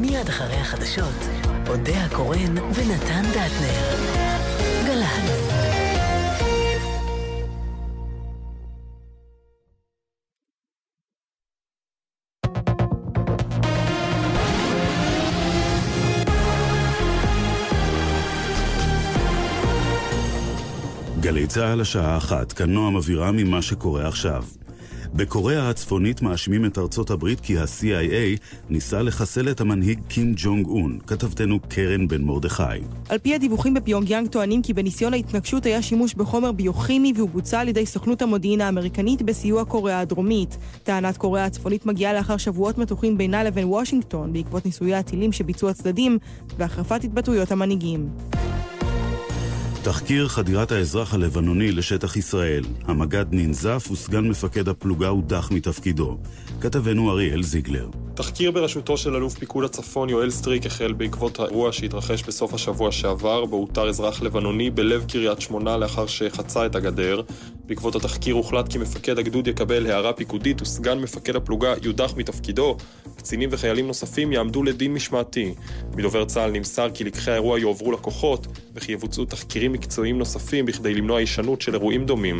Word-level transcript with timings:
מיד 0.00 0.28
אחרי 0.28 0.56
החדשות, 0.56 1.28
אודה 1.68 2.04
הקורן 2.04 2.58
ונתן 2.58 3.22
דטנר. 3.30 3.96
גל"צ 4.86 5.50
גלי 21.20 21.46
צה"ל 21.46 21.80
השעה 21.80 22.16
אחת, 22.16 22.52
כאן 22.52 22.70
נועם 22.70 22.96
אבירם 22.96 23.36
ממה 23.36 23.62
שקורה 23.62 24.08
עכשיו. 24.08 24.44
בקוריאה 25.14 25.70
הצפונית 25.70 26.22
מאשימים 26.22 26.64
את 26.64 26.78
ארצות 26.78 27.10
הברית 27.10 27.40
כי 27.40 27.58
ה-CIA 27.58 28.38
ניסה 28.70 29.02
לחסל 29.02 29.50
את 29.50 29.60
המנהיג 29.60 29.98
קים 30.08 30.32
ג'ונג 30.36 30.66
און. 30.66 30.98
כתבתנו 31.06 31.58
קרן 31.68 32.08
בן 32.08 32.22
מרדכי. 32.22 32.62
על 33.08 33.18
פי 33.18 33.34
הדיווחים 33.34 33.74
בפיונגיאנג 33.74 34.28
טוענים 34.28 34.62
כי 34.62 34.72
בניסיון 34.72 35.12
ההתנגשות 35.12 35.66
היה 35.66 35.82
שימוש 35.82 36.14
בחומר 36.14 36.52
ביוכימי 36.52 37.12
והוא 37.16 37.28
בוצע 37.28 37.60
על 37.60 37.68
ידי 37.68 37.86
סוכנות 37.86 38.22
המודיעין 38.22 38.60
האמריקנית 38.60 39.22
בסיוע 39.22 39.64
קוריאה 39.64 40.00
הדרומית. 40.00 40.56
טענת 40.82 41.16
קוריאה 41.16 41.44
הצפונית 41.44 41.86
מגיעה 41.86 42.12
לאחר 42.12 42.36
שבועות 42.36 42.78
מתוחים 42.78 43.18
בינה 43.18 43.44
לבין 43.44 43.64
וושינגטון 43.64 44.32
בעקבות 44.32 44.66
ניסויי 44.66 44.94
הטילים 44.94 45.32
שביצעו 45.32 45.68
הצדדים 45.68 46.18
והחרפת 46.58 47.04
התבטאויות 47.04 47.52
המנהיגים. 47.52 48.08
תחקיר 49.82 50.28
חדירת 50.28 50.72
האזרח 50.72 51.14
הלבנוני 51.14 51.72
לשטח 51.72 52.16
ישראל. 52.16 52.64
המג"ד 52.84 53.24
ננזף 53.30 53.88
וסגן 53.92 54.28
מפקד 54.28 54.68
הפלוגה 54.68 55.08
הודח 55.08 55.48
מתפקידו. 55.52 56.18
כתבנו 56.60 57.10
אריאל 57.10 57.42
זיגלר. 57.42 57.88
תחקיר 58.14 58.50
בראשותו 58.50 58.96
של 58.96 59.14
אלוף 59.14 59.38
פיקוד 59.38 59.64
הצפון 59.64 60.08
יואל 60.08 60.30
סטריק 60.30 60.66
החל 60.66 60.92
בעקבות 60.92 61.40
האירוע 61.40 61.72
שהתרחש 61.72 62.22
בסוף 62.22 62.54
השבוע 62.54 62.92
שעבר, 62.92 63.44
בו 63.44 63.56
הותר 63.56 63.88
אזרח 63.88 64.22
לבנוני 64.22 64.70
בלב 64.70 65.04
קריית 65.08 65.40
שמונה 65.40 65.76
לאחר 65.76 66.06
שחצה 66.06 66.66
את 66.66 66.74
הגדר. 66.74 67.22
בעקבות 67.70 67.94
התחקיר 67.94 68.34
הוחלט 68.34 68.68
כי 68.68 68.78
מפקד 68.78 69.18
הגדוד 69.18 69.46
יקבל 69.46 69.90
הערה 69.90 70.12
פיקודית 70.12 70.62
וסגן 70.62 70.98
מפקד 70.98 71.36
הפלוגה 71.36 71.74
יודח 71.82 72.14
מתפקידו. 72.16 72.76
קצינים 73.16 73.48
וחיילים 73.52 73.86
נוספים 73.86 74.32
יעמדו 74.32 74.62
לדין 74.62 74.94
משמעתי. 74.94 75.54
מדובר 75.96 76.24
צה"ל 76.24 76.50
נמסר 76.50 76.88
כי 76.94 77.04
לקחי 77.04 77.30
האירוע 77.30 77.58
יועברו 77.58 77.92
לכוחות, 77.92 78.46
וכי 78.74 78.92
יבוצעו 78.92 79.24
תחקירים 79.24 79.72
מקצועיים 79.72 80.18
נוספים 80.18 80.66
בכדי 80.66 80.94
למנוע 80.94 81.18
הישנות 81.18 81.60
של 81.60 81.74
אירועים 81.74 82.06
דומים. 82.06 82.38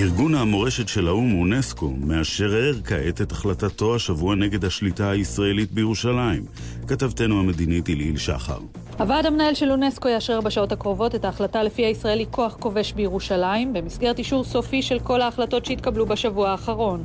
ארגון 0.00 0.34
המורשת 0.34 0.88
של 0.88 1.08
האו"ם, 1.08 1.40
אונסקו, 1.40 1.90
מאשרר 1.90 2.74
כעת 2.84 3.20
את 3.20 3.32
החלטתו 3.32 3.94
השבוע 3.94 4.34
נגד 4.34 4.64
השליטה 4.64 5.10
הישראלית 5.10 5.72
בירושלים. 5.72 6.44
כתבתנו 6.88 7.40
המדינית 7.40 7.88
אליל 7.88 8.16
שחר. 8.16 8.58
הוועד 8.98 9.26
המנהל 9.26 9.54
של 9.54 9.70
אונסקו 9.70 10.08
יאשר 10.08 10.40
בשעות 10.40 10.72
הקרובות 10.72 11.14
את 11.14 11.24
ההחלטה 11.24 11.62
לפי 11.62 11.84
הישראל 11.84 12.18
היא 12.18 12.26
כוח 12.30 12.56
כובש 12.60 12.92
בירושלים, 12.92 13.72
במסגרת 13.72 14.18
אישור 14.18 14.44
סופי 14.44 14.82
של 14.82 14.98
כל 14.98 15.20
ההחלטות 15.20 15.64
שהתקבלו 15.64 16.06
בשבוע 16.06 16.50
האחרון. 16.50 17.04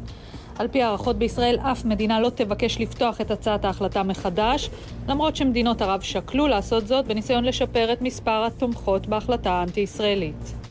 על 0.59 0.67
פי 0.67 0.83
הערכות 0.83 1.16
בישראל, 1.16 1.57
אף 1.59 1.85
מדינה 1.85 2.19
לא 2.19 2.29
תבקש 2.29 2.79
לפתוח 2.79 3.21
את 3.21 3.31
הצעת 3.31 3.66
ההחלטה 3.66 4.03
מחדש, 4.03 4.69
למרות 5.07 5.35
שמדינות 5.35 5.81
ערב 5.81 6.01
שקלו 6.01 6.47
לעשות 6.47 6.88
זאת 6.88 7.05
בניסיון 7.05 7.43
לשפר 7.43 7.93
את 7.93 8.01
מספר 8.01 8.45
התומכות 8.45 9.07
בהחלטה 9.07 9.51
האנטי-ישראלית. 9.51 10.64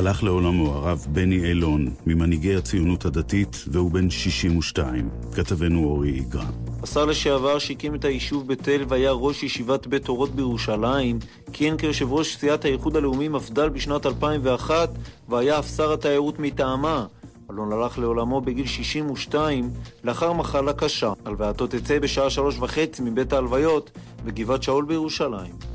הלך 0.00 0.22
לעולמו 0.22 0.74
הרב 0.74 1.06
בני 1.08 1.44
אילון, 1.44 1.90
ממנהיגי 2.06 2.54
הציונות 2.54 3.04
הדתית, 3.04 3.64
והוא 3.66 3.90
בן 3.90 4.10
62. 4.10 5.08
כתבנו 5.34 5.84
אורי 5.84 6.10
איגרא. 6.10 6.44
השר 6.82 7.04
לשעבר 7.04 7.58
שהקים 7.58 7.94
את 7.94 8.04
היישוב 8.04 8.48
בית 8.48 8.68
אל 8.68 8.84
והיה 8.88 9.12
ראש 9.12 9.42
ישיבת 9.42 9.86
בית 9.86 10.08
אורות 10.08 10.30
בירושלים, 10.34 11.18
כיהן 11.52 11.76
כיושב 11.76 12.12
ראש 12.12 12.36
סיעת 12.36 12.64
האיחוד 12.64 12.96
הלאומי 12.96 13.28
מפד"ל 13.28 13.68
בשנת 13.68 14.06
2001 14.06 14.90
והיה 15.28 15.58
אף 15.58 15.68
שר 15.76 15.92
התיירות 15.92 16.38
מטעמה. 16.38 17.06
אלון 17.50 17.72
הלך 17.72 17.98
לעולמו 17.98 18.40
בגיל 18.40 18.66
62 18.66 19.70
לאחר 20.04 20.32
מחלה 20.32 20.72
קשה. 20.72 21.12
הלווייתו 21.24 21.66
תצא 21.66 21.98
בשעה 21.98 22.30
שלוש 22.30 22.58
וחצי 22.58 23.02
מבית 23.02 23.32
ההלוויות 23.32 23.90
בגבעת 24.24 24.62
שאול 24.62 24.84
בירושלים. 24.84 25.69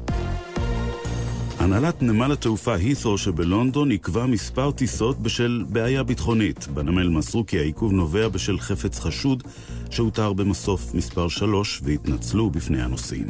הנהלת 1.66 2.02
נמל 2.02 2.31
התעופה 2.31 2.76
הית'רו 2.76 3.18
שבלונדון 3.18 3.92
עיכבה 3.92 4.26
מספר 4.26 4.72
טיסות 4.72 5.20
בשל 5.20 5.64
בעיה 5.70 6.03
ביטחונית. 6.03 6.68
בנמל 6.68 7.09
מסרו 7.09 7.46
כי 7.46 7.59
העיכוב 7.59 7.92
נובע 7.94 8.28
בשל 8.28 8.59
חפץ 8.59 9.00
חשוד 9.00 9.44
שהותר 9.90 10.34
במסוף 10.34 10.94
מספר 10.94 11.28
3 11.28 11.81
והתנצלו 11.84 12.50
בפני 12.50 12.81
הנוסעים. 12.81 13.28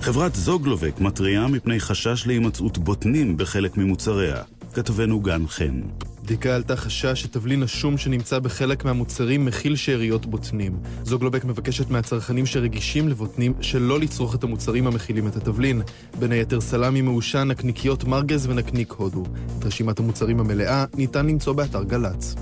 חברת 0.00 0.34
זוגלובק 0.34 1.00
מתריעה 1.00 1.48
מפני 1.48 1.80
חשש 1.80 2.26
להימצאות 2.26 2.78
בוטנים 2.78 3.36
בחלק 3.36 3.76
ממוצריה. 3.76 4.42
כתבנו 4.74 5.20
גן 5.20 5.46
חן. 5.46 5.80
בדיקה 6.30 6.54
עלתה 6.54 6.76
חשש 6.76 7.22
שתבלין 7.22 7.62
השום 7.62 7.98
שנמצא 7.98 8.38
בחלק 8.38 8.84
מהמוצרים 8.84 9.44
מכיל 9.44 9.76
שאריות 9.76 10.26
בוטנים. 10.26 10.78
זוגלובק 11.02 11.44
מבקשת 11.44 11.90
מהצרכנים 11.90 12.46
שרגישים 12.46 13.08
לבוטנים 13.08 13.54
שלא 13.60 14.00
לצרוך 14.00 14.34
את 14.34 14.44
המוצרים 14.44 14.86
המכילים 14.86 15.28
את 15.28 15.36
התבלין. 15.36 15.82
בין 16.18 16.32
היתר 16.32 16.60
סלמי 16.60 17.02
מעושן, 17.02 17.48
נקניקיות 17.48 18.04
מרגז 18.04 18.46
ונקניק 18.46 18.92
הודו. 18.92 19.22
את 19.58 19.64
רשימת 19.64 19.98
המוצרים 19.98 20.40
המלאה 20.40 20.84
ניתן 20.94 21.26
למצוא 21.26 21.52
באתר 21.52 21.82
גל"צ. 21.82 22.34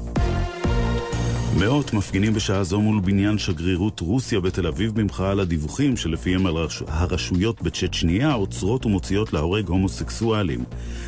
מאות 1.58 1.92
מפגינים 1.92 2.34
בשעה 2.34 2.64
זו 2.64 2.80
מול 2.80 3.00
בניין 3.00 3.38
שגרירות 3.38 4.00
רוסיה 4.00 4.40
בתל 4.40 4.66
אביב 4.66 5.00
במחאה 5.00 5.30
על 5.30 5.40
הדיווחים 5.40 5.96
שלפיהם 5.96 6.46
הרשויות 6.86 7.62
בצ'צ'ניה 7.62 8.32
עוצרות 8.32 8.86
ומוציאות 8.86 9.32
להורג 9.32 9.68
הומוסקסואלים. 9.68 10.64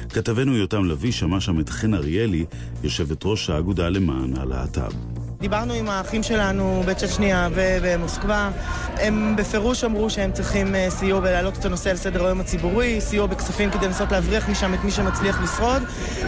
כתבנו 0.09 0.57
יותם 0.57 0.85
לביא 0.85 1.13
שמע 1.13 1.41
שם 1.41 1.61
את 1.61 1.69
חן 1.69 1.95
אריאלי, 1.95 2.45
יושבת 2.85 3.25
ראש 3.25 3.51
האגודה 3.51 3.89
למען 3.89 4.37
הלהט"ב. 4.37 5.30
דיברנו 5.41 5.75
עם 5.75 5.89
האחים 5.89 6.23
שלנו 6.23 6.83
בצ'צ'ניה 6.87 7.49
ובמוסקבה, 7.55 8.51
הם 8.97 9.37
בפירוש 9.37 9.85
אמרו 9.85 10.11
שהם 10.11 10.33
צריכים 10.33 10.75
אה, 10.75 10.91
סיוע 10.91 11.21
בלהעלות 11.21 11.59
את 11.59 11.65
הנושא 11.65 11.91
על 11.91 11.97
סדר 11.97 12.27
היום 12.27 12.41
הציבורי, 12.41 13.01
סיוע 13.01 13.27
בכספים 13.27 13.71
כדי 13.71 13.87
לנסות 13.87 14.13
להבריח 14.13 14.49
משם 14.49 14.75
את 14.75 14.85
מי 14.85 14.91
שמצליח 14.91 15.43
לשרוד, 15.43 15.83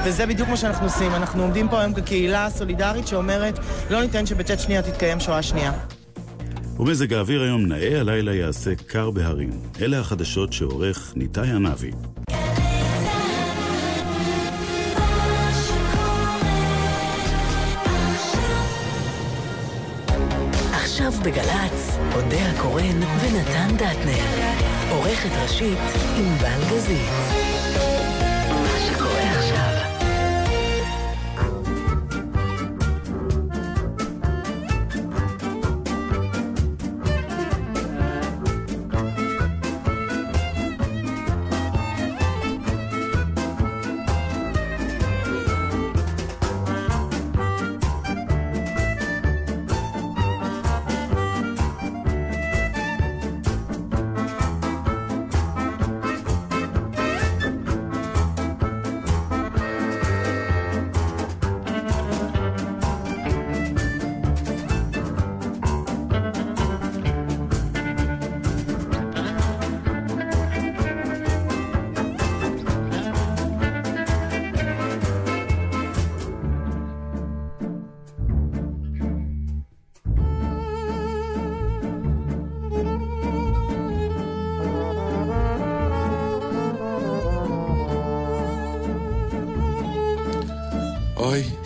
וזה 0.04 0.26
בדיוק 0.26 0.48
מה 0.48 0.56
שאנחנו 0.56 0.86
עושים. 0.86 1.14
אנחנו 1.14 1.42
עומדים 1.42 1.68
פה 1.68 1.80
היום 1.80 1.94
כקהילה 1.94 2.50
סולידרית 2.50 3.06
שאומרת 3.06 3.58
לא 3.90 4.02
ניתן 4.02 4.26
שבצ'צ'ניה 4.26 4.82
תתקיים 4.82 5.20
שואה 5.20 5.42
שנייה. 5.42 5.72
ומזג 6.78 7.12
האוויר 7.12 7.42
היום 7.42 7.66
נאה, 7.66 8.00
הלילה 8.00 8.34
יעשה 8.34 8.74
קר 8.86 9.10
בהרים. 9.10 9.50
אלה 9.80 10.00
החדשות 10.00 10.52
שעורך 10.52 11.12
ניתאי 11.16 11.50
ענבי. 11.50 11.90
עכשיו 21.06 21.22
בגל"צ, 21.24 21.96
אודה 22.14 22.50
הקורן 22.50 23.02
ונתן 23.02 23.76
דטנר. 23.76 24.24
עורכת 24.90 25.30
ראשית, 25.42 25.78
ענבל 26.16 26.64
גזית. 26.70 27.41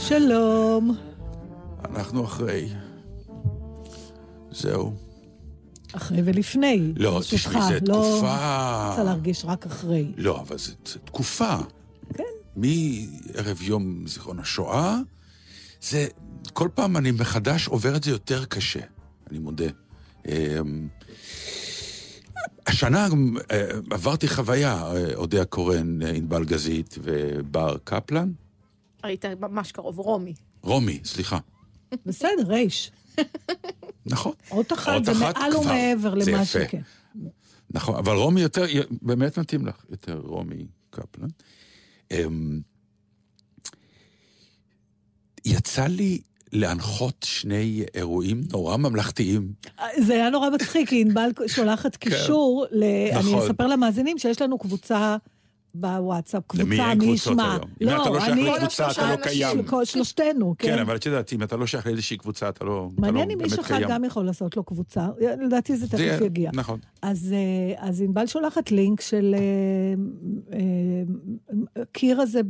שלום. 0.09 0.97
אנחנו 1.85 2.25
אחרי. 2.25 2.69
זהו. 4.51 4.95
אחרי 5.93 6.19
ולפני. 6.25 6.93
לא, 6.97 7.21
תשמעי, 7.31 7.63
זו 7.63 7.81
תקופה... 7.81 7.87
לא 7.87 8.89
רוצה 8.91 9.05
להרגיש 9.05 9.45
רק 9.45 9.67
אחרי. 9.67 10.13
לא, 10.17 10.41
אבל 10.41 10.59
זו 10.59 10.73
תקופה. 11.05 11.57
כן. 12.15 12.25
מערב 12.57 13.63
יום 13.63 14.07
זיכרון 14.07 14.39
השואה, 14.39 14.99
זה... 15.83 16.07
כל 16.53 16.69
פעם 16.75 16.97
אני 16.97 17.11
מחדש 17.11 17.69
עובר 17.69 17.97
את 17.97 18.05
זה 18.05 18.11
יותר 18.11 18.45
קשה, 18.45 18.81
אני 19.31 19.39
מודה. 19.39 19.69
אמ, 20.29 20.89
השנה 22.67 23.09
אה, 23.51 23.69
עברתי 23.91 24.29
חוויה, 24.29 24.75
אה, 24.75 25.15
אודיה 25.15 25.45
קורן, 25.45 26.03
אה, 26.03 26.11
ענבל 26.11 26.45
גזית 26.45 26.99
ובר 27.03 27.77
קפלן. 27.85 28.33
היית 29.07 29.25
ממש 29.25 29.73
קרוב, 29.73 29.99
רומי. 29.99 30.35
רומי, 30.63 31.01
סליחה. 31.05 31.39
בסדר, 32.07 32.43
רייש. 32.47 32.91
נכון. 34.07 34.33
אות 34.51 34.73
אחת 34.73 35.05
זה 35.05 35.15
מעל 35.15 35.57
ומעבר 35.57 36.15
למה 36.15 36.45
שכן. 36.45 36.83
נכון, 37.71 37.97
אבל 37.97 38.17
רומי 38.17 38.41
יותר, 38.41 38.65
באמת 39.03 39.39
מתאים 39.39 39.67
לך, 39.67 39.85
יותר 39.91 40.21
רומי 40.25 40.67
קפלן. 40.91 41.29
אמ, 42.11 42.61
יצא 45.45 45.87
לי 45.87 46.21
להנחות 46.53 47.27
שני 47.29 47.85
אירועים 47.95 48.43
נורא 48.53 48.77
ממלכתיים. 48.77 49.53
זה 49.99 50.13
היה 50.15 50.31
נורא 50.31 50.51
מצחיק, 50.51 50.89
כי 50.89 51.01
ענבל 51.01 51.31
שולחת 51.47 51.97
כן. 51.97 52.11
קישור, 52.11 52.67
ל... 52.71 52.85
נכון. 53.13 53.35
אני 53.35 53.45
אספר 53.45 53.67
למאזינים 53.67 54.19
שיש 54.19 54.43
לנו 54.43 54.59
קבוצה 54.59 55.17
בוואטסאפ, 55.81 56.43
קבוצה 56.47 56.95
מי 56.95 57.05
ישמע. 57.05 57.57
אם 57.81 57.89
אתה 57.89 58.11
לא 58.11 58.21
שייך 58.21 58.39
לקבוצה, 58.55 58.91
אתה 58.91 59.11
לא 59.11 59.17
קיים. 59.17 59.59
שלושתנו, 59.85 60.55
כן. 60.59 60.69
כן, 60.69 60.79
אבל 60.79 60.97
את 60.97 61.07
יודעת, 61.07 61.33
אם 61.33 61.43
אתה 61.43 61.57
לא 61.57 61.67
שייך 61.67 61.87
לאיזושהי 61.87 62.17
קבוצה, 62.17 62.49
אתה 62.49 62.65
לא 62.65 62.81
באמת 62.81 63.01
קיים. 63.01 63.15
מעניין 63.15 63.31
אם 63.31 63.45
איש 63.45 63.59
אחד 63.59 63.81
גם 63.89 64.05
יכול 64.05 64.25
לעשות 64.25 64.57
לו 64.57 64.65
קבוצה. 64.65 65.09
לדעתי 65.47 65.77
זה 65.77 65.89
תכף 65.89 66.19
יגיע. 66.25 66.51
נכון. 66.55 66.79
אז 67.03 67.35
ענבל 68.01 68.27
שולחת 68.27 68.71
לינק 68.71 69.01
של 69.01 69.35
קיר 71.93 72.21
הזה 72.21 72.41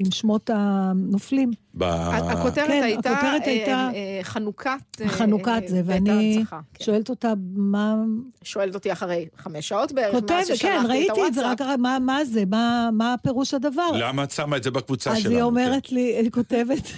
עם 0.00 0.10
שמות 0.10 0.50
הנופלים. 0.52 1.50
הכותרת 1.80 2.66
כן, 2.66 2.82
הייתה, 2.82 3.10
הכותרת 3.10 3.46
הייתה 3.46 3.70
אה, 3.70 3.92
אה, 3.94 4.20
חנוכת... 4.22 4.70
אה, 5.00 5.08
חנוכת 5.08 5.62
זה, 5.66 5.82
ואני 5.84 6.42
כן. 6.50 6.84
שואלת 6.84 7.10
אותה 7.10 7.32
מה... 7.54 7.94
שואלת 8.42 8.74
אותי 8.74 8.92
אחרי 8.92 9.28
חמש 9.36 9.68
שעות 9.68 9.92
בערך, 9.92 10.14
כותבת, 10.14 10.30
מאז 10.30 10.46
ששלחתי 10.46 10.66
כן, 10.66 10.80
את 10.84 10.90
ראיתי 10.90 11.26
את 11.26 11.34
זה, 11.34 11.50
רק 11.50 11.60
מה, 11.78 11.98
מה 11.98 12.24
זה, 12.24 12.44
מה, 12.46 12.90
מה 12.92 13.14
פירוש 13.22 13.54
הדבר. 13.54 13.90
למה 13.92 14.24
את 14.24 14.30
שמה 14.30 14.56
את 14.56 14.62
זה 14.62 14.70
בקבוצה 14.70 15.10
אז 15.10 15.18
שלנו? 15.18 15.28
אז 15.28 15.36
היא 15.36 15.42
אומרת 15.42 15.86
כן. 15.86 15.94
לי, 15.96 16.16
היא 16.16 16.30
כותבת, 16.30 16.90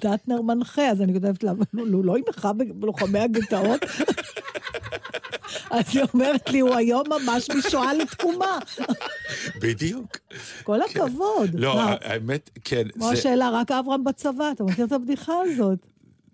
דטנר 0.00 0.42
מנחה, 0.42 0.88
אז 0.88 1.02
אני 1.02 1.14
כותבת 1.14 1.44
לה, 1.44 1.52
הוא 1.72 2.04
לא 2.04 2.16
ינחה 2.18 2.52
בלוחמי 2.52 3.18
הגטאות? 3.18 3.80
אז 5.70 5.84
היא 5.92 6.02
אומרת 6.14 6.50
לי, 6.50 6.60
הוא 6.60 6.74
היום 6.74 7.04
ממש 7.08 7.50
משואה 7.50 7.94
לתקומה. 7.94 8.58
בדיוק. 9.60 10.18
כל 10.64 10.78
כן. 10.88 11.00
הכבוד. 11.00 11.50
לא, 11.54 11.80
האמת, 11.80 12.50
כן. 12.64 12.88
כמו 12.88 13.10
השאלה, 13.10 13.50
רק 13.50 13.70
אברהם 13.70 14.04
בצבא, 14.04 14.50
אתה 14.52 14.64
מכיר 14.64 14.84
את 14.84 14.92
הבדיחה 14.92 15.34
הזאת? 15.44 15.78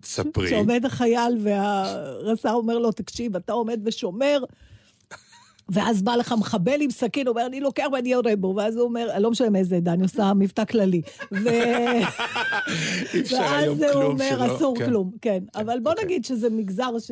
ספרי. 0.03 0.49
שעומד 0.49 0.85
החייל 0.85 1.37
והרס"ר 1.43 2.53
אומר 2.53 2.77
לו, 2.77 2.91
תקשיב, 2.91 3.35
אתה 3.35 3.53
עומד 3.53 3.79
ושומר, 3.83 4.43
ואז 5.69 6.01
בא 6.01 6.15
לך 6.15 6.35
מחבל 6.39 6.81
עם 6.81 6.91
סכין, 6.91 7.27
אומר, 7.27 7.45
אני 7.45 7.59
לוקח 7.59 7.85
ואני 7.93 8.11
יורה 8.11 8.35
בו, 8.35 8.53
ואז 8.57 8.75
הוא 8.75 8.83
אומר, 8.83 9.19
לא 9.19 9.31
משנה 9.31 9.49
מאיזה 9.49 9.75
עדה, 9.75 9.93
אני 9.93 10.03
עושה 10.03 10.33
מבטא 10.33 10.65
כללי. 10.65 11.01
ו... 11.31 11.49
ואז 13.31 13.81
הוא 13.93 14.03
אומר, 14.03 14.55
אסור 14.55 14.75
כן. 14.77 14.85
כלום, 14.85 15.11
כן. 15.21 15.43
אבל 15.55 15.79
בוא 15.79 15.91
אוקיי. 15.91 16.05
נגיד 16.05 16.25
שזה 16.25 16.49
מגזר 16.49 16.99
ש... 16.99 17.11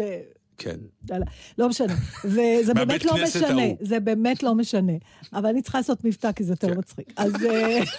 כן. 0.57 0.77
לא 1.57 1.69
משנה. 1.69 1.93
וזה 2.25 2.73
באמת 2.73 3.05
לא 3.05 3.13
משנה. 3.23 3.63
זה 3.81 3.99
באמת 3.99 4.43
לא 4.43 4.55
משנה. 4.55 4.93
אבל 5.33 5.49
אני 5.49 5.61
צריכה 5.61 5.77
לעשות 5.77 6.05
מבטא, 6.05 6.31
כי 6.31 6.43
זה 6.43 6.53
יותר 6.53 6.69
כן. 6.69 6.77
מצחיק. 6.77 7.13
אז... 7.17 7.45
אה, 7.45 7.79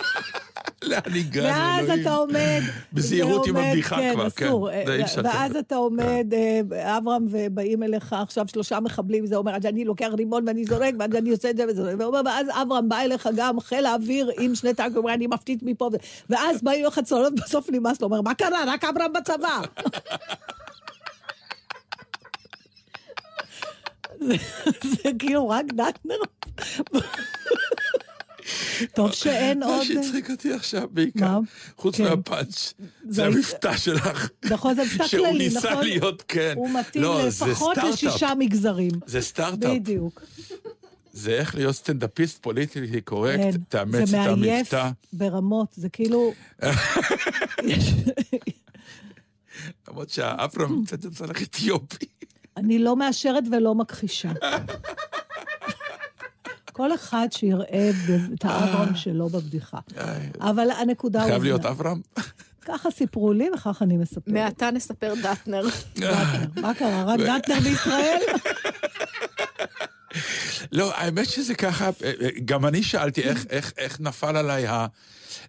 לאן 0.83 1.01
הגענו, 1.15 1.49
ואז 1.49 2.01
אתה 2.01 2.15
עומד... 2.15 2.61
בזהירות 2.93 3.47
עם 3.47 3.57
הבדיחה 3.57 3.97
כן, 3.97 4.13
כבר, 4.15 4.31
כן. 4.31 4.53
ואז 5.25 5.57
אתה 5.57 5.75
עומד, 5.75 6.27
אה, 6.33 6.99
אברהם, 6.99 7.27
ובאים 7.31 7.83
אליך 7.83 8.13
עכשיו 8.13 8.49
שלושה 8.49 8.81
מחבלים, 8.81 9.27
זה 9.27 9.37
אומר, 9.37 9.57
אני 9.65 9.85
לוקח 9.85 10.09
רימון 10.17 10.45
ואני 10.49 10.65
זורק, 10.65 10.95
ואני 10.99 11.31
עושה 11.31 11.51
את 11.51 11.57
זה 11.57 11.65
וזה, 11.69 11.95
ואז 12.25 12.47
אברהם 12.63 12.89
בא 12.89 13.01
אליך 13.01 13.29
גם 13.37 13.61
חיל 13.61 13.87
האוויר 13.87 14.31
עם 14.41 14.55
שני 14.55 14.75
טנקים, 14.75 14.97
אומר, 14.97 15.15
אני 15.15 15.27
מפתיט 15.27 15.63
מפה, 15.63 15.91
ואז 16.31 16.63
באים 16.63 16.85
לך 16.85 17.01
צולות, 17.05 17.35
בסוף 17.35 17.71
נמאס 17.71 18.01
לו, 18.01 18.07
אומר, 18.07 18.21
מה 18.21 18.35
קרה? 18.35 18.65
רק 18.67 18.85
אברהם 18.85 19.13
בצבא. 19.13 19.61
זה 24.83 25.11
כאילו 25.19 25.49
רק 25.49 25.67
דטנר. 25.67 26.15
טוב 28.95 29.13
שאין 29.13 29.63
עוד... 29.63 29.79
מה 29.79 29.85
שהצחיק 29.85 30.31
אותי 30.31 30.53
עכשיו 30.53 30.89
בעיקר, 30.91 31.39
חוץ 31.77 31.97
כן. 31.97 32.05
מהפאנץ', 32.05 32.75
זה 33.09 33.27
המבטא 33.27 33.77
שלך. 33.77 34.29
נכון, 34.45 34.75
זה 34.75 34.83
מבטא 34.83 35.09
כללי, 35.09 35.23
נכון? 35.23 35.39
שהוא 35.39 35.39
ניסה 35.39 35.81
להיות, 35.83 36.23
כן. 36.29 36.55
הוא 36.57 36.71
מתאים 36.71 37.03
לא, 37.03 37.27
לפחות 37.27 37.77
לשישה 37.77 38.33
מגזרים. 38.39 38.91
זה 39.07 39.21
סטארט-אפ. 39.21 39.71
בדיוק. 39.71 40.23
זה 41.13 41.31
איך 41.31 41.55
להיות 41.55 41.75
סטנדאפיסט 41.75 42.43
פוליטי 42.43 43.01
קורקט, 43.01 43.41
כן. 43.41 43.51
תאמץ 43.69 44.09
את 44.09 44.15
המבטא. 44.15 44.35
זה 44.35 44.37
מעייף 44.37 44.75
ברמות, 45.13 45.69
זה 45.77 45.89
כאילו... 45.89 46.33
למרות 49.89 50.11
שהאברהם 50.11 50.85
קצת 50.85 51.05
יצא 51.05 51.27
לך 51.27 51.43
אתיופי. 51.43 52.07
אני 52.57 52.79
לא 52.79 52.97
מאשרת 52.97 53.45
ולא 53.53 53.75
מכחישה. 53.75 54.33
כל 56.73 56.95
אחד 56.95 57.29
שיראה 57.31 57.91
את 58.35 58.45
האברהם 58.45 58.95
שלו 58.95 59.29
בבדיחה. 59.29 59.79
אבל 60.41 60.71
הנקודה... 60.71 61.25
חייב 61.25 61.43
להיות 61.43 61.65
אברהם? 61.65 62.01
ככה 62.65 62.91
סיפרו 62.91 63.33
לי 63.33 63.51
וככה 63.55 63.85
אני 63.85 63.97
מספרת. 63.97 64.29
מעתה 64.29 64.71
נספר 64.71 65.15
דטנר. 65.23 65.63
מה 66.61 66.75
קרה? 66.75 67.05
רק 67.05 67.21
דטנר 67.21 67.61
בישראל? 67.61 68.21
לא, 70.73 70.95
האמת 70.95 71.29
שזה 71.29 71.55
ככה, 71.55 71.91
גם 72.45 72.67
אני 72.67 72.83
שאלתי 72.83 73.23
איך 73.79 74.01
נפל 74.01 74.37
עליי 74.37 74.67
ה... 74.67 74.87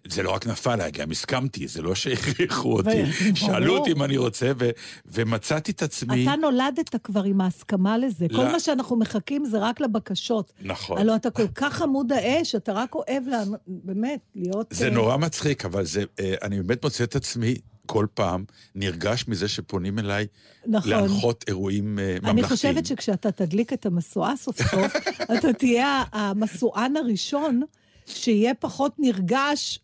זה 0.08 0.24
לא 0.24 0.32
רק 0.32 0.48
נפל 0.48 0.72
עליי, 0.72 0.92
גם 0.92 1.12
הסכמתי, 1.12 1.68
זה 1.68 1.82
לא 1.82 1.96
שהכריחו 1.96 2.74
אותי. 2.74 3.06
שאלו 3.36 3.78
אותי 3.78 3.92
אם 3.92 4.04
אני 4.04 4.18
רוצה, 4.18 4.52
ו- 4.60 4.70
ומצאתי 5.06 5.72
את 5.72 5.82
עצמי... 5.82 6.24
אתה 6.24 6.36
נולדת 6.36 6.96
כבר 7.04 7.24
עם 7.24 7.42
ההסכמה 7.42 7.98
לזה. 7.98 8.26
כל 8.36 8.46
מה 8.46 8.60
שאנחנו 8.60 8.96
מחכים 8.96 9.46
זה 9.46 9.58
רק 9.60 9.82
לבקשות. 9.82 10.54
נכון. 10.62 10.98
הלוא 10.98 11.16
אתה 11.16 11.30
כל 11.30 11.48
כך 11.48 11.82
עמוד 11.82 12.12
האש, 12.12 12.56
אתה 12.56 12.74
רק 12.74 12.96
אוהב 12.96 13.28
לה, 13.28 13.44
באמת 13.68 14.20
להיות... 14.36 14.68
זה 14.70 14.90
נורא 14.90 15.18
מצחיק, 15.18 15.66
אבל 15.66 15.86
זה, 15.86 16.04
אני 16.42 16.62
באמת 16.62 16.84
מוצא 16.84 17.04
את 17.04 17.16
עצמי 17.16 17.56
כל 17.86 18.06
פעם 18.14 18.44
נרגש 18.76 19.28
מזה 19.28 19.48
שפונים 19.48 20.00
אליי 20.00 20.28
נכון. 20.68 20.92
להנחות 20.92 21.46
אירועים 21.48 21.98
uh, 21.98 22.02
ממלכתיים. 22.02 22.38
אני 22.38 22.44
חושבת 22.44 22.86
שכשאתה 22.86 23.32
תדליק 23.32 23.74
את 23.74 23.86
המשואה 23.86 24.34
סוף 24.38 24.62
סוף, 24.70 24.94
אתה 25.38 25.54
תהיה 25.54 26.04
המשוואן 26.12 26.98
הראשון 26.98 27.62
שיהיה 28.06 28.54
פחות 28.54 28.94
נרגש 29.00 29.80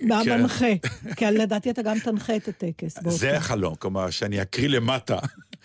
מהמנחה. 0.00 0.66
כן. 0.82 1.14
כי 1.16 1.24
לדעתי 1.24 1.70
אתה 1.70 1.82
גם 1.82 1.98
תנחה 1.98 2.36
את 2.36 2.48
הטקס. 2.48 2.98
זה 3.08 3.36
החלום, 3.36 3.74
כלומר, 3.74 4.10
שאני 4.10 4.42
אקריא 4.42 4.68
למטה. 4.68 5.18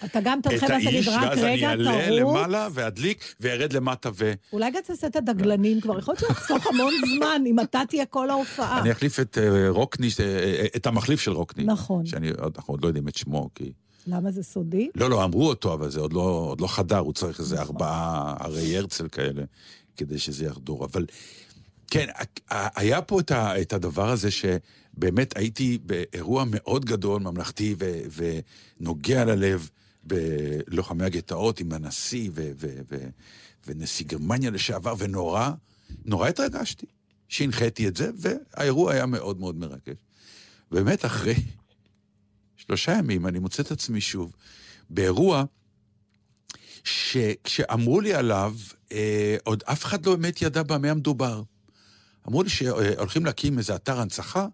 אתה 0.05 0.19
גם 0.23 0.39
תנחה 0.43 0.65
ואז 0.69 0.83
תגיד, 0.85 1.07
רק 1.07 1.37
רגע, 1.37 1.75
תרוץ. 1.75 1.87
ואז 1.87 1.87
אני 1.87 2.05
אעלה 2.05 2.09
למעלה 2.09 2.67
ואדליק 2.73 3.35
וארד 3.39 3.73
למטה 3.73 4.09
ו... 4.15 4.33
אולי 4.53 4.71
גם 4.71 4.79
תעשה 4.87 5.07
את 5.07 5.15
הדגלנים 5.15 5.81
כבר, 5.81 5.99
יכול 5.99 6.15
להיות 6.19 6.27
שיחסוך 6.27 6.67
המון 6.67 6.93
זמן 7.15 7.43
אם 7.45 7.59
אתה 7.59 7.81
תהיה 7.89 8.05
כל 8.05 8.29
ההופעה. 8.29 8.81
אני 8.81 8.91
אחליף 8.91 9.19
את 9.19 9.37
אה, 9.37 9.69
רוקני, 9.69 10.07
אה, 10.19 10.65
את 10.75 10.87
המחליף 10.87 11.21
של 11.21 11.31
רוקני. 11.31 11.63
נכון. 11.63 12.05
שאני, 12.05 12.29
אנחנו 12.55 12.73
עוד 12.73 12.81
לא 12.83 12.87
יודעים 12.87 13.07
את 13.07 13.15
שמו, 13.15 13.49
כי... 13.55 13.71
למה 14.07 14.31
זה 14.31 14.43
סודי? 14.43 14.89
לא, 14.95 15.09
לא, 15.09 15.23
אמרו 15.23 15.47
אותו, 15.47 15.73
אבל 15.73 15.89
זה 15.89 15.99
עוד 15.99 16.13
לא, 16.13 16.21
עוד 16.21 16.61
לא 16.61 16.67
חדר, 16.67 16.97
הוא 16.97 17.13
צריך 17.13 17.39
איזה. 17.39 17.61
ארבעה 17.61 18.35
ערי 18.39 18.77
הרצל 18.77 19.07
כאלה, 19.07 19.43
כדי 19.97 20.19
שזה 20.19 20.45
יחדור. 20.45 20.85
אבל 20.85 21.05
כן, 21.87 22.07
היה 22.49 23.01
פה 23.01 23.19
את 23.31 23.73
הדבר 23.73 24.09
הזה 24.09 24.29
שבאמת 24.31 25.37
הייתי 25.37 25.77
באירוע 25.85 26.43
מאוד 26.47 26.85
גדול, 26.85 27.21
ממלכתי 27.21 27.75
ו, 27.79 27.99
ונוגע 28.79 29.25
ללב 29.25 29.69
בלוחמי 30.03 31.05
הגטאות 31.05 31.59
עם 31.59 31.73
הנשיא 31.73 32.29
ו, 32.33 32.51
ו, 32.59 32.67
ו, 32.89 32.95
ונשיא 33.67 34.05
גרמניה 34.05 34.51
לשעבר, 34.51 34.93
ונורא, 34.97 35.49
נורא 36.05 36.27
התרגשתי 36.27 36.85
שהנחיתי 37.27 37.87
את 37.87 37.97
זה, 37.97 38.09
והאירוע 38.17 38.93
היה 38.93 39.05
מאוד 39.05 39.39
מאוד 39.39 39.55
מרגש. 39.55 39.97
באמת, 40.71 41.05
אחרי 41.05 41.35
שלושה 42.55 42.91
ימים 42.91 43.27
אני 43.27 43.39
מוצא 43.39 43.63
את 43.63 43.71
עצמי 43.71 44.01
שוב 44.01 44.35
באירוע 44.89 45.43
שכשאמרו 46.83 48.01
לי 48.01 48.13
עליו, 48.13 48.55
אה, 48.91 49.37
עוד 49.43 49.63
אף 49.65 49.85
אחד 49.85 50.05
לא 50.05 50.15
באמת 50.15 50.41
ידע 50.41 50.63
במה 50.63 50.91
המדובר. 50.91 51.43
אמרו 52.27 52.43
לי 52.43 52.49
שהולכים 52.49 53.25
להקים 53.25 53.57
איזה 53.57 53.75
אתר 53.75 53.99
הנצחה, 53.99 54.47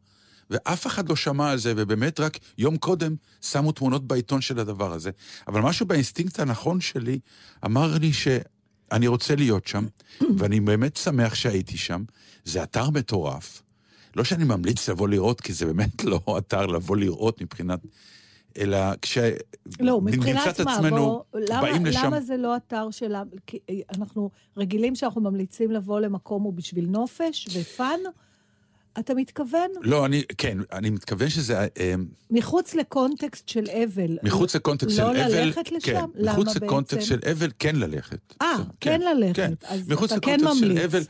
ואף 0.50 0.88
אחד 0.88 1.10
לא 1.10 1.16
שמע 1.16 1.52
על 1.52 1.58
זה, 1.58 1.74
ובאמת 1.78 2.20
רק 2.20 2.38
יום 2.58 2.78
קודם 2.78 3.16
שמו 3.42 3.72
תמונות 3.72 4.08
בעיתון 4.08 4.42
של 4.42 4.60
הדבר 4.60 4.94
הזה. 4.94 5.12
אבל 5.48 5.62
משהו 5.62 5.86
באינסטינקט 5.86 6.40
הנכון 6.40 6.82
שלי 6.82 7.20
אמר 7.66 7.98
לי 7.98 8.14
שאני 8.14 9.08
רוצה 9.08 9.36
להיות 9.36 9.68
שם, 9.68 9.86
ואני 10.38 10.60
באמת 10.60 10.98
שמח 10.98 11.34
שהייתי 11.34 11.78
שם. 11.78 12.04
זה 12.46 12.64
אתר 12.64 12.90
מטורף. 12.90 13.62
לא 14.16 14.24
שאני 14.24 14.44
ממליץ 14.44 14.90
לבוא 14.90 15.08
לראות, 15.08 15.42
כי 15.42 15.54
זה 15.54 15.66
באמת 15.66 16.04
לא 16.04 16.22
אתר 16.38 16.66
לבוא 16.66 16.98
לראות 16.98 17.42
מבחינת... 17.42 17.80
אלא 18.58 18.78
כש... 19.02 19.18
לא, 19.80 20.02
מבחינת 20.02 20.48
את 20.48 20.66
מה, 20.66 20.74
עצמנו, 20.76 20.96
בוא, 20.98 21.40
למה, 21.50 21.62
באים 21.62 21.86
לשם. 21.86 22.06
למה 22.06 22.22
זה 22.22 22.38
לא 22.38 22.56
אתר 22.56 22.92
של... 22.92 23.16
ה- 23.16 23.24
כי 23.48 23.60
אנחנו 23.98 24.30
רגילים 24.58 24.96
שאנחנו 24.96 25.22
ממליצים 25.22 25.72
לבוא 25.72 26.00
למקום 26.00 26.44
הוא 26.44 26.54
בשביל 26.54 26.86
נופש 26.86 27.48
ו 27.54 27.63
fun? 27.63 28.00
אתה 29.00 29.14
מתכוון? 29.14 29.70
לא, 29.82 30.06
אני, 30.06 30.24
כן, 30.38 30.58
אני 30.74 30.90
מתכוון 30.90 31.30
שזה... 31.30 31.68
אה, 31.80 31.94
מחוץ 32.32 32.76
לקונטקסט 32.76 33.50
של 33.50 33.64
אבל. 33.84 34.18
מחוץ 34.24 34.56
לקונטקסט 34.56 34.96
של 34.96 35.04
לא 35.04 35.12
אבל... 35.12 35.40
ללכת 35.40 35.72
לשם? 35.72 35.92
כן, 35.92 36.06
למה 36.16 36.32
מחוץ 36.34 36.48
בעצם? 36.48 36.66
לקונטקסט 36.66 37.08
של 37.08 37.20
אבל, 37.32 37.50
כן 37.60 37.76
ללכת. 37.76 38.20
אה, 38.42 38.54
זה- 38.58 38.64
כן 38.80 39.02
ללכת. 39.02 39.36
כן. 39.36 39.54
אז 39.68 39.88
מחוץ 39.90 40.12
אתה 40.12 40.22
כן 40.22 40.40
לקונטקסט 40.40 40.60
של 40.60 40.68
ממליץ. 40.72 40.84
אבל... 40.86 41.02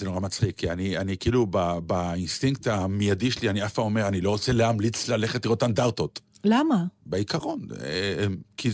זה 0.00 0.06
נורא 0.06 0.20
מצחיק, 0.20 0.56
כי 0.58 0.70
אני, 0.70 0.98
אני 0.98 1.16
כאילו 1.18 1.46
ב, 1.50 1.78
באינסטינקט 1.86 2.66
המיידי 2.66 3.30
שלי, 3.30 3.50
אני 3.50 3.64
אף 3.64 3.72
פעם 3.72 3.84
אומר, 3.84 4.08
אני 4.08 4.20
לא 4.20 4.30
רוצה 4.30 4.52
להמליץ 4.52 5.08
ללכת 5.08 5.44
לראות 5.44 5.62
אנדרטות. 5.62 6.20
למה? 6.44 6.84
בעיקרון. 7.06 7.60
אה, 7.84 8.26
כי 8.56 8.70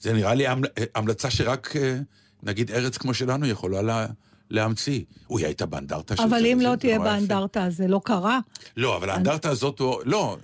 זה 0.00 0.12
נראה 0.12 0.34
לי 0.34 0.46
המל- 0.46 0.68
המלצה 0.94 1.30
שרק, 1.30 1.76
אה, 1.76 1.98
נגיד, 2.42 2.70
ארץ 2.70 2.96
כמו 2.96 3.14
שלנו 3.14 3.46
יכולה 3.46 3.82
לה, 3.82 4.06
להמציא. 4.50 5.00
אוי, 5.30 5.44
היית 5.44 5.62
באנדרטה 5.62 6.16
של 6.16 6.22
זה? 6.22 6.28
אבל 6.28 6.46
אם 6.46 6.58
זה- 6.58 6.64
לא 6.64 6.70
זה 6.70 6.76
תהיה. 6.76 6.98
באנדרטה, 6.98 7.70
זה 7.70 7.86
לא 7.88 8.00
קרה. 8.04 8.40
לא, 8.76 8.96
אבל 8.96 9.10
האנדרטה 9.10 9.50
הזאת, 9.50 9.78
הוא- 9.78 10.02
לא, 10.04 10.36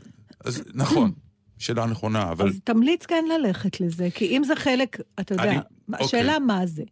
אז 0.44 0.62
נכון, 0.74 1.12
שאלה 1.58 1.86
נכונה, 1.86 2.30
אבל... 2.30 2.48
אז 2.48 2.54
תמליץ 2.64 3.06
כן 3.06 3.24
ללכת 3.38 3.80
לזה, 3.80 4.08
כי 4.14 4.36
אם 4.36 4.44
זה 4.44 4.56
חלק, 4.56 5.00
אתה 5.20 5.34
יודע, 5.34 5.44
אני- 5.44 5.58
השאלה 5.94 6.32
אוקיי. 6.34 6.46
מה 6.46 6.66
זה. 6.66 6.82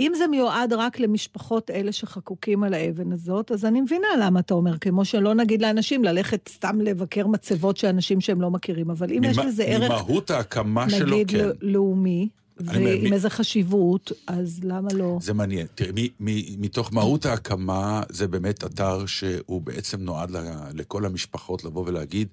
אם 0.00 0.12
זה 0.18 0.26
מיועד 0.26 0.72
רק 0.72 1.00
למשפחות 1.00 1.70
אלה 1.70 1.92
שחקוקים 1.92 2.64
על 2.64 2.74
האבן 2.74 3.12
הזאת, 3.12 3.52
אז 3.52 3.64
אני 3.64 3.80
מבינה 3.80 4.06
למה 4.20 4.40
אתה 4.40 4.54
אומר, 4.54 4.78
כמו 4.78 5.04
שלא 5.04 5.34
נגיד 5.34 5.62
לאנשים 5.62 6.04
ללכת 6.04 6.48
סתם 6.54 6.80
לבקר 6.80 7.26
מצבות 7.26 7.76
של 7.76 7.86
אנשים 7.86 8.20
שהם 8.20 8.40
לא 8.40 8.50
מכירים, 8.50 8.90
אבל 8.90 9.12
אם 9.12 9.24
יש 9.24 9.38
ממ- 9.38 9.46
לזה 9.46 9.64
ערך, 9.64 9.90
ממהות 9.90 10.30
ההקמה 10.30 10.90
שלו, 10.90 11.06
נגיד, 11.16 11.30
כן. 11.30 11.36
ל- 11.38 11.52
לאומי, 11.62 12.28
אני 12.60 12.68
אומר, 12.76 12.88
ועם 12.90 13.02
מי- 13.04 13.12
איזה 13.12 13.30
חשיבות, 13.30 14.12
אז 14.26 14.60
למה 14.62 14.88
לא? 14.94 15.18
זה 15.20 15.32
מעניין. 15.34 15.66
תראי, 15.74 15.92
מ- 16.20 16.26
מ- 16.30 16.62
מתוך 16.62 16.92
מהות 16.92 17.26
ההקמה, 17.26 18.02
זה 18.08 18.28
באמת 18.28 18.64
אתר 18.64 19.06
שהוא 19.06 19.62
בעצם 19.62 20.00
נועד 20.00 20.30
ל- 20.30 20.38
לכל 20.74 21.04
המשפחות 21.06 21.64
לבוא 21.64 21.84
ולהגיד, 21.86 22.28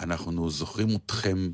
אנחנו 0.00 0.50
זוכרים 0.50 0.88
אתכם, 0.96 1.48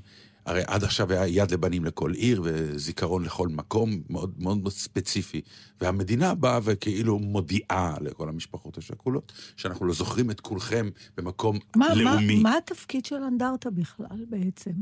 הרי 0.46 0.62
עד 0.66 0.84
עכשיו 0.84 1.12
היה 1.12 1.26
יד 1.26 1.50
לבנים 1.50 1.84
לכל 1.84 2.12
עיר 2.12 2.42
וזיכרון 2.44 3.24
לכל 3.24 3.48
מקום, 3.48 4.02
מאוד 4.10 4.34
מאוד 4.38 4.68
ספציפי. 4.68 5.40
והמדינה 5.80 6.34
באה 6.34 6.58
וכאילו 6.62 7.18
מודיעה 7.18 7.94
לכל 8.00 8.28
המשפחות 8.28 8.78
השכולות, 8.78 9.32
שאנחנו 9.56 9.86
לא 9.86 9.94
זוכרים 9.94 10.30
את 10.30 10.40
כולכם 10.40 10.88
במקום 11.16 11.58
מה, 11.76 11.88
מה, 11.88 11.94
לאומי. 11.94 12.42
מה 12.42 12.56
התפקיד 12.56 13.04
של 13.04 13.22
אנדרטה 13.22 13.70
בכלל 13.70 14.24
בעצם? 14.30 14.72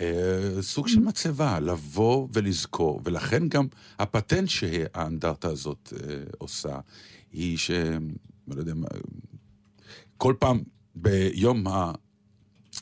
אה, 0.00 0.62
סוג 0.62 0.88
של 0.88 1.00
מצבה, 1.00 1.60
לבוא 1.60 2.28
ולזכור, 2.32 3.00
ולכן 3.04 3.48
גם 3.48 3.66
הפטנט 3.98 4.48
שהאנדרטה 4.48 5.48
הזאת 5.48 5.92
אה, 5.96 6.16
עושה, 6.38 6.78
היא 7.32 7.58
ש... 7.58 7.70
לא 8.48 8.60
יודע 8.60 8.74
מה... 8.74 8.88
כל 10.16 10.34
פעם 10.38 10.62
ביום 10.94 11.68
ה... 11.68 11.92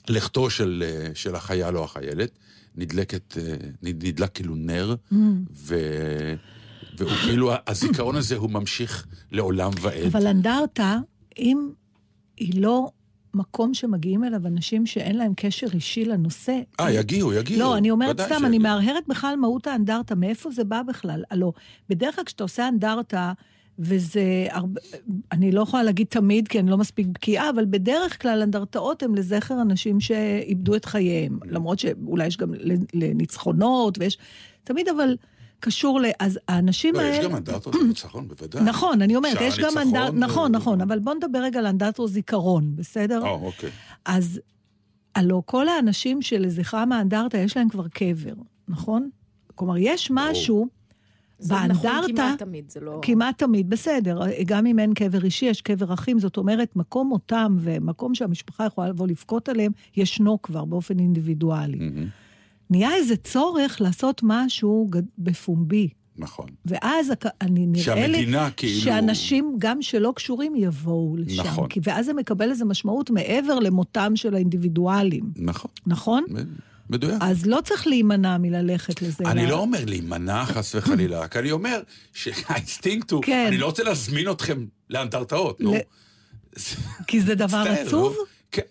לכתו 0.09 0.50
של, 0.50 0.85
אה, 0.87 1.11
של 1.14 1.35
החייל 1.35 1.76
או 1.76 1.85
החיילת, 1.85 2.30
נדלקת, 2.76 3.38
אה, 3.38 3.54
נד- 3.82 4.06
נדלק 4.06 4.35
כאילו 4.35 4.54
נר, 4.54 4.94
ו... 5.54 5.75
והוא 6.99 7.11
כאילו, 7.11 7.52
הזיכרון 7.66 8.16
הזה 8.16 8.37
הוא 8.37 8.50
ממשיך 8.50 9.06
לעולם 9.32 9.70
ועד. 9.80 10.06
אבל 10.06 10.26
אנדרטה, 10.26 10.99
אם 11.38 11.70
היא 12.37 12.62
לא 12.62 12.90
מקום 13.35 13.75
שמגיעים 13.75 14.25
אליו 14.25 14.47
אנשים 14.47 14.87
שאין 14.87 15.16
להם 15.16 15.32
קשר 15.37 15.66
אישי 15.75 16.04
לנושא... 16.04 16.59
אה, 16.80 16.90
יגיעו, 16.92 17.32
יגיעו. 17.32 17.61
לא, 17.61 17.76
אני 17.76 17.90
אומרת 17.90 18.20
סתם. 18.20 18.44
אני 18.47 18.59
מהרהרת 18.59 19.04
בכלל 19.09 19.35
מהות 19.37 19.66
האנדרטה, 19.66 20.14
מאיפה 20.14 20.50
זה 20.50 20.64
בא 20.64 20.82
בכלל? 20.82 21.23
הלוא, 21.30 21.52
בדרך 21.88 22.14
כלל 22.14 22.25
כשאתה 22.25 22.44
עושה 22.44 22.68
אנדרטה, 22.68 23.32
וזה 23.81 24.47
הרבה, 24.51 24.81
אני 25.33 25.53
לא 25.53 25.63
יכולה 25.63 25.83
להגיד 25.83 26.07
תמיד, 26.07 26.49
כי 26.49 26.59
אני 26.59 26.71
לא 26.71 26.77
מספיק 26.79 27.07
בקיאה, 27.07 27.51
אבל 27.51 27.65
בדרך 27.65 28.23
כלל 28.23 28.43
אנדרטאות 28.43 29.03
הן 29.03 29.15
לזכר 29.15 29.63
אנשים 29.63 30.01
שאיבדו 30.01 30.75
את 30.75 30.85
חייהם. 30.85 31.39
למרות 31.45 31.79
שאולי 31.79 32.27
יש 32.27 32.37
גם 32.37 32.53
לניצחונות, 32.95 33.99
ויש... 33.99 34.19
תמיד 34.65 34.89
אבל 34.89 35.17
קשור 35.61 36.01
ל... 36.01 36.05
אז 36.19 36.39
האנשים 36.49 36.95
לא, 36.95 37.01
האלה... 37.01 37.17
יש 37.17 37.25
גם 37.25 37.37
אנדרטות 37.37 37.75
לניצחון, 37.75 38.29
בוודאי. 38.29 38.63
נכון, 38.63 39.03
אני 39.03 39.17
אומרת, 39.17 39.41
יש 39.41 39.59
גם 39.59 39.73
ו- 39.77 40.13
נכון, 40.13 40.53
נכון, 40.53 40.81
אבל 40.81 40.99
בוא 40.99 41.15
נדבר 41.15 41.39
רגע 41.39 41.59
על 41.59 41.67
אנדרטות 41.67 42.11
זיכרון, 42.11 42.77
בסדר? 42.77 43.25
אה, 43.25 43.31
אוקיי. 43.31 43.71
אז 44.05 44.41
הלוא 45.15 45.43
כל 45.47 45.69
האנשים 45.69 46.23
שלזכרם 46.23 46.93
האנדרטה, 46.93 47.39
יש 47.39 47.57
להם 47.57 47.69
כבר 47.69 47.89
קבר, 47.89 48.35
נכון? 48.69 49.11
כלומר, 49.55 49.75
יש 49.79 50.11
משהו 50.15 50.69
זה 51.40 51.54
נכון 51.68 51.90
באנדרטה... 51.90 52.12
כמעט 52.12 52.38
תמיד, 52.38 52.70
זה 52.70 52.80
לא... 52.80 52.99
כמעט 53.02 53.38
תמיד, 53.38 53.70
בסדר. 53.70 54.20
גם 54.47 54.66
אם 54.66 54.78
אין 54.78 54.94
קבר 54.94 55.25
אישי, 55.25 55.47
יש 55.47 55.61
קבר 55.61 55.94
אחים, 55.94 56.18
זאת 56.18 56.37
אומרת, 56.37 56.76
מקום 56.76 57.09
מותם 57.09 57.56
ומקום 57.61 58.14
שהמשפחה 58.14 58.64
יכולה 58.64 58.88
לבוא 58.88 59.06
לבכות 59.06 59.49
עליהם, 59.49 59.73
ישנו 59.97 60.42
כבר 60.42 60.64
באופן 60.64 60.99
אינדיבידואלי. 60.99 61.78
מהמם. 61.78 62.06
נהיה 62.70 62.94
איזה 62.94 63.16
צורך 63.16 63.80
לעשות 63.80 64.20
משהו 64.25 64.90
בפומבי. 65.18 65.88
נכון. 66.16 66.47
ואז 66.66 67.12
אני 67.40 67.66
נראה 67.66 68.06
לי 68.06 68.14
שהמדינה 68.14 68.50
כאילו... 68.50 68.80
שאנשים, 68.80 69.56
גם 69.59 69.82
שלא 69.82 70.12
קשורים, 70.16 70.52
יבואו 70.56 71.16
לשם. 71.16 71.42
נכון. 71.42 71.68
כי 71.68 71.80
ואז 71.82 72.06
זה 72.06 72.14
מקבל 72.14 72.50
איזו 72.50 72.66
משמעות 72.66 73.11
מעבר 73.11 73.59
למותם 73.59 74.12
של 74.16 74.35
האינדיבידואלים, 74.35 75.32
נכון, 75.37 75.70
נכון? 75.87 76.25
מדויק. 76.90 77.16
אז 77.20 77.47
לא 77.47 77.59
צריך 77.64 77.87
להימנע 77.87 78.38
מללכת 78.38 79.02
לזה. 79.02 79.25
אני 79.26 79.47
לא 79.47 79.59
אומר 79.59 79.85
להימנע 79.87 80.44
חס 80.44 80.75
וחלילה, 80.75 81.20
רק 81.20 81.37
אני 81.37 81.50
אומר 81.50 81.80
שהאינסטינקט 82.12 83.11
הוא, 83.11 83.23
כן. 83.23 83.44
אני 83.49 83.59
לא 83.59 83.66
רוצה 83.66 83.82
להזמין 83.82 84.30
אתכם 84.30 84.64
לאנדרטאות, 84.90 85.61
נו. 85.61 85.75
כי 87.06 87.20
זה 87.20 87.35
דבר 87.35 87.64
עצוב? 87.68 88.16
כן. 88.50 88.62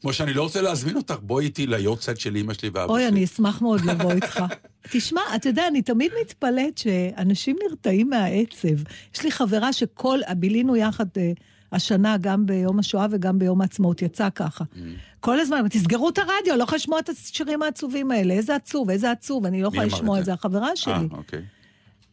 כמו 0.00 0.12
שאני 0.12 0.34
לא 0.34 0.42
רוצה 0.42 0.62
להזמין 0.62 0.96
אותך, 0.96 1.14
בואי 1.22 1.44
איתי 1.44 1.66
ליורצייט 1.66 2.18
של 2.18 2.36
אימא 2.36 2.54
שלי 2.54 2.68
ואבא 2.68 2.92
אוי, 2.92 3.00
שלי. 3.00 3.08
אני 3.08 3.24
אשמח 3.24 3.62
מאוד 3.62 3.80
לבוא 3.84 4.12
איתך. 4.12 4.44
תשמע, 4.92 5.20
אתה 5.36 5.48
יודע, 5.48 5.68
אני 5.68 5.82
תמיד 5.82 6.12
מתפלאת 6.20 6.78
שאנשים 6.78 7.56
נרתעים 7.68 8.10
מהעצב. 8.10 8.82
יש 9.14 9.22
לי 9.24 9.30
חברה 9.30 9.72
שכל, 9.72 10.20
בילינו 10.36 10.76
יחד 10.76 11.06
אה, 11.16 11.32
השנה, 11.72 12.16
גם 12.20 12.46
ביום 12.46 12.78
השואה 12.78 13.06
וגם 13.10 13.38
ביום 13.38 13.60
העצמאות, 13.60 14.02
יצא 14.02 14.28
ככה. 14.34 14.64
Mm. 14.64 14.78
כל 15.20 15.40
הזמן, 15.40 15.68
תסגרו 15.70 16.08
את 16.08 16.18
הרדיו, 16.18 16.56
לא 16.56 16.62
יכולה 16.62 16.76
לשמוע 16.76 16.98
את 16.98 17.08
השירים 17.08 17.62
העצובים 17.62 18.10
האלה. 18.10 18.34
איזה 18.34 18.54
עצוב, 18.54 18.90
איזה 18.90 19.10
עצוב, 19.10 19.46
אני 19.46 19.62
לא 19.62 19.68
יכולה 19.68 19.84
לשמוע 19.84 20.18
את 20.20 20.24
זה? 20.24 20.32
החברה 20.32 20.68
אה, 20.68 20.76
שלי. 20.76 21.08
אוקיי. 21.10 21.42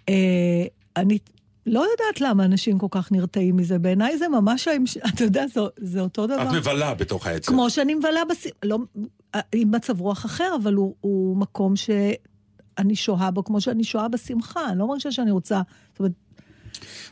אה, 0.10 0.66
אני 0.98 1.18
לא 1.66 1.80
יודעת 1.80 2.22
למה 2.22 2.46
אנשים 2.46 2.80
כל 2.80 2.88
כך 2.92 3.12
נרתעים 3.12 3.58
מזה. 3.58 3.80
בעיניי 3.80 4.18
זה 4.18 4.28
ממש, 4.28 4.68
אתה 5.14 5.24
יודע, 5.24 5.48
זה, 5.48 5.62
זה 5.78 6.02
אותו 6.02 6.28
דבר. 6.28 6.42
את 6.42 6.56
מבלה 6.56 6.94
בתוך 6.94 7.28
העצב. 7.28 7.52
כמו 7.52 7.70
שאני 7.70 7.96
מבלה 7.96 8.26
בס... 8.30 8.48
לא, 8.64 8.78
עם 9.52 9.72
מצב 9.72 10.02
רוח 10.02 10.26
אחר, 10.26 10.56
אבל 10.64 10.74
הוא, 10.74 10.96
הוא 11.02 11.38
מקום 11.38 11.76
שאני 11.76 12.96
שוהה 12.96 13.32
בו 13.32 13.44
כמו 13.44 13.62
שאני 13.62 13.84
שוהה 13.84 14.08
בשמחה. 14.08 14.70
אני 14.70 14.80
לא 14.80 14.88
מרגישה 14.88 15.12
שאני 15.12 15.32
רוצה... 15.32 15.62
זאת 15.92 16.00
אומרת, 16.00 16.12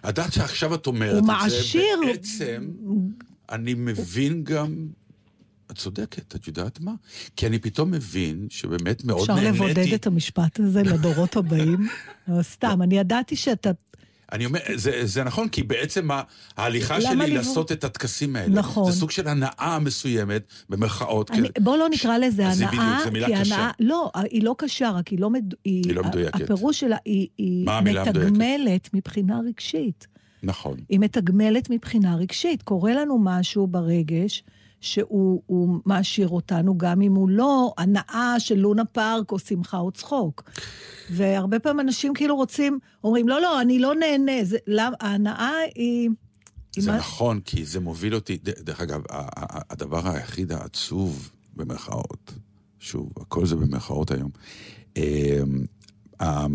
יודעת 0.08 0.34
שעכשיו 0.34 0.76
את 0.76 0.88
אומרת 0.88 1.10
את 1.10 1.16
זה, 1.16 1.22
מעשיר. 1.22 2.00
בעצם 2.06 2.72
אני 3.50 3.74
מבין 3.74 4.44
גם... 4.44 4.88
את 5.72 5.78
צודקת, 5.78 6.36
את 6.36 6.48
יודעת 6.48 6.80
מה? 6.80 6.94
כי 7.36 7.48
אני 7.48 7.60
פתאום 7.60 7.92
מבין 7.92 8.48
שבאמת 8.50 9.04
מאוד 9.04 9.20
אפשר 9.20 9.36
נהניתי. 9.36 9.56
לבודד 9.56 9.94
את 9.94 10.08
המשפט 10.08 10.60
הזה 10.60 10.84
לדורות 10.84 11.36
הבאים. 11.36 11.88
סתם, 12.42 12.82
אני 12.82 12.98
ידעתי 12.98 13.36
שאתה... 13.36 13.72
אני 14.32 14.46
אומר, 14.46 14.60
זה, 14.76 15.06
זה 15.06 15.24
נכון, 15.24 15.50
כי 15.50 15.64
בעצם 15.64 16.08
ההליכה 16.58 17.02
שלי 17.02 17.16
לבוא- 17.16 17.28
לעשות 17.28 17.72
את 17.72 17.84
הטקסים 17.84 18.36
האלה, 18.36 18.54
נכון. 18.56 18.92
זה 18.92 18.98
סוג 19.00 19.12
של 19.12 19.28
הנאה 19.28 19.80
מסוימת, 19.82 20.42
במרכאות. 20.70 21.32
אני, 21.32 21.50
כן. 21.54 21.64
בוא 21.64 21.78
לא 21.78 21.90
נקרא 21.90 22.18
לזה 22.18 22.36
זה 22.52 22.68
הנאה, 22.68 22.72
בדיוק, 22.72 23.04
זה 23.04 23.12
מילה 23.12 23.28
כי 23.28 23.34
קשה. 23.42 23.56
הנאה... 23.56 23.72
לא, 23.80 24.12
היא 24.32 24.44
לא 24.44 24.56
קשה, 24.58 24.90
רק 24.92 25.08
היא 25.08 25.20
לא, 25.20 25.30
מד... 25.30 25.54
היא, 25.66 25.84
היא 25.86 25.96
לא 25.96 26.04
מדויקת. 26.04 26.42
הפירוש 26.42 26.80
שלה, 26.80 26.98
היא, 27.06 27.28
היא? 27.38 27.68
מתגמלת 27.84 28.90
מבחינה 28.94 29.40
רגשית. 29.48 30.08
נכון. 30.44 30.78
היא 30.90 31.00
מתגמלת 31.00 31.70
מבחינה 31.70 32.16
רגשית. 32.16 32.62
קורה 32.64 32.94
לנו 32.94 33.20
משהו 33.24 33.68
ברגש 33.68 34.44
שהוא 34.82 35.42
הוא 35.46 35.80
מעשיר 35.86 36.28
אותנו, 36.30 36.78
גם 36.78 37.02
אם 37.02 37.14
הוא 37.16 37.30
לא 37.30 37.74
הנאה 37.78 38.36
של 38.40 38.56
לונה 38.56 38.86
פארק 38.86 39.32
או 39.32 39.40
שמחה 39.40 39.78
או 39.78 39.92
צחוק. 39.92 40.50
והרבה 41.12 41.60
פעמים 41.60 41.80
אנשים 41.80 42.14
כאילו 42.14 42.36
רוצים, 42.36 42.80
אומרים, 43.04 43.28
לא, 43.30 43.42
לא, 43.42 43.62
אני 43.62 43.80
לא 43.80 43.96
נהנה. 43.96 44.44
זה, 44.44 44.58
למה, 44.68 44.96
ההנאה 45.00 45.52
היא... 45.76 46.10
זה 46.78 46.92
מה- 46.92 46.98
נכון, 46.98 47.40
כי 47.40 47.66
זה 47.66 47.80
מוביל 47.80 48.16
אותי, 48.16 48.38
דרך 48.44 48.82
אגב, 48.82 49.02
הדבר 49.70 50.08
היחיד 50.08 50.52
העצוב, 50.52 51.30
במרכאות, 51.56 52.34
שוב, 52.80 53.10
הכל 53.22 53.46
זה 53.46 53.56
במרכאות 53.56 54.12
היום, 54.12 54.32
אמ, 54.98 55.02
ה- 56.22 56.46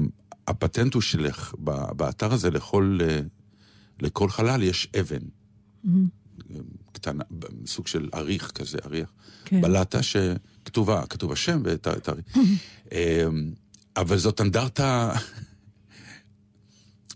הפטנט 0.48 0.94
הוא 0.94 1.02
שלך, 1.02 1.54
באתר 1.96 2.32
הזה 2.32 2.50
לכל, 2.50 2.98
אה, 3.02 3.20
לכל 4.00 4.28
חלל 4.28 4.62
יש 4.62 4.88
אבן. 5.00 5.22
קטנה, 6.92 7.24
סוג 7.66 7.86
של 7.86 8.08
אריך 8.14 8.50
כזה, 8.50 8.78
אריח. 8.86 9.12
כן. 9.44 9.60
בלטה 9.60 9.98
שכתובה, 10.02 11.06
כתוב 11.06 11.32
השם 11.32 11.60
ותאריך. 11.64 12.24
אמ, 12.92 13.52
אבל 13.96 14.18
זאת 14.18 14.40
אנדרטה 14.40 15.14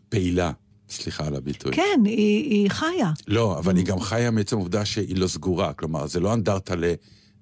פעילה, 0.09 0.53
סליחה 0.91 1.27
על 1.27 1.37
הביטוי. 1.37 1.73
כן, 1.73 2.01
היא, 2.05 2.51
היא 2.51 2.71
חיה. 2.71 3.13
לא, 3.29 3.59
אבל 3.59 3.77
היא 3.77 3.85
גם 3.85 4.01
חיה 4.01 4.31
מעצם 4.31 4.57
העובדה 4.57 4.85
שהיא 4.85 5.17
לא 5.17 5.29
סגורה. 5.29 5.73
כלומר, 5.73 6.07
זה 6.07 6.21
לא 6.21 6.35
אנדרטה 6.35 6.77
ל... 6.77 6.85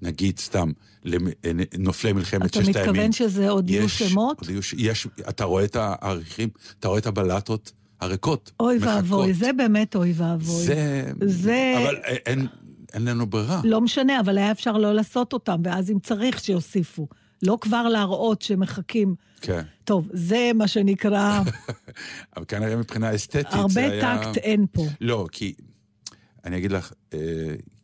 נגיד 0.02 0.38
סתם, 0.38 0.72
לנופלי 1.04 2.12
מלחמת 2.12 2.50
אתה 2.50 2.64
ששת 2.64 2.76
הימים. 2.76 2.90
מתכוון 2.90 3.12
שזה 3.12 3.50
עוד 3.50 3.70
יהיו 3.70 3.88
שמות? 3.88 4.42
יש, 4.76 5.06
אתה 5.28 5.44
רואה 5.44 5.64
את 5.64 5.76
האריכים, 5.76 6.48
אתה 6.80 6.88
רואה 6.88 6.98
את 6.98 7.06
הבלטות 7.06 7.72
הריקות. 8.00 8.52
אוי. 8.60 8.78
ואבוי, 8.80 9.32
זה 9.34 9.52
באמת 9.52 9.96
אוי 9.96 10.12
ואבוי. 10.16 10.64
זה... 10.66 11.10
זה- 11.26 11.74
אבל 11.82 11.96
אין, 12.04 12.46
אין 12.92 13.04
לנו 13.04 13.26
ברירה. 13.26 13.60
לא 13.64 13.80
משנה, 13.80 14.20
אבל 14.20 14.38
היה 14.38 14.50
אפשר 14.50 14.72
לא 14.72 14.94
לעשות 14.94 15.32
אותם, 15.32 15.60
ואז 15.64 15.90
אם 15.90 15.98
צריך 15.98 16.40
שיוסיפו. 16.40 17.08
לא 17.42 17.58
כבר 17.60 17.88
להראות 17.88 18.42
שמחכים. 18.42 19.14
כן. 19.40 19.62
טוב, 19.84 20.08
זה 20.12 20.50
מה 20.54 20.68
שנקרא, 20.68 21.40
אבל 22.36 22.44
כנראה 22.48 22.76
מבחינה 22.76 23.14
אסתטית 23.14 23.46
זה 23.50 23.56
הרבה 23.58 23.80
היה... 23.92 24.18
טקט 24.18 24.36
אין 24.36 24.66
פה. 24.72 24.86
לא, 25.00 25.26
כי... 25.32 25.54
אני 26.44 26.56
אגיד 26.58 26.72
לך, 26.72 26.92
אה, 27.14 27.18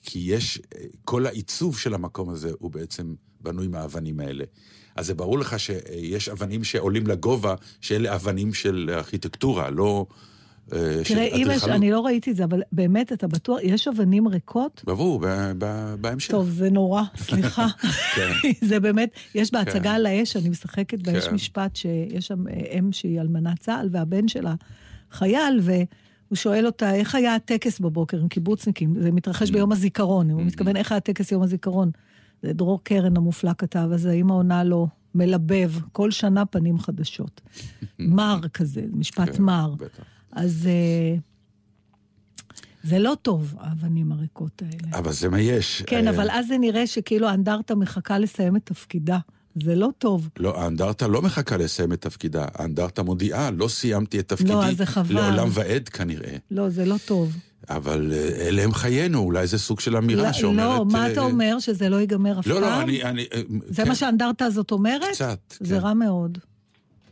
כי 0.02 0.18
יש... 0.18 0.59
אה, 0.78 0.85
כל 1.04 1.26
העיצוב 1.26 1.78
של 1.78 1.94
המקום 1.94 2.30
הזה 2.30 2.50
הוא 2.59 2.71
בעצם 2.71 3.14
בנוי 3.40 3.68
מהאבנים 3.68 4.21
האלה. 4.21 4.44
אז 4.97 5.07
זה 5.07 5.15
ברור 5.15 5.39
לך 5.39 5.61
שיש 5.61 6.29
אבנים 6.29 6.65
שעולים 6.65 7.07
לגובה, 7.07 7.55
שאלה 7.81 8.15
אבנים 8.15 8.55
של 8.55 8.91
ארכיטקטורה, 8.95 9.71
לא... 9.71 10.07
אה, 10.73 11.01
תראה, 11.05 11.25
אם 11.25 11.47
יש. 11.53 11.65
אני 11.65 11.91
לא 11.91 12.01
ראיתי 12.01 12.31
את 12.31 12.37
זה, 12.37 12.45
אבל 12.45 12.63
באמת, 12.73 13.13
אתה 13.13 13.27
בטוח, 13.27 13.59
יש 13.63 13.89
אבנים 13.89 14.29
ריקות? 14.29 14.83
ברור, 14.87 15.25
בהמשך. 16.01 16.31
טוב, 16.31 16.51
זה 16.51 16.71
נורא, 16.71 17.03
סליחה. 17.27 17.67
כן. 18.15 18.31
זה 18.69 18.81
באמת, 18.81 19.11
יש 19.35 19.53
בהצגה 19.53 19.81
כן. 19.81 19.89
על 19.89 20.07
האש, 20.07 20.37
אני 20.37 20.49
משחקת 20.49 21.03
בה, 21.03 21.13
יש 21.13 21.29
כן. 21.29 21.35
משפט 21.35 21.77
שיש 21.77 22.27
שם 22.27 22.49
אה, 22.49 22.79
אם 22.79 22.93
שהיא 22.93 23.21
אלמנת 23.21 23.59
צה"ל, 23.59 23.89
והבן 23.93 24.29
שלה 24.29 24.55
חייל, 25.11 25.61
והוא 25.63 26.37
שואל 26.37 26.67
אותה, 26.67 26.95
איך 26.95 27.15
היה 27.15 27.35
הטקס 27.35 27.81
בבוקר 27.81 28.21
עם 28.21 28.29
קיבוצניקים? 28.29 28.95
זה 29.01 29.11
מתרחש 29.11 29.51
ביום 29.51 29.73
הזיכרון, 29.73 30.31
הוא 30.31 30.43
מתכוון, 30.43 30.77
איך 30.77 30.93
היה 30.93 31.01
טקס 31.01 31.33
יום 31.33 31.43
הזיכרון? 31.43 31.91
זה 32.43 32.53
דרור 32.53 32.81
קרן 32.85 33.17
המופלא 33.17 33.53
כתב, 33.59 33.88
אז 33.93 34.07
האמא 34.07 34.33
עונה 34.33 34.64
לו, 34.64 34.88
מלבב, 35.14 35.73
כל 35.93 36.11
שנה 36.11 36.47
פנים 36.47 36.79
חדשות. 36.79 37.41
מר 37.99 38.41
כזה, 38.55 38.85
משפט 38.93 39.37
כן, 39.37 39.43
מר. 39.43 39.75
בטח. 39.79 40.05
אז 40.33 40.67
אה, 40.67 41.17
זה 42.83 42.99
לא 42.99 43.17
טוב, 43.23 43.55
האבנים 43.59 44.12
הריקות 44.12 44.62
האלה. 44.62 44.99
אבל 44.99 45.12
זה 45.12 45.29
מה 45.29 45.41
יש. 45.41 45.83
כן, 45.87 46.07
אה, 46.07 46.12
אבל 46.12 46.31
אז 46.31 46.49
זה 46.49 46.59
נראה 46.59 46.87
שכאילו 46.87 47.29
האנדרטה 47.29 47.75
מחכה 47.75 48.19
לסיים 48.19 48.57
את 48.57 48.62
תפקידה. 48.64 49.19
זה 49.62 49.75
לא 49.75 49.88
טוב. 49.99 50.28
לא, 50.38 50.61
האנדרטה 50.61 51.06
לא 51.06 51.23
מחכה 51.23 51.56
לסיים 51.56 51.92
את 51.92 52.00
תפקידה, 52.00 52.44
האנדרטה 52.54 53.02
מודיעה, 53.02 53.50
לא 53.50 53.68
סיימתי 53.68 54.18
את 54.18 54.28
תפקידי. 54.28 54.52
לא, 54.52 54.64
אז 54.64 54.76
זה 54.76 54.87
חבל. 54.87 55.14
לעולם 55.14 55.49
ועד 55.52 55.88
כנראה. 55.88 56.37
לא, 56.50 56.68
זה 56.68 56.84
לא 56.84 56.96
טוב. 57.04 57.37
אבל 57.70 58.12
אה, 58.12 58.49
אלה 58.49 58.62
הם 58.62 58.73
חיינו, 58.73 59.18
אולי 59.18 59.46
זה 59.46 59.58
סוג 59.58 59.80
של 59.80 59.96
אמירה 59.96 60.23
לא, 60.23 60.32
שאומרת... 60.32 60.78
לא, 60.78 60.84
מה 60.84 61.06
אה, 61.06 61.12
אתה 61.12 61.20
אומר? 61.20 61.58
שזה 61.58 61.88
לא 61.88 61.96
ייגמר 61.96 62.40
אף 62.40 62.46
לא, 62.46 62.54
פעם? 62.54 62.62
לא, 62.62 62.82
אני... 62.82 63.02
אני 63.02 63.26
אה, 63.34 63.40
זה 63.68 63.82
כן, 63.82 63.88
מה 63.88 63.94
שהאנדרטה 63.94 64.44
הזאת 64.44 64.70
אומרת? 64.70 65.12
קצת, 65.12 65.54
זה 65.61 65.75
כן. 65.75 65.80
רע 65.80 65.94
מאוד. 65.94 66.38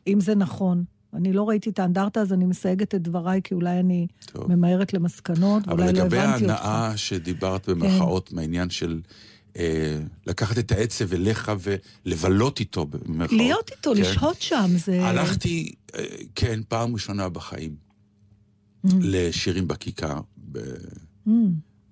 אם 0.07 0.21
זה 0.21 0.35
נכון. 0.35 0.85
אני 1.15 1.33
לא 1.33 1.49
ראיתי 1.49 1.71
את 1.71 1.79
האנדרטה, 1.79 2.21
אז 2.21 2.33
אני 2.33 2.45
מסייגת 2.45 2.95
את 2.95 3.03
דבריי, 3.03 3.41
כי 3.45 3.55
אולי 3.55 3.81
אני 3.81 4.07
טוב. 4.27 4.53
ממהרת 4.53 4.95
למסקנות, 4.95 5.69
אבל 5.69 5.81
ואולי 5.81 5.93
לא 5.93 6.05
לגבי 6.05 6.19
הבנתי 6.19 6.45
אותך. 6.45 6.57
כן. 6.57 6.67
ההנאה 6.67 6.97
שדיברת 6.97 7.69
במרכאות, 7.69 8.33
מהעניין 8.33 8.71
של 8.71 9.01
אה, 9.57 9.99
לקחת 10.27 10.59
את 10.59 10.73
העצב 10.73 11.13
אליך 11.13 11.53
ולבלות 12.07 12.61
איתו, 12.61 12.87
במרכאות. 12.87 13.33
להיות 13.41 13.71
איתו, 13.71 13.93
כן. 13.95 14.01
לשהות 14.01 14.43
שם, 14.43 14.71
זה... 14.85 15.07
הלכתי, 15.07 15.73
אה, 15.95 16.05
כן, 16.35 16.61
פעם 16.69 16.93
ראשונה 16.95 17.29
בחיים, 17.29 17.77
Mm. 18.87 18.89
לשירים 19.01 19.69
בכיכר 19.69 20.21
ב- 20.53 20.59
Mm. 21.27 21.31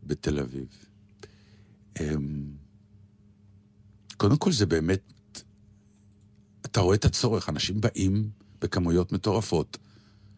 בתל 0.03 0.39
אביב. 0.39 0.67
אמ, 2.01 2.43
קודם 4.17 4.37
כל 4.37 4.53
זה 4.53 4.67
באמת, 4.67 5.03
אתה 6.67 6.81
רואה 6.81 6.97
את 6.97 7.05
הצורך, 7.05 7.49
אנשים 7.49 7.81
באים 7.81 8.31
בכמויות 8.61 9.13
מטורפות 9.13 9.79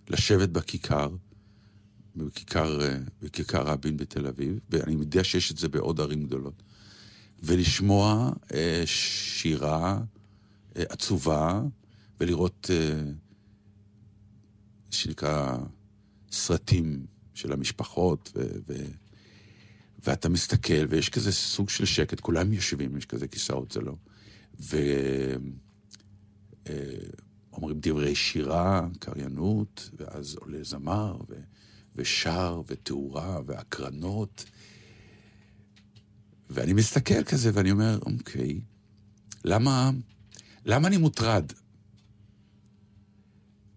לשבת 0.09 0.49
בכיכר, 0.49 1.09
בכיכר, 2.17 2.83
אה, 2.83 2.97
בכיכר 3.23 3.63
רבין 3.63 3.97
בתל 3.97 4.27
אביב, 4.27 4.59
ואני 4.71 4.93
יודע 4.93 5.25
שיש 5.25 5.53
את 5.53 5.57
זה 5.59 5.69
בעוד 5.69 6.01
ערים 6.01 6.25
גדולות, 6.25 6.63
ולשמוע 7.43 8.33
אה, 8.55 8.83
שירה 8.87 10.01
אה, 10.77 10.83
עצובה, 10.89 11.63
ולראות, 12.21 12.71
אה, 12.71 13.03
שנקרא, 14.91 15.57
סרטים 16.33 17.07
של 17.35 17.53
המשפחות, 17.53 18.33
ו- 18.37 18.59
ו- 18.69 18.87
ואתה 20.07 20.29
מסתכל, 20.29 20.87
ויש 20.89 21.09
כזה 21.09 21.33
סוג 21.33 21.69
של 21.69 21.85
שקט, 21.85 22.21
כולם 22.21 22.53
יושבים, 22.53 22.97
יש 22.97 23.07
כזה 23.07 23.29
כיסאות, 23.29 23.71
זה 23.71 23.81
לא. 23.81 23.95
ואומרים 27.51 27.81
דברי 27.81 28.15
שירה, 28.15 28.89
קריינות, 28.99 29.91
ואז 29.99 30.37
עולה 30.41 30.59
זמר, 30.63 31.17
ו... 31.29 31.35
ושר, 31.97 32.63
ותאורה, 32.67 33.41
והקרנות. 33.47 34.45
ואני 36.53 36.73
מסתכל 36.73 37.25
כזה, 37.25 37.51
ואני 37.55 37.71
אומר, 37.71 37.99
אוקיי, 38.07 38.61
למה, 39.45 39.91
למה 40.67 40.89
אני 40.89 40.97
מוטרד? 40.97 41.53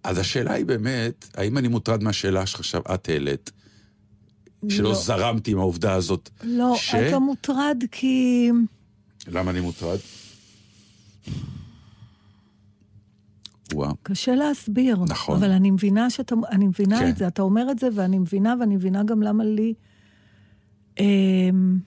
אז 0.04 0.18
השאלה 0.18 0.54
היא 0.54 0.66
באמת, 0.66 1.28
האם 1.34 1.58
אני 1.58 1.68
מוטרד 1.68 2.04
מהשאלה 2.04 2.46
שעכשיו 2.46 2.82
את 2.94 3.10
העלית, 3.10 3.52
שלא 4.70 4.90
לא. 4.90 4.96
זרמתי 4.96 5.52
עם 5.52 5.60
העובדה 5.60 5.94
הזאת? 5.94 6.30
לא, 6.44 6.74
ש... 6.78 6.96
אתה 6.96 7.20
מוטרד 7.20 7.84
כי... 7.92 8.50
למה 9.28 9.52
אני 9.52 9.60
מוטרד? 9.60 9.98
וואו. 13.74 13.96
קשה 14.04 14.36
להסביר. 14.36 14.98
נכון. 15.08 15.38
אבל 15.38 15.52
אני 15.52 15.72
מבינה 15.72 16.10
שאתה, 16.10 16.36
אני 16.52 16.68
מבינה 16.68 17.00
כן. 17.00 17.10
את 17.10 17.18
זה, 17.18 17.28
אתה 17.28 17.42
אומר 17.42 17.72
את 17.72 17.80
זה, 17.80 17.88
ואני 17.94 18.20
מבינה, 18.20 18.56
ואני 18.60 18.76
מבינה 18.76 19.04
גם 19.04 19.22
למה 19.24 19.44
לי... 19.44 19.74
אמ, 21.00 21.80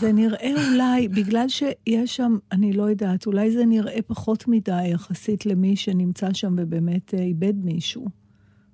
זה 0.00 0.12
נראה 0.12 0.70
אולי, 0.72 1.08
בגלל 1.08 1.48
שיש 1.48 2.16
שם, 2.16 2.36
אני 2.52 2.72
לא 2.72 2.82
יודעת, 2.82 3.26
אולי 3.26 3.50
זה 3.52 3.64
נראה 3.64 4.02
פחות 4.06 4.48
מדי 4.48 4.86
יחסית 4.88 5.46
למי 5.46 5.76
שנמצא 5.76 6.32
שם 6.32 6.54
ובאמת 6.58 7.14
אה, 7.14 7.22
איבד 7.22 7.54
מישהו. 7.64 8.06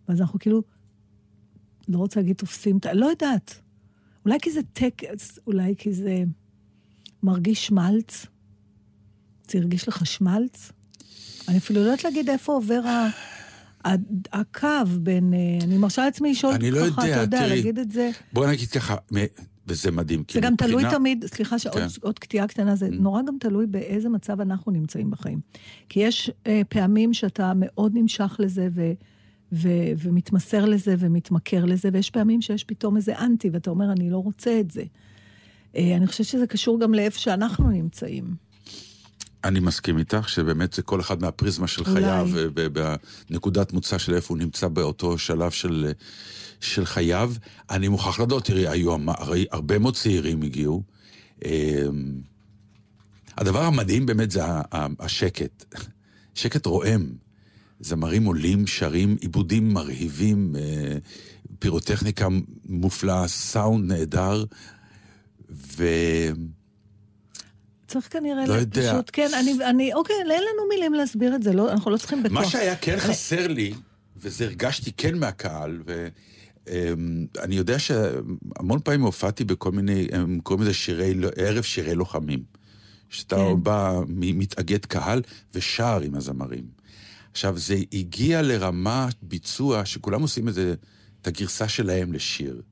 ואז 0.09 0.21
אנחנו 0.21 0.39
כאילו, 0.39 0.62
לא 1.89 1.99
רוצה 1.99 2.21
להגיד 2.21 2.37
תופסים, 2.37 2.77
את 2.79 2.87
ה- 2.87 2.93
לא 2.93 3.07
יודעת. 3.07 3.61
אולי 4.25 4.39
כי 4.43 4.51
זה 4.51 4.61
טקס, 4.73 5.39
אולי 5.47 5.75
כי 5.79 5.93
זה 5.93 6.25
מרגיש 7.23 7.67
שמלץ. 7.67 8.27
זה 9.51 9.59
הרגיש 9.59 9.89
לך 9.89 10.07
שמלץ? 10.07 10.73
אני 11.49 11.59
אפילו 11.59 11.81
לא 11.81 11.85
יודעת 11.85 12.05
להגיד 12.05 12.31
איפה 12.31 12.53
עובר 12.53 12.81
ה... 12.87 13.09
הקו 14.33 14.69
בין... 15.01 15.35
אה, 15.35 15.39
אני 15.65 15.79
מרשה 15.79 16.05
לעצמי 16.05 16.31
לשאול 16.31 16.53
לא 16.53 16.59
ככה, 16.91 17.03
יודע, 17.07 17.15
אתה 17.15 17.23
יודע, 17.23 17.39
תראי. 17.39 17.57
להגיד 17.57 17.79
את 17.79 17.91
זה. 17.93 18.11
בוא 18.33 18.47
נגיד 18.47 18.69
ככה, 18.69 18.97
וזה 19.66 19.90
מדהים. 19.90 20.22
זה 20.33 20.40
גם 20.40 20.57
תלוי 20.57 20.72
מבחינה- 20.74 20.90
תמיד, 20.98 21.24
סליחה 21.26 21.59
שעוד 21.59 21.74
כן. 21.74 21.87
עוד 22.02 22.18
קטיעה 22.18 22.46
קטנה, 22.46 22.76
זה 22.76 22.88
נורא 22.90 23.22
גם 23.22 23.37
תלוי 23.40 23.66
באיזה 23.66 24.09
מצב 24.09 24.40
אנחנו 24.40 24.72
נמצאים 24.72 25.11
בחיים. 25.11 25.40
כי 25.88 26.00
יש 26.00 26.31
אה, 26.46 26.62
פעמים 26.68 27.14
שאתה 27.14 27.52
מאוד 27.57 27.92
נמשך 27.94 28.37
לזה 28.38 28.68
ו, 28.74 28.92
ו, 29.52 29.68
ומתמסר 29.98 30.64
לזה 30.64 30.94
ומתמכר 30.98 31.64
לזה, 31.64 31.88
ויש 31.92 32.11
פעמים 32.11 32.42
שיש 32.42 32.64
פתאום 32.64 32.96
איזה 32.96 33.18
אנטי, 33.18 33.50
ואתה 33.50 33.70
אומר, 33.70 33.92
אני 33.92 34.11
לא 34.11 34.18
רוצה 34.18 34.61
את 34.61 34.70
זה. 34.70 34.83
אה, 35.76 35.96
אני 35.96 36.07
חושבת 36.07 36.26
שזה 36.26 36.46
קשור 36.46 36.81
גם 36.81 36.94
לאיפה 36.94 37.18
שאנחנו 37.18 37.70
נמצאים. 37.70 38.46
אני 39.44 39.61
מסכים 39.61 39.99
איתך, 39.99 40.29
שבאמת 40.29 40.72
זה 40.72 40.83
כל 40.83 41.01
אחד 41.01 41.20
מהפריזמה 41.20 41.66
של 41.66 41.83
אולי. 41.83 41.92
חייו, 41.94 42.29
ובנקודת 42.33 43.72
מוצא 43.72 43.99
של 43.99 44.14
איפה 44.14 44.35
הוא 44.35 44.38
נמצא 44.38 44.68
באותו 44.68 45.18
שלב 45.18 45.51
של, 45.51 45.92
של 46.61 46.87
חייו. 46.87 47.33
אני 47.70 47.88
מוכרח 47.88 48.20
לדעת, 48.20 48.44
תראי, 48.44 48.68
היו 48.68 48.94
המ- 48.94 49.09
הרי 49.09 49.46
הרבה 49.53 49.79
מאוד 49.79 49.96
צעירים 49.96 50.42
הגיעו. 50.42 50.83
אמ, 51.44 51.51
הדבר 53.37 53.62
המדהים 53.62 54.07
באמת 54.07 54.31
זה 54.31 54.40
השקט. 55.01 55.64
שקט 56.35 56.66
רועם. 56.66 57.12
זמרים 57.81 58.25
עולים, 58.25 58.66
שרים, 58.66 59.16
עיבודים 59.20 59.72
מרהיבים, 59.72 60.57
אה, 60.59 60.96
פירוטכניקה 61.59 62.29
מופלאה, 62.68 63.29
סאונד 63.29 63.92
נהדר, 63.92 64.44
ו... 65.51 65.85
צריך 67.88 68.12
כנראה, 68.12 68.46
לא 68.46 68.55
יודע. 68.55 68.92
פשוט, 68.92 69.11
כן, 69.12 69.29
אני, 69.40 69.64
אני, 69.70 69.94
אוקיי, 69.94 70.16
אין 70.16 70.27
לנו 70.27 70.68
מילים 70.68 70.94
להסביר 70.94 71.35
את 71.35 71.42
זה, 71.42 71.53
לא, 71.53 71.72
אנחנו 71.72 71.90
לא 71.90 71.96
צריכים 71.96 72.22
בכוח. 72.22 72.38
מה 72.38 72.46
שהיה 72.46 72.77
כן 72.77 72.96
חסר 72.99 73.46
לי, 73.46 73.75
וזה 74.16 74.44
הרגשתי 74.44 74.92
כן 74.96 75.18
מהקהל, 75.18 75.83
ואני 76.66 77.57
יודע 77.57 77.79
שהמון 77.79 78.81
פעמים 78.85 79.03
הופעתי 79.03 79.44
בכל 79.44 79.72
מיני, 79.72 80.09
הם 80.12 80.40
קוראים 80.42 80.62
לזה 80.62 80.75
שירי, 80.75 81.14
ערב 81.37 81.62
שירי 81.62 81.94
לוחמים. 81.94 82.57
שאתה 83.11 83.37
כן. 83.37 83.62
בא, 83.62 84.01
מתאגד 84.09 84.85
קהל 84.85 85.22
ושר 85.55 86.01
עם 86.01 86.14
הזמרים. 86.14 86.64
עכשיו, 87.31 87.59
זה 87.59 87.77
הגיע 87.92 88.42
לרמה 88.42 89.09
ביצוע 89.22 89.85
שכולם 89.85 90.22
עושים 90.22 90.49
את 90.49 90.55
זה, 90.55 90.75
את 91.22 91.27
הגרסה 91.27 91.68
שלהם 91.68 92.12
לשיר. 92.12 92.62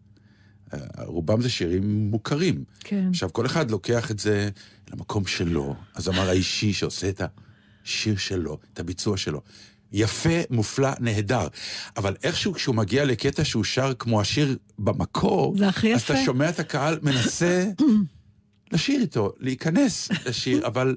אה, 0.74 0.78
רובם 1.04 1.40
זה 1.40 1.50
שירים 1.50 2.10
מוכרים. 2.10 2.64
כן. 2.80 3.08
עכשיו, 3.10 3.32
כל 3.32 3.46
אחד 3.46 3.70
לוקח 3.70 4.10
את 4.10 4.18
זה 4.18 4.50
למקום 4.94 5.26
שלו, 5.26 5.74
הזמר 5.94 6.28
האישי 6.28 6.72
שעושה 6.72 7.08
את 7.08 7.22
השיר 7.84 8.16
שלו, 8.16 8.58
את 8.72 8.80
הביצוע 8.80 9.16
שלו. 9.16 9.40
יפה, 9.92 10.38
מופלא, 10.50 10.90
נהדר. 11.00 11.48
אבל 11.96 12.16
איכשהו 12.22 12.52
כשהוא 12.52 12.74
מגיע 12.74 13.04
לקטע 13.04 13.44
שהוא 13.44 13.64
שר 13.64 13.92
כמו 13.98 14.20
השיר 14.20 14.56
במקור, 14.78 15.54
זה 15.58 15.68
הכי 15.68 15.94
אז 15.94 16.02
יפה. 16.02 16.14
אתה 16.14 16.24
שומע 16.24 16.48
את 16.48 16.58
הקהל 16.58 16.98
מנסה 17.02 17.64
לשיר 18.72 19.00
איתו, 19.00 19.32
להיכנס 19.38 20.08
לשיר, 20.26 20.66
אבל 20.66 20.96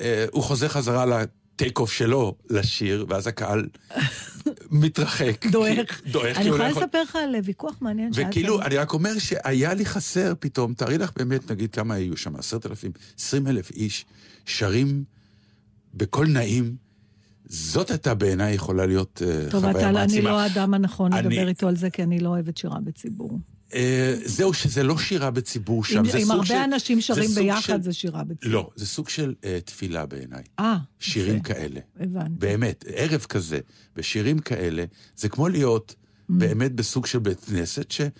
אה, 0.00 0.26
הוא 0.32 0.42
חוזר 0.42 0.68
חזרה 0.68 1.04
לטייק 1.56 1.78
אוף 1.78 1.92
שלו 1.92 2.34
לשיר, 2.50 3.06
ואז 3.08 3.26
הקהל 3.26 3.66
מתרחק. 4.70 5.46
דועך. 5.46 6.00
דועך, 6.10 6.36
אני 6.36 6.48
לא 6.48 6.54
יכולה 6.54 6.70
יכול... 6.70 6.82
לספר 6.82 7.02
לך 7.02 7.16
על 7.16 7.34
ויכוח 7.44 7.78
מעניין 7.80 8.12
שהיה 8.12 8.28
וכאילו. 8.28 8.62
אני 8.62 8.76
רק 8.76 8.92
אומר 8.92 9.18
שהיה 9.18 9.74
לי 9.74 9.84
חסר 9.86 10.32
פתאום, 10.40 10.74
תארי 10.74 10.98
לך 10.98 11.10
באמת, 11.16 11.50
נגיד 11.50 11.70
כמה 11.70 11.94
היו 11.94 12.16
שם, 12.16 12.36
עשרת 12.36 12.66
אלפים, 12.66 12.90
עשרים 13.18 13.46
אלף 13.46 13.70
איש, 13.70 14.04
שרים 14.46 15.04
בקול 15.94 16.28
נעים. 16.28 16.76
זאת 17.48 17.90
הייתה 17.90 18.14
בעיניי 18.14 18.54
יכולה 18.54 18.86
להיות 18.86 19.22
אה, 19.26 19.50
טוב, 19.50 19.64
חוויה 19.66 19.92
מעצימה. 19.92 20.04
אני 20.18 20.22
לא 20.22 20.40
האדם 20.40 20.74
הנכון 20.74 21.12
אני- 21.12 21.28
לדבר 21.36 21.48
איתו 21.48 21.68
על 21.68 21.76
זה, 21.76 21.90
כי 21.90 22.02
אני 22.02 22.20
לא 22.20 22.28
אוהבת 22.28 22.56
שירה 22.56 22.80
בציבור. 22.80 23.38
אה, 23.74 24.14
זהו, 24.24 24.54
שזה 24.54 24.82
לא 24.82 24.98
שירה 24.98 25.30
בציבור 25.30 25.84
שם, 25.84 26.02
אם 26.22 26.30
הרבה 26.30 26.44
של... 26.46 26.54
אנשים 26.54 27.00
שרים 27.00 27.30
ביחד, 27.34 27.60
של- 27.76 27.82
זה 27.82 27.92
שירה 27.92 28.24
בציבור. 28.24 28.54
לא, 28.54 28.70
זה 28.76 28.86
סוג 28.86 29.08
של 29.08 29.34
אה, 29.44 29.58
תפילה 29.64 30.06
בעיניי. 30.06 30.42
אה, 30.58 30.76
שירים. 30.98 31.40
כאלה. 31.40 31.80
הבנתי. 32.00 32.30
באמת, 32.38 32.84
ערב 32.88 33.20
כזה, 33.28 33.58
ושירים 33.96 34.38
כאלה, 34.38 34.84
זה 35.16 35.28
כמו 35.28 35.48
להיות 35.48 35.94
באמת 36.28 36.72
בסוג 36.72 37.06
של 37.06 37.18
בית 37.18 37.40
כנסת, 37.44 37.90
שאתה 37.90 38.10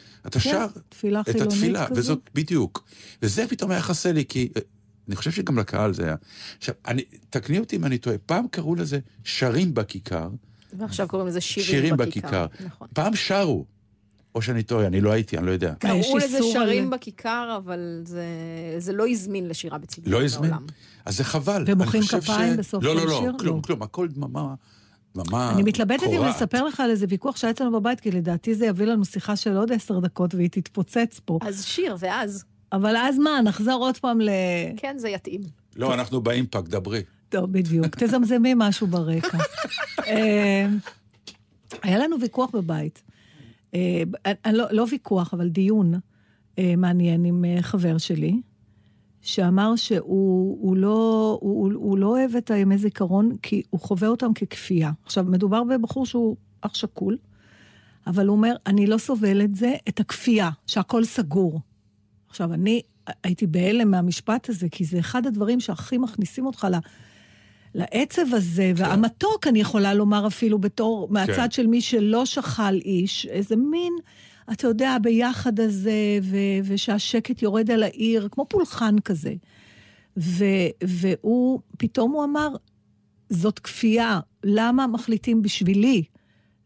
כן, 0.40 0.50
שר 0.50 0.66
תפילה 0.88 1.20
את 1.20 1.40
התפילה, 1.40 1.86
כזאת. 1.86 1.98
וזאת 1.98 2.30
בדיוק. 2.34 2.84
וזה 3.22 3.46
פתאום 3.48 3.70
היה 3.70 3.82
חסר 3.82 4.12
לי, 4.12 4.24
כי 4.28 4.48
אה, 4.56 4.62
אני 5.08 5.16
חושב 5.16 5.30
שגם 5.30 5.58
לקהל 5.58 5.94
זה 5.94 6.04
היה. 6.04 6.14
עכשיו, 6.58 6.74
אני, 6.86 7.02
תקני 7.30 7.58
אותי 7.58 7.76
אם 7.76 7.84
אני 7.84 7.98
טועה, 7.98 8.18
פעם 8.18 8.46
קראו 8.50 8.74
לזה 8.74 8.98
שרים 9.24 9.74
בכיכר, 9.74 10.28
ועכשיו 10.78 11.08
קוראים 11.08 11.28
לזה 11.28 11.40
שירים, 11.40 11.70
שירים 11.70 11.96
בכיכר. 11.96 12.46
בכיכר. 12.46 12.66
נכון. 12.66 12.88
פעם 12.94 13.16
שרו, 13.16 13.64
או 14.36 14.42
שאני 14.42 14.62
טועה, 14.62 14.86
אני 14.86 15.00
לא 15.00 15.12
הייתי, 15.12 15.38
אני 15.38 15.46
לא 15.46 15.50
יודע. 15.50 15.74
קראו 15.78 16.18
לזה 16.18 16.38
שרים 16.52 16.90
בכיכר, 16.90 17.58
אבל 17.64 18.02
זה, 18.04 18.24
זה 18.78 18.92
לא 18.92 19.08
הזמין 19.08 19.48
לשירה 19.48 19.78
בציבור. 19.78 20.12
לא 20.12 20.24
הזמין? 20.24 20.52
אז 21.04 21.16
זה 21.16 21.24
חבל. 21.24 21.64
ומוחאים 21.66 22.02
כפיים 22.02 22.56
בסוף 22.56 22.84
לא, 22.84 22.96
לא, 22.96 23.06
לא, 23.06 23.18
שיר? 23.20 23.32
כלום, 23.38 23.56
לא. 23.56 23.62
כלום, 23.62 23.82
הכל 23.82 24.08
דממה, 24.08 24.54
דממה 25.16 25.50
אני 25.50 25.62
מתלבטת 25.62 26.06
אם. 26.06 26.24
לספר 26.24 26.64
לך 26.64 26.80
על 26.80 26.90
איזה 26.90 27.06
ויכוח 27.08 27.36
שהיה 27.36 27.50
אצלנו 27.50 27.80
בבית, 27.80 28.00
כי 28.00 28.10
לדעתי 28.10 28.54
זה 28.54 28.66
יביא 28.66 28.86
לנו 28.86 29.04
שיחה 29.04 29.36
של 29.36 29.56
עוד 29.56 29.72
עשר 29.72 30.00
דקות 30.00 30.34
והיא 30.34 30.48
תתפוצץ 30.50 31.20
פה. 31.24 31.38
אז 31.42 31.64
שיר, 31.64 31.96
ואז, 31.98 32.44
אבל 32.72 32.96
אז 32.96 33.18
מה, 33.18 33.40
נחזור 33.44 33.84
עוד 33.84 33.98
פעם 33.98 34.20
ל... 34.20 34.30
כן, 34.76 34.96
זה 34.98 35.08
יתאים. 35.08 35.40
לא, 35.76 35.94
אנחנו 35.94 36.20
באימפקט, 36.20 36.68
דברי. 36.68 37.02
טוב, 37.28 37.52
בדיוק. 37.52 37.86
תזמזמי 37.86 38.52
משהו 38.56 38.86
ברקע. 38.86 39.38
אה, 40.08 40.66
היה 41.82 41.98
לנו 41.98 42.20
ויכוח 42.20 42.50
בבית. 42.50 43.05
אה, 43.76 44.52
לא, 44.52 44.64
לא 44.70 44.86
ויכוח, 44.90 45.34
אבל 45.34 45.48
דיון 45.48 45.94
אה, 46.58 46.74
מעניין 46.76 47.24
עם 47.24 47.44
אה, 47.44 47.62
חבר 47.62 47.98
שלי, 47.98 48.40
שאמר 49.22 49.76
שהוא 49.76 50.58
הוא 50.60 50.76
לא, 50.76 51.38
הוא, 51.40 51.72
הוא, 51.74 51.98
לא 51.98 52.06
אוהב 52.06 52.36
את 52.36 52.50
הימי 52.50 52.78
זיכרון 52.78 53.36
כי 53.42 53.62
הוא 53.70 53.80
חווה 53.80 54.08
אותם 54.08 54.32
ככפייה. 54.32 54.92
עכשיו, 55.04 55.24
מדובר 55.24 55.64
בבחור 55.64 56.06
שהוא 56.06 56.36
אח 56.60 56.74
שכול, 56.74 57.18
אבל 58.06 58.26
הוא 58.26 58.36
אומר, 58.36 58.56
אני 58.66 58.86
לא 58.86 58.98
סובל 58.98 59.42
את 59.42 59.54
זה, 59.54 59.74
את 59.88 60.00
הכפייה, 60.00 60.50
שהכל 60.66 61.04
סגור. 61.04 61.60
עכשיו, 62.28 62.54
אני 62.54 62.82
הייתי 63.24 63.46
בהלם 63.46 63.90
מהמשפט 63.90 64.48
הזה, 64.48 64.68
כי 64.68 64.84
זה 64.84 64.98
אחד 64.98 65.26
הדברים 65.26 65.60
שהכי 65.60 65.98
מכניסים 65.98 66.46
אותך 66.46 66.66
ל... 66.70 66.76
לעצב 67.76 68.34
הזה, 68.34 68.72
כן. 68.76 68.82
והמתוק, 68.82 69.46
אני 69.46 69.60
יכולה 69.60 69.94
לומר 69.94 70.26
אפילו 70.26 70.58
בתור, 70.58 71.08
מהצד 71.10 71.32
כן. 71.36 71.50
של 71.50 71.66
מי 71.66 71.80
שלא 71.80 72.26
שכל 72.26 72.74
איש, 72.74 73.26
איזה 73.26 73.56
מין, 73.56 73.92
אתה 74.52 74.66
יודע, 74.66 74.90
הביחד 74.90 75.60
הזה, 75.60 76.18
ו- 76.22 76.60
ושהשקט 76.64 77.42
יורד 77.42 77.70
על 77.70 77.82
העיר, 77.82 78.28
כמו 78.30 78.46
פולחן 78.48 78.98
כזה. 78.98 79.34
ו- 80.16 80.68
והוא, 80.84 81.60
פתאום 81.78 82.12
הוא 82.12 82.24
אמר, 82.24 82.48
זאת 83.30 83.58
כפייה, 83.58 84.20
למה 84.44 84.86
מחליטים 84.86 85.42
בשבילי 85.42 86.02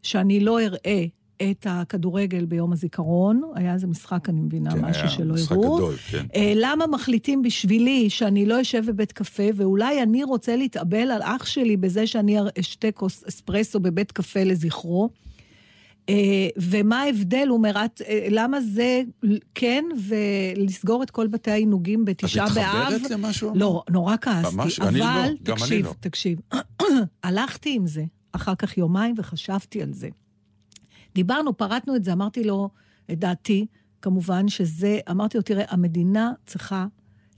שאני 0.03 0.40
לא 0.40 0.61
אראה 0.61 1.05
את 1.42 1.66
הכדורגל 1.70 2.44
ביום 2.44 2.72
הזיכרון? 2.72 3.42
היה 3.55 3.74
איזה 3.74 3.87
משחק, 3.87 4.29
אני 4.29 4.40
מבינה, 4.40 4.70
כן, 4.70 4.81
משהו 4.81 5.03
היה 5.03 5.11
שלא 5.11 5.35
משחק 5.35 5.53
הראו. 5.53 5.76
גדול, 5.76 5.96
כן. 5.96 6.26
אה, 6.35 6.53
למה 6.57 6.87
מחליטים 6.87 7.42
בשבילי 7.42 8.11
שאני 8.11 8.46
לא 8.46 8.61
אשב 8.61 8.83
בבית 8.87 9.12
קפה, 9.12 9.42
ואולי 9.55 10.03
אני 10.03 10.24
רוצה 10.24 10.57
להתאבל 10.57 11.11
על 11.11 11.22
אח 11.22 11.46
שלי 11.46 11.76
בזה 11.76 12.07
שאני 12.07 12.37
אשתה 12.61 12.90
כוס 12.90 13.24
אספרסו 13.29 13.81
בבית 13.81 14.12
קפה 14.12 14.44
לזכרו? 14.44 15.11
אה, 16.09 16.48
ומה 16.57 17.00
ההבדל, 17.00 17.46
הוא 17.48 17.57
אומר, 17.57 17.85
את, 17.85 18.03
אה, 18.09 18.26
למה 18.31 18.61
זה 18.61 19.03
כן, 19.55 19.85
ולסגור 20.09 21.03
את 21.03 21.11
כל 21.11 21.26
בתי 21.26 21.50
העינוגים 21.50 22.05
בתשעה 22.05 22.46
את 22.46 22.53
באב? 22.53 22.92
מתחברת 22.92 23.11
למשהו? 23.11 23.53
לא, 23.55 23.83
נורא 23.90 24.16
כעסתי. 24.20 24.57
ממש, 24.57 24.81
אבל, 24.81 24.88
אני 24.88 24.98
לא, 24.98 25.07
גם 25.07 25.16
אני 25.22 25.35
תקשיב, 25.42 25.87
לא. 25.87 25.94
תקשיב, 26.00 26.38
הלכתי 27.24 27.74
עם 27.74 27.87
זה 27.87 28.05
אחר 28.33 28.55
כך 28.55 28.79
יומיים 28.79 29.14
וחשבתי 29.18 29.83
על 29.83 29.92
זה. 29.92 30.09
דיברנו, 31.14 31.57
פרטנו 31.57 31.96
את 31.96 32.05
זה, 32.05 32.12
אמרתי 32.12 32.44
לו 32.44 32.68
את 33.12 33.18
דעתי, 33.18 33.66
כמובן 34.03 34.49
שזה, 34.49 34.99
אמרתי 35.11 35.38
לו, 35.38 35.42
תראה, 35.42 35.64
המדינה 35.68 36.33
צריכה 36.46 36.87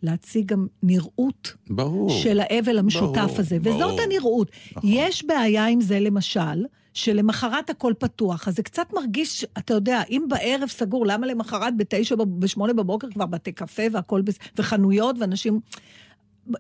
להציג 0.02 0.46
גם 0.46 0.66
נראות 0.82 1.54
ברור. 1.70 2.10
של 2.10 2.40
האבל 2.40 2.78
המשותף 2.78 3.20
ברור, 3.20 3.38
הזה, 3.38 3.58
ברור. 3.58 3.76
וזאת 3.76 4.00
הנראות. 4.04 4.50
נכון. 4.76 4.90
יש 4.92 5.24
בעיה 5.24 5.66
עם 5.66 5.80
זה, 5.80 6.00
למשל, 6.00 6.64
שלמחרת 6.94 7.70
הכל 7.70 7.92
פתוח, 7.98 8.48
אז 8.48 8.56
זה 8.56 8.62
קצת 8.62 8.86
מרגיש, 8.92 9.44
אתה 9.58 9.74
יודע, 9.74 10.02
אם 10.10 10.24
בערב 10.28 10.68
סגור, 10.68 11.06
למה 11.06 11.26
למחרת 11.26 11.76
בתשע, 11.76 12.14
בשמונה 12.38 12.72
בבוקר 12.72 13.10
כבר 13.10 13.26
בתי 13.26 13.52
קפה 13.52 13.82
והכל, 13.92 14.22
וחנויות, 14.58 15.16
ואנשים... 15.18 15.60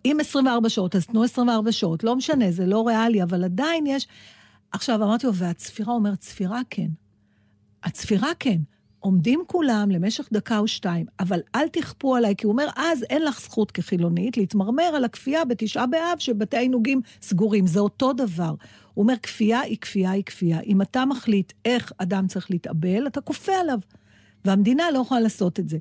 אם 0.04 0.16
24 0.20 0.68
שעות, 0.68 0.96
אז 0.96 1.06
תנו 1.06 1.24
24 1.24 1.72
שעות, 1.72 2.04
לא 2.04 2.16
משנה, 2.16 2.50
זה 2.50 2.66
לא 2.66 2.86
ריאלי, 2.86 3.22
אבל 3.22 3.44
עדיין 3.44 3.86
יש... 3.86 4.06
עכשיו, 4.72 5.04
אמרתי 5.04 5.26
לו, 5.26 5.34
והצפירה 5.34 5.94
אומרת, 5.94 6.18
צפירה 6.18 6.60
כן. 6.70 6.88
הצפירה 7.84 8.30
כן. 8.38 8.58
עומדים 9.02 9.40
כולם 9.46 9.90
למשך 9.90 10.28
דקה 10.32 10.58
או 10.58 10.68
שתיים, 10.68 11.06
אבל 11.20 11.40
אל 11.54 11.68
תכפו 11.68 12.16
עליי, 12.16 12.36
כי 12.36 12.46
הוא 12.46 12.52
אומר, 12.52 12.68
אז 12.76 13.04
אין 13.10 13.22
לך 13.22 13.40
זכות 13.40 13.70
כחילונית 13.70 14.36
להתמרמר 14.36 14.82
על 14.82 15.04
הכפייה 15.04 15.44
בתשעה 15.44 15.86
באב 15.86 16.18
שבתי 16.18 16.56
העינוגים 16.56 17.00
סגורים. 17.22 17.66
זה 17.66 17.80
אותו 17.80 18.12
דבר. 18.12 18.54
הוא 18.94 19.02
אומר, 19.02 19.14
כפייה 19.22 19.60
היא 19.60 19.78
כפייה 19.80 20.10
היא 20.10 20.24
כפייה. 20.24 20.60
אם 20.60 20.82
אתה 20.82 21.04
מחליט 21.04 21.52
איך 21.64 21.92
אדם 21.98 22.26
צריך 22.26 22.50
להתאבל, 22.50 23.06
אתה 23.06 23.20
כופה 23.20 23.52
עליו. 23.52 23.78
והמדינה 24.44 24.90
לא 24.90 24.98
יכולה 24.98 25.20
לעשות 25.20 25.60
את 25.60 25.68
זה. 25.68 25.78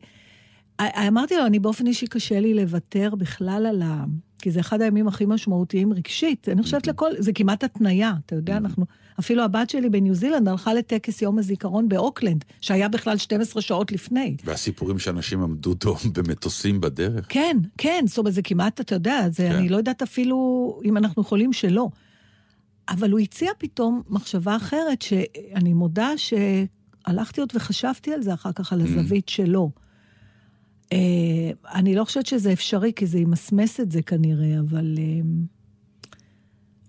אמרתי 0.81 1.37
לו, 1.37 1.45
אני 1.45 1.59
באופן 1.59 1.87
אישי 1.87 2.07
קשה 2.07 2.39
לי 2.39 2.53
לוותר 2.53 3.15
בכלל 3.17 3.65
על 3.65 3.81
ה... 3.81 4.05
כי 4.41 4.51
זה 4.51 4.60
אחד 4.60 4.82
הימים 4.82 5.08
הכי 5.08 5.25
משמעותיים 5.25 5.93
רגשית. 5.93 6.49
אני 6.49 6.63
חושבת 6.63 6.88
לכל, 6.88 7.12
זה 7.17 7.34
כמעט 7.34 7.63
התניה, 7.63 8.13
אתה 8.25 8.36
יודע, 8.36 8.58
אנחנו... 8.58 8.86
אפילו 9.19 9.43
הבת 9.43 9.69
שלי 9.69 9.89
בניו 9.89 10.15
זילנד 10.15 10.47
הלכה 10.47 10.73
לטקס 10.73 11.21
יום 11.21 11.39
הזיכרון 11.39 11.89
באוקלנד, 11.89 12.45
שהיה 12.62 12.89
בכלל 12.89 13.17
12 13.17 13.62
שעות 13.62 13.91
לפני. 13.91 14.36
והסיפורים 14.43 14.99
שאנשים 14.99 15.41
עמדו 15.43 15.73
דום 15.73 15.97
במטוסים 16.15 16.82
בדרך. 16.82 17.25
כן, 17.30 17.58
כן, 17.77 18.04
זאת 18.08 18.17
אומרת, 18.17 18.34
זה 18.34 18.41
כמעט, 18.41 18.82
אתה 18.82 18.95
יודע, 18.95 19.30
זה, 19.30 19.47
כן. 19.49 19.56
אני 19.56 19.69
לא 19.69 19.77
יודעת 19.77 20.01
אפילו 20.01 20.80
אם 20.86 20.97
אנחנו 20.97 21.21
יכולים 21.21 21.54
שלא. 21.54 21.89
אבל 22.89 23.12
הוא 23.12 23.19
הציע 23.19 23.51
פתאום 23.58 24.01
מחשבה 24.10 24.56
אחרת, 24.56 25.01
שאני 25.01 25.73
מודה 25.73 26.10
שהלכתי 26.17 27.41
עוד 27.41 27.51
וחשבתי 27.56 28.13
על 28.13 28.21
זה 28.21 28.34
אחר 28.34 28.51
כך, 28.51 28.73
על 28.73 28.82
הזווית 28.82 29.30
שלו. 29.30 29.71
אה, 30.93 30.97
אני 31.73 31.95
לא 31.95 32.04
חושבת 32.04 32.25
שזה 32.25 32.54
אפשרי, 32.54 32.91
כי 32.95 33.06
זה 33.06 33.19
ימסמס 33.19 33.80
את 33.80 33.91
זה 33.91 34.01
כנראה, 34.01 34.60
אבל... 34.60 34.95
אה, 34.97 35.21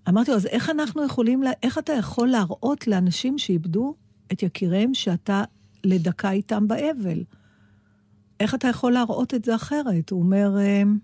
אמרתי 0.09 0.31
לו, 0.31 0.37
אז 0.37 0.45
איך 0.45 0.69
אנחנו 0.69 1.05
יכולים, 1.05 1.43
לה... 1.43 1.51
איך 1.63 1.77
אתה 1.77 1.93
יכול 1.93 2.27
להראות 2.27 2.87
לאנשים 2.87 3.37
שאיבדו 3.37 3.95
את 4.31 4.43
יקיריהם 4.43 4.93
שאתה 4.93 5.43
לדקה 5.83 6.31
איתם 6.31 6.67
באבל? 6.67 7.23
איך 8.39 8.55
אתה 8.55 8.67
יכול 8.67 8.91
להראות 8.93 9.33
את 9.33 9.45
זה 9.45 9.55
אחרת? 9.55 10.09
הוא 10.09 10.19
אומר, 10.21 10.57
"אמ, 10.61 10.97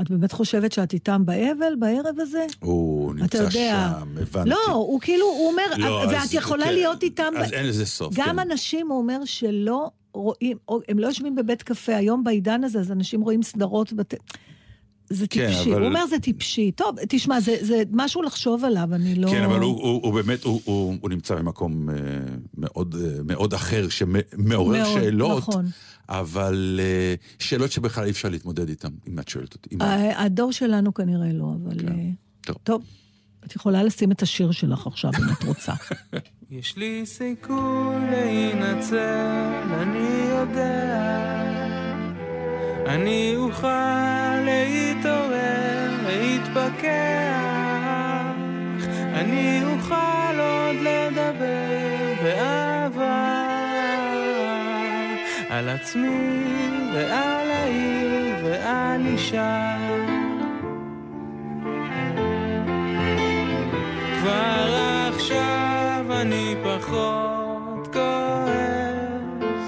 את 0.00 0.10
באמת 0.10 0.32
חושבת 0.32 0.72
שאת 0.72 0.92
איתם 0.92 1.22
באבל, 1.26 1.74
בערב 1.78 2.20
הזה? 2.20 2.46
הוא 2.60 3.14
נמצא 3.14 3.36
יודע. 3.36 3.50
שם, 3.50 4.08
הבנתי. 4.22 4.50
לא, 4.50 4.56
הוא 4.72 5.00
כאילו, 5.00 5.26
הוא 5.26 5.50
אומר, 5.50 5.62
לא, 5.78 6.04
"את- 6.04 6.08
אז- 6.08 6.14
ואת 6.14 6.34
יכולה 6.34 6.64
כן, 6.64 6.72
להיות 6.72 7.02
איתם... 7.02 7.32
אז 7.38 7.50
ב- 7.50 7.54
אין 7.54 7.66
לזה 7.66 7.86
סוף, 7.86 8.14
גם 8.16 8.36
כן. 8.36 8.50
אנשים, 8.50 8.88
הוא 8.90 8.98
אומר, 8.98 9.24
שלא 9.24 9.90
רואים, 10.22 10.56
או- 10.68 10.80
הם 10.88 10.98
לא 10.98 11.06
יושבים 11.06 11.34
בבית 11.34 11.62
קפה, 11.62 11.96
היום 11.96 12.24
בעידן 12.24 12.64
הזה, 12.64 12.80
אז 12.80 12.92
אנשים 12.92 13.20
רואים 13.20 13.42
סדרות 13.42 13.92
בת... 13.92 14.14
זה 15.10 15.26
כן, 15.28 15.48
טיפשי. 15.48 15.72
אבל- 15.72 15.80
הוא 15.80 15.88
אומר, 15.88 16.06
זה 16.06 16.18
טיפשי. 16.18 16.72
טוב, 16.72 16.96
תשמע, 17.08 17.40
זה, 17.40 17.56
זה 17.60 17.82
משהו 17.92 18.22
לחשוב 18.22 18.64
עליו, 18.64 18.88
אני 18.92 19.14
לא... 19.14 19.30
כן, 19.30 19.42
אבל 19.42 19.60
הוא, 19.60 19.82
הוא, 19.82 20.00
הוא 20.02 20.14
באמת, 20.14 20.44
הוא, 20.44 20.60
הוא, 20.64 20.94
הוא 21.00 21.10
נמצא 21.10 21.34
במקום 21.34 21.90
אה, 21.90 21.94
מאוד, 22.58 22.94
אה, 23.00 23.22
מאוד 23.24 23.54
אחר, 23.54 23.88
שמעורר 23.88 24.82
מאוד, 24.82 25.00
שאלות, 25.00 25.38
נכון. 25.38 25.66
אבל 26.08 26.80
אה, 26.82 27.14
שאלות 27.38 27.72
שבכלל 27.72 28.04
אי 28.04 28.10
אפשר 28.10 28.28
להתמודד 28.28 28.68
איתן, 28.68 28.88
אם 29.08 29.18
את 29.18 29.28
שואלת 29.28 29.54
אותי. 29.54 29.76
הדור 30.16 30.52
שלנו 30.52 30.94
כנראה 30.94 31.32
לא, 31.32 31.54
אבל... 31.64 31.78
כן. 31.78 32.10
טוב. 32.40 32.56
טוב, 32.62 32.82
את 33.46 33.56
יכולה 33.56 33.82
לשים 33.82 34.12
את 34.12 34.22
השיר 34.22 34.52
שלך 34.52 34.86
עכשיו, 34.86 35.10
אם 35.18 35.32
את 35.38 35.42
רוצה. 35.42 35.72
יש 36.50 36.76
לי 36.76 37.02
סיכוי 37.06 37.96
להינצל, 38.10 39.52
אני 39.72 40.28
יודע. 40.28 41.16
אני 42.86 43.34
אוכל 43.36 44.36
להתעורר, 44.44 45.90
להתפכח. 46.06 47.26
אני 49.14 49.62
אוכל 49.64 50.38
עוד 50.38 50.76
לדבר 50.76 52.14
באהבה. 52.22 53.46
על 55.50 55.68
עצמי 55.68 56.44
ועל 56.94 57.50
העיר 57.50 58.44
ועל 58.44 59.06
אישה. 59.06 60.15
כבר 64.26 65.08
עכשיו 65.14 66.04
אני 66.10 66.54
פחות 66.64 67.88
כועס, 67.92 69.66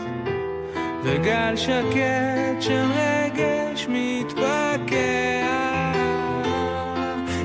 וגל 1.05 1.57
שקט 1.57 2.61
של 2.61 2.85
רגש 2.94 3.87
מתפקע. 3.88 5.49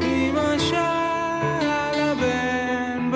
אמא 0.01 0.59
שאל 0.59 1.99
הבן 2.01 3.11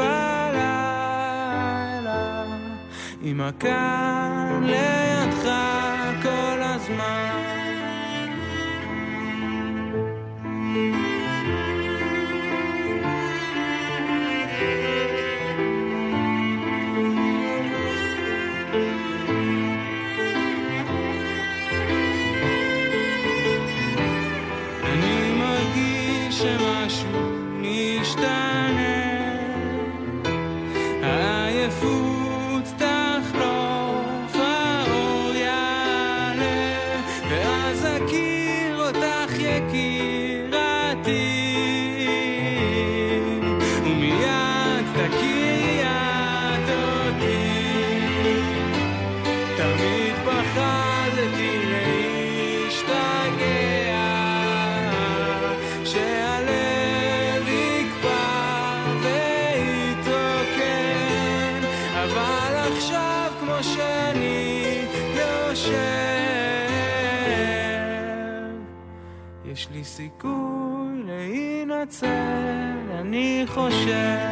אני 73.60 74.27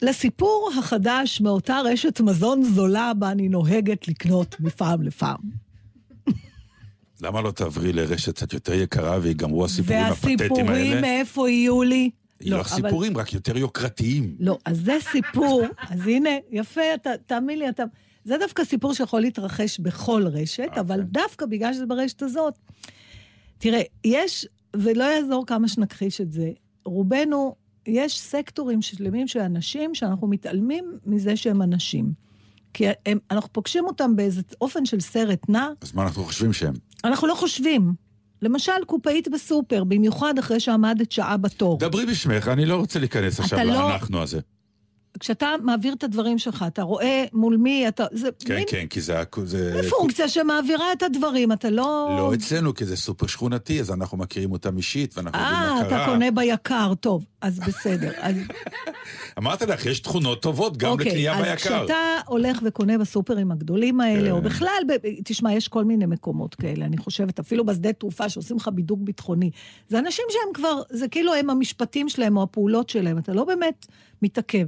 חושב. 0.00 0.06
ולסיפור 0.06 0.70
החדש 0.78 1.40
מאותה 1.40 1.80
רשת 1.84 2.20
מזון 2.20 2.62
זולה 2.62 3.12
בה 3.18 3.30
אני 3.30 3.48
נוהגת 3.48 4.08
לקנות 4.08 4.56
מפעם 4.60 5.02
לפעם. 5.02 5.70
למה 7.22 7.40
לא 7.40 7.50
תעברי 7.50 7.92
לרשת 7.92 8.34
קצת 8.34 8.52
יותר 8.52 8.72
יקרה 8.72 9.18
ויגמרו 9.22 9.64
הסיפורים 9.64 10.02
הפתטיים 10.02 10.36
והסיפורים 10.38 10.68
האלה? 10.68 11.00
מאיפה 11.00 11.50
יהיו 11.50 11.82
לי? 11.82 12.10
לא 12.40 12.56
אבל- 12.56 12.64
סיפורים, 12.64 13.16
רק 13.16 13.32
יותר 13.32 13.56
יוקרתיים. 13.56 14.36
לא, 14.40 14.58
אז 14.64 14.80
זה 14.84 14.96
סיפור, 15.12 15.62
אז 15.90 16.06
הנה, 16.06 16.30
יפה, 16.50 16.80
אתה, 16.94 17.10
תאמין 17.26 17.58
לי, 17.58 17.68
אתה... 17.68 17.82
זה 18.24 18.36
דווקא 18.38 18.64
סיפור 18.64 18.94
שיכול 18.94 19.20
להתרחש 19.20 19.80
בכל 19.80 20.24
רשת, 20.26 20.64
אוקיי. 20.68 20.80
אבל 20.80 21.00
דווקא 21.02 21.46
בגלל 21.46 21.72
שזה 21.74 21.86
ברשת 21.86 22.22
הזאת. 22.22 22.54
תראה, 23.58 23.82
יש, 24.04 24.46
ולא 24.76 25.04
יעזור 25.04 25.46
כמה 25.46 25.68
שנכחיש 25.68 26.20
את 26.20 26.32
זה, 26.32 26.50
רובנו, 26.84 27.54
יש 27.86 28.20
סקטורים 28.20 28.82
שלמים 28.82 29.28
של 29.28 29.40
אנשים 29.40 29.94
שאנחנו 29.94 30.26
מתעלמים 30.28 30.84
מזה 31.06 31.36
שהם 31.36 31.62
אנשים. 31.62 32.12
כי 32.74 32.84
הם, 33.06 33.18
אנחנו 33.30 33.52
פוגשים 33.52 33.84
אותם 33.84 34.16
באיזה 34.16 34.42
אופן 34.60 34.84
של 34.84 35.00
סרט 35.00 35.48
נע, 35.48 35.68
אז 35.80 35.94
מה 35.94 36.02
אנחנו 36.02 36.24
חושבים 36.24 36.52
שהם? 36.52 36.74
אנחנו 37.04 37.28
לא 37.28 37.34
חושבים. 37.34 37.94
למשל, 38.42 38.72
קופאית 38.86 39.28
בסופר, 39.28 39.84
במיוחד 39.84 40.38
אחרי 40.38 40.60
שעמדת 40.60 41.12
שעה 41.12 41.36
בתור. 41.36 41.78
דברי 41.78 42.06
בשמך, 42.06 42.48
אני 42.48 42.66
לא 42.66 42.76
רוצה 42.76 42.98
להיכנס 42.98 43.40
עכשיו 43.40 43.58
לא- 43.64 43.72
לאנחנו 43.72 44.22
הזה. 44.22 44.40
כשאתה 45.20 45.54
מעביר 45.62 45.94
את 45.94 46.04
הדברים 46.04 46.38
שלך, 46.38 46.64
אתה 46.66 46.82
רואה 46.82 47.24
מול 47.32 47.56
מי 47.56 47.88
אתה... 47.88 48.04
זה 48.12 48.28
כן, 48.44 48.54
מין 48.54 48.64
כן, 48.68 48.86
כי 48.86 49.00
זה... 49.00 49.22
זה... 49.44 49.80
פונקציה 49.90 50.28
שמעבירה 50.28 50.92
את 50.92 51.02
הדברים, 51.02 51.52
אתה 51.52 51.70
לא... 51.70 52.16
לא 52.18 52.34
אצלנו, 52.34 52.74
כי 52.74 52.84
זה 52.84 52.96
סופר 52.96 53.26
שכונתי, 53.26 53.80
אז 53.80 53.90
אנחנו 53.90 54.18
מכירים 54.18 54.52
אותם 54.52 54.76
אישית, 54.76 55.18
ואנחנו 55.18 55.40
יודעים 55.40 55.56
אה, 55.56 55.74
מה 55.74 55.80
אתה 55.80 55.88
קרה. 55.88 56.06
קונה 56.06 56.30
ביקר, 56.30 56.92
טוב, 57.00 57.26
אז 57.40 57.58
בסדר. 57.58 58.10
אז 58.20 58.36
אמרתי 59.38 59.66
לך, 59.66 59.86
יש 59.86 60.00
תכונות 60.00 60.42
טובות 60.42 60.76
גם 60.76 61.00
לקנייה 61.00 61.38
אוקיי, 61.38 61.52
אז 61.52 61.58
ביקר. 61.62 61.78
כשאתה 61.78 61.96
הולך 62.26 62.58
וקונה 62.64 62.98
בסופרים 62.98 63.52
הגדולים 63.52 64.00
האלה, 64.00 64.26
כן. 64.26 64.30
או 64.30 64.42
בכלל, 64.42 64.82
ב- 64.88 65.20
תשמע, 65.24 65.52
יש 65.52 65.68
כל 65.68 65.84
מיני 65.84 66.06
מקומות 66.06 66.54
כאלה, 66.54 66.84
אני 66.84 66.98
חושבת, 66.98 67.38
אפילו 67.38 67.66
בשדה 67.66 67.92
תעופה 67.92 68.28
שעושים 68.28 68.56
לך 68.56 68.70
בידוק 68.74 69.00
ביטחוני. 69.02 69.50
זה 69.88 69.98
אנשים 69.98 70.24
שהם 70.28 70.52
כבר, 70.54 70.82
זה 70.90 71.08
כאילו 71.08 71.34
הם 71.34 71.50
המשפטים 71.50 72.08
שלהם 72.08 72.36
או 72.36 72.42
הפעולות 72.42 72.88
שלהם, 72.88 73.18
אתה 73.18 73.32
לא 73.32 73.44
באמת 73.44 73.86
מתעכב. 74.22 74.66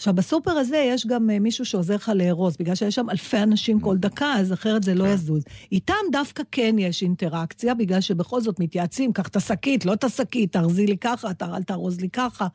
עכשיו, 0.00 0.14
בסופר 0.14 0.50
הזה 0.50 0.76
יש 0.76 1.06
גם 1.06 1.30
אה, 1.30 1.38
מישהו 1.38 1.64
שעוזר 1.64 1.94
לך 1.94 2.12
לארוז, 2.14 2.56
בגלל 2.56 2.74
שיש 2.74 2.94
שם 2.94 3.10
אלפי 3.10 3.38
אנשים 3.38 3.80
כל 3.80 3.96
דקה, 3.96 4.34
אז 4.34 4.52
אחרת 4.52 4.82
זה 4.82 4.94
לא 4.94 5.08
יזוז. 5.08 5.44
איתם 5.72 5.94
דווקא 6.12 6.42
כן 6.52 6.76
יש 6.78 7.02
אינטראקציה, 7.02 7.74
בגלל 7.74 8.00
שבכל 8.00 8.40
זאת 8.40 8.60
מתייעצים, 8.60 9.12
קח 9.12 9.28
את 9.28 9.36
השקית, 9.36 9.84
לא 9.84 9.92
את 9.92 10.04
השקית, 10.04 10.52
תארזי 10.52 10.86
לי 10.86 10.96
ככה, 10.98 11.28
אל 11.42 11.62
תארוז 11.62 12.00
לי 12.00 12.08
ככה. 12.10 12.46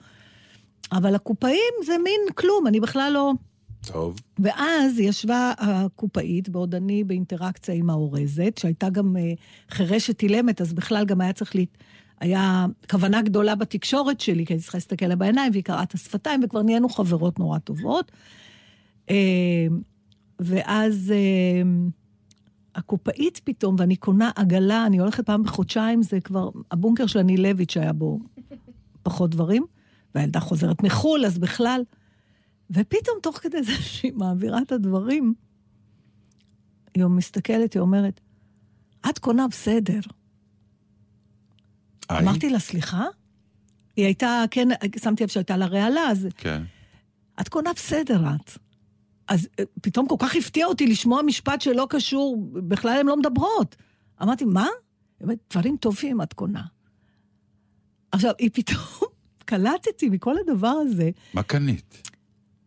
אבל 0.92 1.16
הקופאים 1.16 1.74
זה 1.86 1.94
מין 2.04 2.22
כלום, 2.36 2.68
אני 2.68 2.80
בכלל 2.80 3.12
לא... 3.14 3.32
טוב. 3.92 4.20
ואז 4.40 5.00
ישבה 5.00 5.54
הקופאית, 5.58 6.50
בעוד 6.50 6.76
אני 6.76 7.04
באינטראקציה 7.04 7.76
עם 7.76 7.90
האורזת, 7.90 8.58
שהייתה 8.58 8.90
גם 8.90 9.18
אה, 9.18 9.34
חירשת 9.70 10.22
אילמת, 10.22 10.62
אז 10.62 10.74
בכלל 10.74 11.06
גם 11.06 11.22
היה 11.22 11.34
צריך. 11.34 11.56
היה 12.20 12.66
כוונה 12.90 13.22
גדולה 13.22 13.56
בתקשורת 13.56 14.22
שלי, 14.22 14.46
כי 14.46 14.54
הייתי 14.54 14.64
צריכה 14.64 14.78
להסתכל 14.78 15.06
לה 15.06 15.16
בעיניים, 15.16 15.52
והיא 15.52 15.64
קראה 15.64 15.84
את 15.84 15.94
השפתיים, 15.94 16.44
וכבר 16.44 16.62
נהיינו 16.62 16.90
חברות 16.90 17.40
נורא 17.40 17.58
טובות. 17.58 18.12
אה, 19.10 19.68
ואז 20.40 21.14
אה, 21.16 21.62
הקופאית 22.76 23.42
פתאום, 23.44 23.76
ואני 23.80 23.96
קונה 23.96 24.32
עגלה, 24.36 24.86
אני 24.86 24.98
הולכת 24.98 25.26
פעם 25.26 25.44
בחודשיים, 25.44 26.04
זה 26.04 26.20
כבר 26.20 26.50
הבונקר 26.72 27.08
של 27.08 27.20
הנילביץ' 27.20 27.72
שהיה 27.72 27.94
בו 27.94 28.20
פחות 29.04 29.30
דברים, 29.30 29.66
והילדה 30.16 30.40
חוזרת 30.40 30.84
מחו"ל, 30.84 31.26
אז 31.26 31.38
בכלל. 31.38 31.82
ופתאום, 32.70 33.18
תוך 33.22 33.38
כדי 33.38 33.64
זה 33.64 33.72
שהיא 33.72 34.14
מעבירה 34.16 34.62
את 34.62 34.72
הדברים, 34.72 35.34
היא 36.96 37.06
מסתכלת, 37.06 37.74
היא 37.74 37.80
אומרת, 37.82 38.20
את 39.10 39.20
קונה 39.20 39.48
בסדר. 39.48 40.00
היי. 42.10 42.20
אמרתי 42.20 42.50
לה, 42.50 42.60
סליחה? 42.60 43.06
היא 43.96 44.06
הייתה, 44.06 44.44
כן, 44.52 44.68
שמתי 45.04 45.24
לב 45.24 45.30
שהייתה 45.30 45.58
לה 45.58 45.66
רעלה, 45.66 46.02
אז 46.02 46.28
כן. 46.38 46.64
את 47.42 47.50
קונה 47.50 47.74
בסדר, 47.74 48.22
את. 48.36 48.58
אז 49.28 49.48
אה, 49.60 49.64
פתאום 49.82 50.08
כל 50.08 50.16
כך 50.20 50.36
הפתיע 50.36 50.66
אותי 50.66 50.88
לשמוע 50.88 51.22
משפט 51.22 51.62
שלא 51.62 51.88
קשור, 51.90 52.50
בכלל 52.54 53.00
הן 53.00 53.06
לא 53.06 53.18
מדברות. 53.18 53.76
אמרתי, 54.22 54.46
מה? 54.46 54.68
אומרת, 55.22 55.38
דברים 55.50 55.78
טובים 55.78 56.22
את 56.22 56.34
קונה. 56.34 56.64
עכשיו, 58.12 58.32
היא 58.40 58.50
פתאום, 58.54 59.10
קלטתי 59.46 60.10
מכל 60.10 60.36
הדבר 60.40 60.68
הזה, 60.68 61.10
מה 61.34 61.44
קנית? 61.44 62.10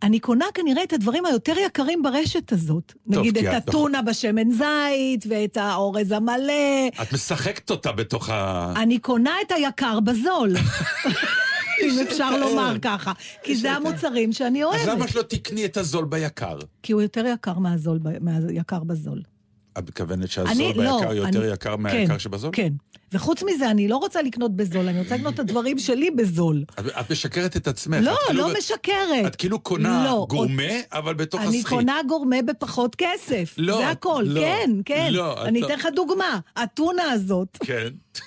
אני 0.02 0.20
קונה 0.20 0.44
כנראה 0.54 0.82
את 0.82 0.92
הדברים 0.92 1.26
היותר 1.26 1.54
יקרים 1.66 2.02
ברשת 2.02 2.52
הזאת. 2.52 2.92
טוב, 3.12 3.18
נגיד 3.20 3.38
את 3.38 3.44
את- 3.44 3.68
הטונה 3.68 4.02
בשמן 4.02 4.50
זית, 4.50 5.24
ואת 5.28 5.56
האורז 5.56 6.12
המלא. 6.12 6.88
את 7.02 7.12
משחקת 7.12 7.70
אותה 7.70 7.92
בתוך 7.92 8.28
ה... 8.30 8.72
אני 8.76 8.98
קונה 8.98 9.34
את 9.46 9.52
היקר 9.52 10.00
בזול. 10.00 10.54
אם 11.84 11.98
אפשר 12.08 12.36
לומר 12.36 12.76
ככה. 12.82 13.12
כי 13.42 13.56
זה 13.56 13.72
המוצרים 13.72 14.32
שאני 14.32 14.64
אז 14.64 14.82
למה 14.82 14.92
אוהבת. 14.92 15.08
שלא 15.08 15.22
תקני 15.22 15.64
את 15.64 15.76
הזול 15.76 16.04
ביקר? 16.04 16.58
כי 16.82 16.92
הוא 16.92 17.02
יותר 17.02 17.26
יקר 17.26 17.58
מהזול, 17.58 17.98
ב- 18.02 18.24
מהיקר 18.24 18.80
בזול. 18.84 19.22
את 19.78 19.88
מתכוונת 19.88 20.18
אני- 20.20 20.28
שהזול 20.28 20.84
לא, 20.84 20.98
ביקר 21.00 21.12
יותר 21.14 21.42
אני- 21.44 21.52
יקר 21.52 21.76
כן, 21.76 21.82
מהיקר 21.82 22.18
שבזול? 22.18 22.50
כן. 22.54 22.72
וחוץ 23.12 23.42
מזה, 23.42 23.70
אני 23.70 23.88
לא 23.88 23.96
רוצה 23.96 24.22
לקנות 24.22 24.56
בזול, 24.56 24.88
אני 24.88 24.98
רוצה 24.98 25.16
לקנות 25.16 25.34
את 25.34 25.38
הדברים 25.38 25.78
שלי 25.78 26.10
בזול. 26.10 26.64
את- 26.80 26.86
את 27.00 27.10
משקרת 27.12 27.56
את 27.56 27.68
עצמך. 27.68 27.98
לא, 28.02 28.12
את 28.12 28.18
כאילו- 28.26 28.48
לא 28.48 28.54
משקרת. 28.58 29.26
את 29.26 29.36
כאילו 29.36 29.58
קונה 29.60 30.04
לא, 30.04 30.26
גורמה, 30.30 30.62
אבל 30.92 31.14
בתוך 31.14 31.40
אני 31.40 31.48
הסחית. 31.48 31.66
קונה 31.66 32.00
גורמה 32.08 32.36
בפחות 32.46 32.94
כסף. 32.98 33.54
לא, 33.58 33.76
זה 33.76 33.88
הכל, 33.88 34.24
לא, 34.26 34.40
כן, 34.40 34.70
כן. 34.84 35.08
לא, 35.12 35.44
אני 35.44 35.60
לא- 35.60 35.66
אתן 35.66 35.74
לך 35.78 35.86
דוגמה. 35.94 36.38
הטונה 36.56 37.02
הזאת, 37.12 37.58
כן. 37.64 37.88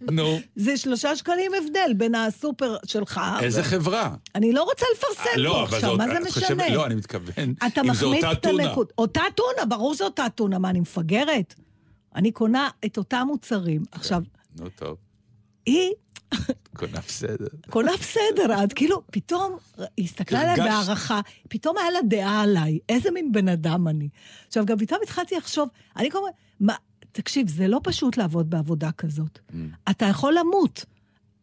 נו, 0.00 0.40
זה 0.56 0.76
שלושה 0.76 1.16
שקלים 1.16 1.52
הבדל 1.54 1.92
בין 1.96 2.14
הסופר 2.14 2.76
שלך. 2.86 3.20
איזה 3.42 3.62
חברה? 3.62 4.14
אני 4.34 4.52
לא 4.52 4.62
רוצה 4.62 4.86
לפרסם 4.96 5.30
לא, 5.36 5.50
פה 5.70 5.76
עכשיו, 5.76 5.96
מה 5.96 6.06
זה 6.06 6.20
משנה? 6.20 6.68
לא, 6.68 6.86
אני 6.86 6.94
מתכוון, 6.94 7.54
אתה 7.66 7.82
מחמיץ 7.82 8.24
את. 8.24 8.46
הנקוד. 8.46 8.86
אותה 8.98 9.22
טונה, 9.36 9.66
ברור 9.68 9.94
שזו 9.94 10.04
אותה 10.04 10.26
טונה. 10.34 10.58
מה, 10.58 10.70
אני 10.70 10.80
מפגרת? 10.80 11.54
אני 12.16 12.32
קונה 12.32 12.68
את 12.84 12.98
אותם 12.98 13.24
מוצרים. 13.26 13.82
עכשיו, 13.92 14.22
נו, 14.58 14.68
טוב, 14.68 14.96
היא 15.66 15.90
קונה 16.76 16.98
בסדר. 17.08 17.46
קונה 17.70 17.92
בסדר, 18.00 18.64
את 18.64 18.72
כאילו, 18.72 19.02
פתאום, 19.12 19.56
היא 19.96 20.04
הסתכלה 20.04 20.40
עליי 20.40 20.50
הרגשת- 20.52 20.64
בהערכה, 20.86 21.20
פתאום 21.48 21.78
היה 21.78 21.90
לה 21.90 21.98
דעה 22.08 22.42
עליי, 22.42 22.78
איזה 22.88 23.10
מין 23.10 23.32
בן 23.32 23.48
אדם 23.48 23.88
אני. 23.88 24.08
עכשיו, 24.48 24.66
גם 24.66 24.78
פתאום 24.78 25.00
התחלתי 25.02 25.36
לחשוב, 25.36 25.68
אני 25.96 26.10
כל 26.10 26.18
הזמן, 26.18 26.74
תקשיב, 27.12 27.48
זה 27.48 27.68
לא 27.68 27.80
פשוט 27.82 28.16
לעבוד 28.16 28.50
בעבודה 28.50 28.92
כזאת. 28.92 29.38
אתה 29.90 30.06
יכול 30.06 30.34
למות, 30.38 30.84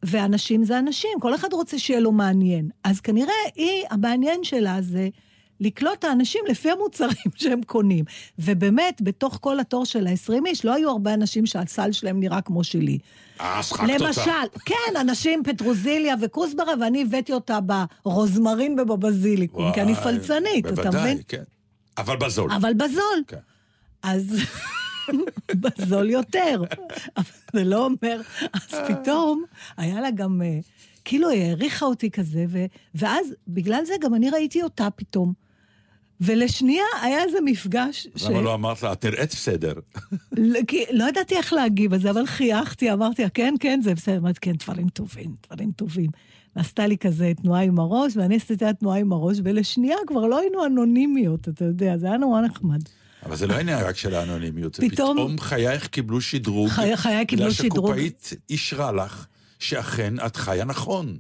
ואנשים 0.04 0.64
זה 0.64 0.80
אנשים, 0.80 1.10
כל 1.22 1.36
אחד 1.36 1.54
רוצה 1.54 1.80
שיהיה 1.80 2.00
לו 2.00 2.12
מעניין. 2.12 2.70
אז 2.84 3.00
כנראה 3.00 3.34
היא, 3.56 3.84
המעניין 3.90 4.44
שלה 4.44 4.78
זה 4.82 5.10
לקלוט 5.60 6.00
את 6.00 6.04
האנשים 6.04 6.42
לפי 6.50 6.72
המוצרים 6.72 7.32
שהם 7.36 7.62
קונים. 7.64 8.06
ובאמת, 8.40 9.02
בתוך 9.02 9.38
כל 9.42 9.60
התור 9.60 9.86
של 9.86 10.08
ה-20 10.08 10.46
איש, 10.46 10.66
לא 10.66 10.74
היו 10.74 10.90
הרבה 10.90 11.14
אנשים 11.14 11.46
שהסל 11.46 11.92
שלהם 11.92 12.20
נראה 12.20 12.42
כמו 12.42 12.64
שלי. 12.64 12.98
אה, 13.42 13.64
שחקת 13.64 13.84
אותה. 13.94 14.06
למשל, 14.06 14.32
כן, 14.66 15.00
אנשים 15.02 15.44
פטרוזיליה 15.44 16.16
וכוסברה, 16.22 16.74
ואני 16.82 17.02
הבאתי 17.02 17.34
אותה 17.34 17.60
ברוזמרין 18.06 18.80
ובבזיליקום, 18.80 19.74
כי 19.74 19.82
אני 19.82 19.92
וואי, 19.92 20.04
פלצנית, 20.04 20.66
אתה 20.66 20.76
בוודאי, 20.76 21.02
מבין? 21.02 21.18
כן. 21.28 21.44
אבל 21.98 22.18
בזול. 22.18 22.52
אבל 22.52 22.74
בזול. 22.74 23.24
כן. 23.28 23.38
אז 24.04 24.36
בזול 25.62 26.10
יותר. 26.10 26.62
אבל 27.18 27.26
זה 27.54 27.64
לא 27.64 27.86
אומר, 27.86 28.22
אז 28.54 28.76
פתאום 28.88 29.44
היה 29.78 30.02
לה 30.02 30.12
גם, 30.12 30.42
אה, 30.42 30.60
כאילו 31.06 31.30
היא 31.30 31.44
העריכה 31.44 31.86
אותי 31.86 32.12
כזה, 32.12 32.46
ו, 32.50 32.66
ואז 32.96 33.28
בגלל 33.48 33.86
זה 33.86 33.94
גם 34.02 34.14
אני 34.14 34.30
ראיתי 34.30 34.64
אותה 34.64 34.90
פתאום. 34.96 35.34
ולשנייה 36.22 36.86
היה 37.02 37.24
איזה 37.24 37.38
מפגש 37.46 38.08
אז 38.16 38.28
למה 38.28 38.42
לא 38.42 38.54
אמרת 38.54 38.84
לה, 38.84 38.94
את 38.94 39.06
נראית 39.06 39.32
בסדר? 39.32 39.74
כי 40.68 40.84
לא 40.92 41.10
ידעתי 41.10 41.36
איך 41.36 41.54
להגיב 41.54 41.94
על 41.94 42.00
זה, 42.00 42.10
אבל 42.10 42.26
חייכתי, 42.26 42.94
אמרתי 42.94 43.24
לה, 43.24 43.30
כן, 43.30 43.54
כן, 43.60 43.80
זה 43.84 43.94
בסדר. 43.94 44.18
אמרתי, 44.18 44.40
כן, 44.42 44.54
דברים 44.54 44.90
טובים, 44.90 45.36
דברים 45.48 45.72
טובים. 45.72 46.10
ועשתה 46.56 46.88
לי 46.88 46.98
כזה 46.98 47.32
תנועה 47.42 47.62
עם 47.62 47.80
הראש, 47.80 48.18
ואני 48.18 48.36
עשיתי 48.36 48.66
לה 48.66 48.74
תנועה 48.74 49.00
עם 49.00 49.14
הראש, 49.14 49.38
ולשנייה 49.44 49.98
כבר 50.08 50.28
לא 50.28 50.40
היינו 50.40 50.66
אנונימיות, 50.66 51.50
אתה 51.50 51.66
יודע, 51.66 51.98
זה 51.98 52.08
היה 52.08 52.18
נורא 52.18 52.42
נחמד. 52.42 52.82
אבל 53.26 53.36
זה 53.36 53.48
לא 53.48 53.54
עניין 53.60 53.80
רק 53.86 53.98
של 53.98 54.16
האנונימיות, 54.16 54.76
זה 54.76 54.82
פתאום- 54.90 55.18
פתאום 55.18 55.40
חייך 55.40 55.88
קיבלו 55.88 56.22
שדרוג. 56.22 56.70
חיי- 56.70 56.98
חיי 56.98 57.26
קיבלו 57.26 57.52
שדרוג. 57.52 57.72
בגלל 57.92 57.98
שהקופאית 58.10 58.34
אישרה 58.50 58.92
לך 58.92 59.26
שאכן 59.60 60.14
את 60.26 60.36
חיה 60.36 60.66
נכון. 60.66 61.18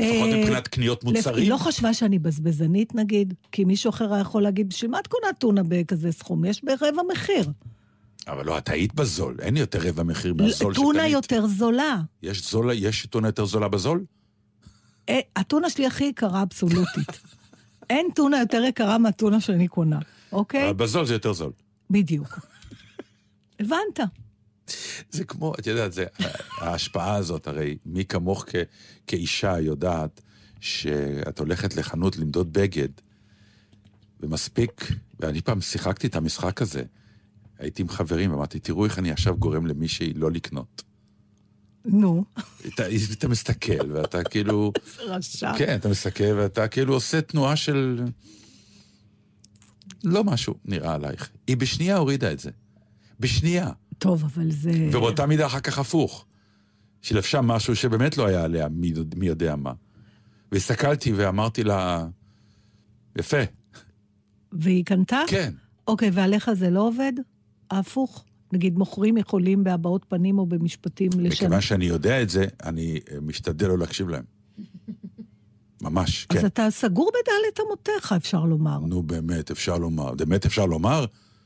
לפחות 0.00 0.28
אה, 0.28 0.36
מבחינת 0.40 0.68
קניות 0.68 1.04
מוצרים. 1.04 1.42
היא 1.42 1.50
לא 1.50 1.56
חשבה 1.56 1.94
שאני 1.94 2.18
בזבזנית, 2.18 2.94
נגיד, 2.94 3.34
כי 3.52 3.64
מישהו 3.64 3.90
אחר 3.90 4.12
היה 4.14 4.20
יכול 4.20 4.42
להגיד, 4.42 4.68
בשביל 4.68 4.90
מה 4.90 4.98
את 5.00 5.06
קונה 5.06 5.26
טונה 5.38 5.62
בכזה 5.68 6.12
סכום? 6.12 6.44
יש 6.44 6.64
ברבע 6.64 7.02
מחיר. 7.12 7.50
אבל 8.28 8.46
לא, 8.46 8.58
את 8.58 8.68
היית 8.68 8.94
בזול, 8.94 9.36
אין 9.40 9.56
יותר 9.56 9.78
רבע 9.88 10.02
מחיר 10.02 10.34
מהזול 10.34 10.74
טונה 10.74 10.98
שקנית. 10.98 11.12
יותר 11.12 11.46
זולה. 11.46 12.00
יש 12.22 12.50
זול, 12.50 12.70
יש 12.74 13.06
טונה 13.06 13.28
יותר 13.28 13.44
זולה 13.44 13.68
בזול? 13.68 14.04
אה, 15.08 15.20
הטונה 15.36 15.70
שלי 15.70 15.86
הכי 15.86 16.04
יקרה 16.04 16.42
אבסולוטית. 16.42 17.20
אין 17.90 18.06
טונה 18.14 18.40
יותר 18.40 18.62
יקרה 18.68 18.98
מהטונה 18.98 19.40
שאני 19.40 19.68
קונה, 19.68 19.98
אוקיי? 20.32 20.64
אבל 20.64 20.72
בזול 20.72 21.06
זה 21.06 21.12
יותר 21.12 21.32
זול. 21.32 21.52
בדיוק. 21.90 22.38
הבנת. 23.60 24.00
זה 25.10 25.24
כמו, 25.24 25.54
את 25.58 25.66
יודעת, 25.66 25.92
זה, 25.92 26.04
ההשפעה 26.58 27.14
הזאת, 27.14 27.46
הרי 27.46 27.76
מי 27.86 28.04
כמוך 28.04 28.44
כ, 28.48 28.54
כאישה 29.06 29.60
יודעת 29.60 30.20
שאת 30.60 31.38
הולכת 31.38 31.76
לחנות 31.76 32.16
למדוד 32.16 32.52
בגד, 32.52 32.88
ומספיק, 34.20 34.88
ואני 35.20 35.40
פעם 35.40 35.60
שיחקתי 35.60 36.06
את 36.06 36.16
המשחק 36.16 36.62
הזה. 36.62 36.82
הייתי 37.58 37.82
עם 37.82 37.88
חברים, 37.88 38.32
אמרתי, 38.32 38.58
תראו 38.58 38.84
איך 38.84 38.98
אני 38.98 39.10
עכשיו 39.10 39.36
גורם 39.36 39.66
למישהי 39.66 40.12
לא 40.14 40.30
לקנות. 40.30 40.82
נו, 41.84 42.24
אתה, 42.74 42.84
אתה 43.12 43.28
מסתכל, 43.28 43.92
ואתה 43.92 44.24
כאילו... 44.24 44.72
רשע. 45.06 45.52
כן, 45.58 45.76
אתה 45.76 45.88
מסתכל, 45.88 46.32
ואתה 46.36 46.68
כאילו 46.68 46.94
עושה 46.94 47.20
תנועה 47.20 47.56
של... 47.56 48.04
לא 50.04 50.24
משהו 50.24 50.54
נראה 50.64 50.94
עלייך. 50.94 51.30
היא 51.46 51.56
בשנייה 51.56 51.96
הורידה 51.96 52.32
את 52.32 52.38
זה. 52.38 52.50
בשנייה. 53.20 53.70
טוב, 53.98 54.24
אבל 54.24 54.50
זה... 54.50 54.88
ובאותה 54.88 55.26
מידה 55.26 55.46
אחר 55.46 55.60
כך 55.60 55.78
הפוך. 55.78 56.26
שהיא 57.02 57.18
לבשה 57.18 57.40
משהו 57.40 57.76
שבאמת 57.76 58.16
לא 58.16 58.26
היה 58.26 58.44
עליה 58.44 58.68
מי, 58.68 58.92
מי 59.16 59.26
יודע 59.26 59.56
מה. 59.56 59.72
והסתכלתי 60.52 61.12
ואמרתי 61.12 61.64
לה, 61.64 62.06
יפה, 63.18 63.36
והיא 64.52 64.84
קנתה? 64.84 65.20
כן. 65.28 65.52
אוקיי, 65.88 66.10
ועליך 66.12 66.52
זה 66.52 66.70
לא 66.70 66.88
עובד? 66.88 67.12
ההפוך? 67.70 68.24
נגיד, 68.52 68.78
מוכרים 68.78 69.16
יכולים 69.16 69.64
בהבעות 69.64 70.06
פנים 70.08 70.38
או 70.38 70.46
במשפטים 70.46 71.10
לשנות. 71.10 71.32
מכיוון 71.32 71.60
שאני 71.60 71.84
יודע 71.84 72.22
את 72.22 72.30
זה, 72.30 72.46
אני 72.62 73.00
משתדל 73.22 73.68
לא 73.68 73.78
להקשיב 73.78 74.08
להם. 74.08 74.24
ממש, 75.82 76.26
אז 76.30 76.36
כן. 76.38 76.46
אתה 76.46 76.66
סגור 76.70 77.10
בדלת 77.10 77.66
אמותיך, 77.66 78.12
אפשר 78.16 78.44
לומר. 78.44 78.78
נו, 78.78 79.02
באמת, 79.02 79.50
אפשר 79.50 79.78
לומר. 79.78 80.14
באמת 80.14 80.46
אפשר 80.46 80.66
לומר? 80.66 81.04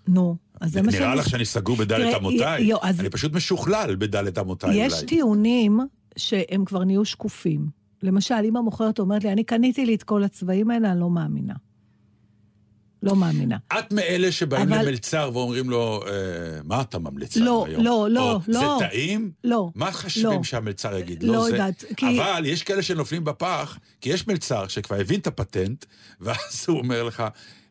נו, 0.08 0.36
אז 0.60 0.72
זה 0.72 0.82
מה 0.82 0.92
נראה 0.92 1.14
לך 1.14 1.28
שאני 1.28 1.44
סגור 1.44 1.76
בדלת 1.76 2.14
אמותיי? 2.14 2.70
אז- 2.82 3.00
אני 3.00 3.10
פשוט 3.10 3.32
משוכלל 3.32 3.96
בדלת 3.98 4.38
אמותיי 4.38 4.74
יש 4.74 4.92
אולי. 4.92 5.06
טיעונים 5.06 5.80
שהם 6.16 6.64
כבר 6.64 6.84
נהיו 6.84 7.04
שקופים. 7.04 7.66
למשל, 8.02 8.34
אם 8.44 8.56
המוכרת 8.56 8.98
אומרת 8.98 9.24
לי, 9.24 9.32
אני 9.32 9.44
קניתי 9.44 9.86
לי 9.86 9.94
את 9.94 10.02
כל 10.02 10.24
הצבעים 10.24 10.70
האלה, 10.70 10.92
אני 10.92 11.00
לא 11.00 11.10
מאמינה. 11.10 11.54
לא 13.06 13.16
מאמינה. 13.16 13.56
את 13.78 13.92
מאלה 13.92 14.32
שבאים 14.32 14.72
אבל- 14.72 14.82
למלצר 14.82 15.30
ואומרים 15.32 15.70
לו, 15.70 16.02
אה, 16.06 16.12
מה 16.64 16.80
אתה 16.80 16.98
ממליץ 16.98 17.36
לא, 17.36 17.64
היום? 17.68 17.84
לא, 17.84 18.08
לא, 18.10 18.32
או, 18.32 18.38
לא. 18.48 18.78
זה 18.80 18.86
טעים? 18.88 19.30
לא. 19.44 19.70
מה 19.74 19.92
חושבים 19.92 20.26
לא. 20.26 20.42
שהמלצר 20.42 20.96
יגיד? 20.96 21.22
לא 21.22 21.42
זה. 21.44 21.50
יודעת, 21.50 21.84
כי- 21.96 22.06
אבל 22.20 22.46
יש 22.46 22.62
כאלה 22.62 22.82
שנופלים 22.82 23.24
בפח, 23.24 23.78
כי 24.00 24.10
יש 24.10 24.26
מלצר 24.28 24.68
שכבר 24.68 24.96
הבין 25.00 25.20
את 25.20 25.26
הפטנט, 25.26 25.84
ואז 26.20 26.64
הוא 26.68 26.78
אומר 26.78 27.02
לך, 27.02 27.22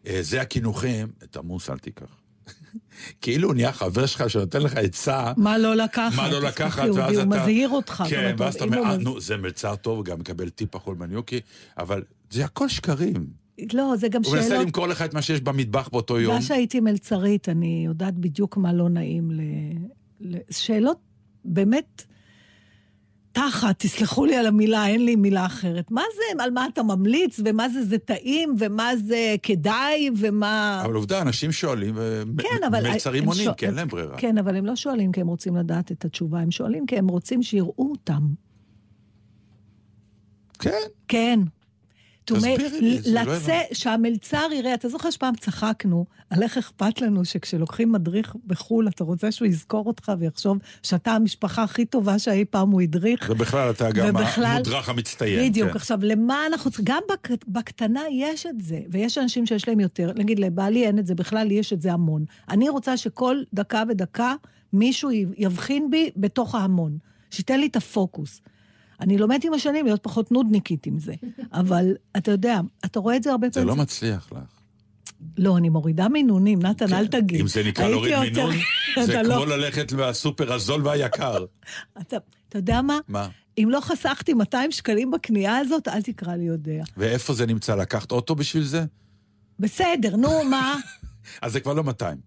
"אה, 0.08 0.18
זה 0.22 0.42
הקינוחים, 0.42 1.08
את 1.24 1.36
המוס 1.38 1.70
אל 1.70 1.78
תיקח. 1.78 2.06
כאילו 3.22 3.54
נהיה 3.54 3.72
חבר 3.72 4.06
שלך 4.06 4.30
שנותן 4.30 4.62
לך 4.62 4.74
עצה. 4.78 5.34
מה 5.38 5.58
לא 5.58 5.76
לקחת? 5.76 6.16
מה 6.16 6.30
לא 6.32 6.42
לקחת, 6.42 6.84
ואז 6.96 7.14
אתה... 7.18 7.24
הוא 7.24 7.36
מזהיר 7.42 7.70
אותך. 7.70 8.04
כן, 8.10 8.36
ואז 8.38 8.56
אתה 8.56 8.64
אומר, 8.64 8.78
"אה, 8.84 8.98
נו, 8.98 9.22
זה 9.22 9.38
מלצר 9.38 9.76
טוב, 9.76 10.04
גם 10.04 10.20
מקבל 10.20 10.50
טיפ 10.50 10.76
אכול 10.76 10.96
מניוקי, 11.00 11.40
אבל 11.78 12.04
זה 12.30 12.46
הכל 12.46 12.70
שקרים. 12.70 13.45
לא, 13.74 13.96
זה 13.96 14.08
גם 14.08 14.22
הוא 14.26 14.36
מנסה 14.36 14.48
שאלות... 14.50 14.66
למכור 14.66 14.88
לך 14.88 15.02
את 15.02 15.14
מה 15.14 15.22
שיש 15.22 15.42
במטבח 15.42 15.90
באותו 15.92 16.20
יום. 16.20 16.32
בגלל 16.32 16.42
שהייתי 16.42 16.80
מלצרית, 16.80 17.50
אני 17.50 17.84
יודעת 17.86 18.14
בדיוק 18.14 18.58
מה 18.58 18.74
לא 18.74 18.90
נעים 18.90 19.32
ל... 19.32 19.42
ל... 20.22 20.38
שאלות 20.52 20.98
באמת 21.46 22.04
תחת, 23.32 23.80
תסלחו 23.80 24.26
לי 24.26 24.36
על 24.36 24.46
המילה, 24.46 24.88
אין 24.88 25.06
לי 25.06 25.16
מילה 25.16 25.46
אחרת. 25.46 25.92
מה 25.92 26.02
זה, 26.16 26.44
על 26.44 26.52
מה 26.52 26.68
אתה 26.74 26.84
ממליץ, 26.84 27.40
ומה 27.46 27.70
זה 27.70 27.86
זה 27.86 27.98
טעים, 27.98 28.56
ומה 28.60 28.92
זה 28.96 29.36
כדאי, 29.44 30.10
ומה... 30.18 30.82
אבל 30.86 30.94
עובדה, 30.94 31.22
אנשים 31.22 31.52
שואלים, 31.52 31.96
כן, 32.38 32.64
אבל... 32.68 32.80
ומלצרים 32.88 33.24
הם 33.24 33.30
עונים, 33.30 33.44
שואל- 33.44 33.56
כי 33.56 33.66
אין 33.66 33.74
להם 33.74 33.88
ברירה. 33.88 34.18
כן, 34.18 34.38
אבל 34.38 34.56
הם 34.56 34.66
לא 34.66 34.76
שואלים 34.76 35.12
כי 35.12 35.22
הם 35.22 35.28
רוצים 35.28 35.56
לדעת 35.56 35.92
את 35.92 36.06
התשובה, 36.06 36.40
הם 36.40 36.52
שואלים 36.52 36.86
כי 36.86 36.98
הם 36.98 37.08
רוצים 37.08 37.44
שיראו 37.44 37.92
אותם. 37.92 38.28
כן. 40.60 40.72
כן. 41.08 41.40
תסבירי 42.26 42.82
לי, 42.82 43.02
זה 43.02 43.14
לא 43.14 43.22
לצא, 43.22 43.54
הבנתי. 43.54 43.76
שהמלצר 43.76 44.48
יראה, 44.56 44.74
אתה 44.74 44.90
זוכר 44.90 45.10
שפעם 45.10 45.36
צחקנו 45.36 46.06
על 46.30 46.44
איך 46.44 46.58
אכפת 46.58 47.02
לנו 47.02 47.26
שכשלוקחים 47.26 47.92
מדריך 47.92 48.36
בחו"ל, 48.48 48.88
אתה 48.88 49.04
רוצה 49.04 49.32
שהוא 49.32 49.46
יזכור 49.48 49.86
אותך 49.88 50.12
ויחשוב 50.20 50.58
שאתה 50.84 51.12
המשפחה 51.12 51.64
הכי 51.64 51.86
טובה 51.86 52.20
שאי 52.20 52.46
פעם 52.46 52.70
הוא 52.70 52.82
הדריך? 52.82 53.30
ובכלל, 53.30 53.70
אתה 53.70 53.92
גם 53.92 54.16
המודרך 54.18 54.90
המצטיין. 54.90 55.50
בדיוק. 55.50 55.70
כן. 55.70 55.76
עכשיו, 55.76 56.00
למה 56.02 56.46
אנחנו 56.48 56.72
צריכים... 56.72 56.86
גם 56.88 57.02
בק- 57.12 57.46
בקטנה 57.48 58.02
יש 58.12 58.46
את 58.46 58.62
זה, 58.62 58.80
ויש 58.90 59.18
אנשים 59.18 59.46
שיש 59.46 59.68
להם 59.68 59.80
יותר. 59.80 60.12
נגיד, 60.16 60.40
לבעלי 60.40 60.86
אין 60.88 61.00
את 61.00 61.08
זה, 61.08 61.16
בכלל 61.16 61.52
יש 61.52 61.74
את 61.74 61.82
זה 61.82 61.94
המון. 61.94 62.26
אני 62.50 62.70
רוצה 62.70 62.98
שכל 62.98 63.38
דקה 63.54 63.84
ודקה 63.90 64.36
מישהו 64.74 65.10
יבחין 65.38 65.90
בי 65.92 66.10
בתוך 66.18 66.56
ההמון. 66.56 66.98
שייתן 67.32 67.60
לי 67.60 67.68
את 67.68 67.76
הפוקוס. 67.76 68.42
אני 69.02 69.18
לומדת 69.18 69.44
עם 69.44 69.54
השנים 69.54 69.86
להיות 69.86 70.04
פחות 70.04 70.32
נודניקית 70.32 70.86
עם 70.86 71.00
זה. 71.00 71.14
אבל 71.52 71.96
אתה 72.18 72.32
יודע, 72.32 72.60
אתה 72.86 73.00
רואה 73.00 73.16
את 73.16 73.24
זה 73.24 73.32
הרבה 73.32 73.48
זה 73.48 73.54
פעמים. 73.54 73.68
לא 73.68 73.76
מצליח 73.76 74.30
לך. 74.32 74.40
לא, 75.38 75.58
אני 75.58 75.70
מורידה 75.70 76.08
מינונים, 76.10 76.62
נתן, 76.62 76.94
אל 76.94 77.08
תגיד. 77.08 77.40
אם 77.42 77.48
זה 77.48 77.64
נקרא 77.64 77.88
להוריד 77.88 78.20
מינון, 78.20 78.56
זה 79.06 79.22
לא- 79.22 79.36
כמו 79.36 79.46
ללכת 79.46 79.92
לסופר 79.92 80.54
הזול 80.54 80.88
והיקר. 80.88 81.46
אתה 82.02 82.18
אתה 82.50 82.58
יודע 82.58 82.82
מה? 82.82 83.00
מה? 83.08 83.28
אם 83.58 83.68
לא 83.72 83.80
חסכתי 83.82 84.34
200 84.34 84.72
שקלים 84.72 85.12
בקנייה 85.12 85.58
הזאת, 85.58 85.88
אל 85.88 86.02
תקרא 86.02 86.36
לי 86.36 86.44
יודע. 86.44 86.84
ואיפה 86.98 87.34
זה 87.34 87.46
נמצא? 87.46 87.76
לקחת 87.76 88.12
אוטו 88.12 88.36
בשביל 88.36 88.64
זה? 88.64 88.86
בסדר, 89.60 90.16
נו, 90.16 90.30
מה? 90.50 90.76
אז 91.42 91.54
זה 91.54 91.60
כבר 91.60 91.74
לא 91.74 91.84
200. 91.84 92.18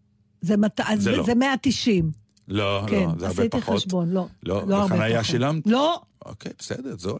זה, 0.40 0.56
מת... 0.56 0.80
אז 0.80 1.02
זה 1.02 1.10
לא. 1.10 1.24
זה 1.24 1.34
190. 1.34 2.10
לא, 2.48 2.84
כן, 2.86 2.96
לא, 2.96 3.14
זה 3.18 3.26
הרבה 3.26 3.42
עשיתי 3.42 3.60
פחות. 3.60 3.76
חשבון, 3.76 4.10
לא. 4.10 4.26
לא, 4.42 4.62
לא 4.68 4.86
בחנייה. 4.86 5.24
שילמת? 5.24 5.66
לא. 5.66 6.00
אוקיי, 6.25 6.51
בסדר, 6.59 6.97
זול. 6.97 7.19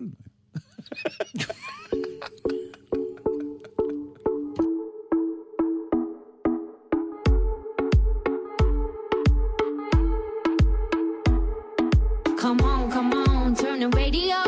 Come 12.38 12.60
on, 12.62 12.92
come 12.92 13.14
on, 13.14 13.56
turn 13.56 13.80
the 13.80 13.90
radio 13.96 14.47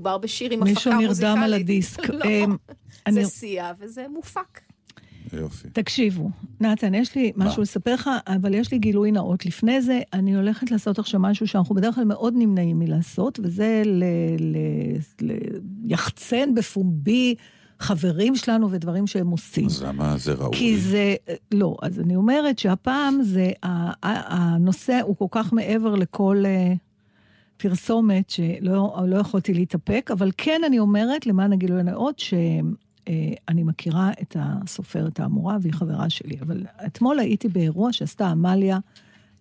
מדובר 0.00 0.18
בשיר 0.18 0.50
עם 0.52 0.62
הפקה 0.62 0.70
מישהו 0.74 0.92
מוזיקלית. 0.92 1.20
נרדם 1.20 1.42
על 1.42 1.54
הדיסק. 1.54 2.08
לא, 2.10 2.24
אמ, 2.24 2.56
זה 3.12 3.24
סייע 3.24 3.72
וזה 3.80 4.06
מופק. 4.14 4.60
יופי. 5.32 5.68
תקשיבו, 5.72 6.30
נתן, 6.60 6.94
יש 6.94 7.14
לי 7.14 7.32
משהו 7.36 7.62
לספר 7.62 7.94
לך, 7.94 8.10
אבל 8.26 8.54
יש 8.54 8.72
לי 8.72 8.78
גילוי 8.78 9.12
נאות. 9.12 9.46
לפני 9.46 9.82
זה, 9.82 10.00
אני 10.12 10.36
הולכת 10.36 10.70
לעשות 10.70 10.98
עכשיו 10.98 11.20
משהו 11.20 11.46
שאנחנו 11.48 11.74
בדרך 11.74 11.94
כלל 11.94 12.04
מאוד 12.04 12.34
נמנעים 12.36 12.78
מלעשות, 12.78 13.40
וזה 13.42 13.82
ל- 13.84 14.04
ל- 14.38 15.26
ל- 15.32 15.58
ליחצן 15.84 16.54
בפומבי 16.54 17.34
חברים 17.78 18.36
שלנו 18.36 18.70
ודברים 18.70 19.06
שהם 19.06 19.28
עושים. 19.28 19.66
אז 19.66 19.82
למה 19.82 20.16
זה 20.18 20.32
ראוי? 20.32 20.56
כי 20.56 20.78
זה, 20.78 21.14
לא, 21.54 21.76
אז 21.82 22.00
אני 22.00 22.16
אומרת 22.16 22.58
שהפעם 22.58 23.22
זה, 23.22 23.50
ה- 23.62 23.68
ה- 23.68 24.34
הנושא 24.36 25.00
הוא 25.04 25.16
כל 25.16 25.26
כך 25.30 25.52
מעבר 25.52 25.94
לכל 25.94 26.42
אה, 26.46 26.72
פרסומת 27.62 28.30
שלא 28.30 28.94
לא 29.06 29.16
יכולתי 29.16 29.54
להתאפק, 29.54 30.10
אבל 30.12 30.30
כן 30.36 30.60
אני 30.66 30.78
אומרת, 30.78 31.26
למען 31.26 31.52
הגילוי 31.52 31.80
הנאות, 31.80 32.18
שאני 32.18 33.62
מכירה 33.62 34.10
את 34.22 34.36
הסופרת 34.40 35.20
האמורה 35.20 35.56
והיא 35.60 35.72
חברה 35.72 36.10
שלי. 36.10 36.36
אבל 36.40 36.66
אתמול 36.86 37.18
הייתי 37.18 37.48
באירוע 37.48 37.92
שעשתה 37.92 38.28
עמליה 38.28 38.78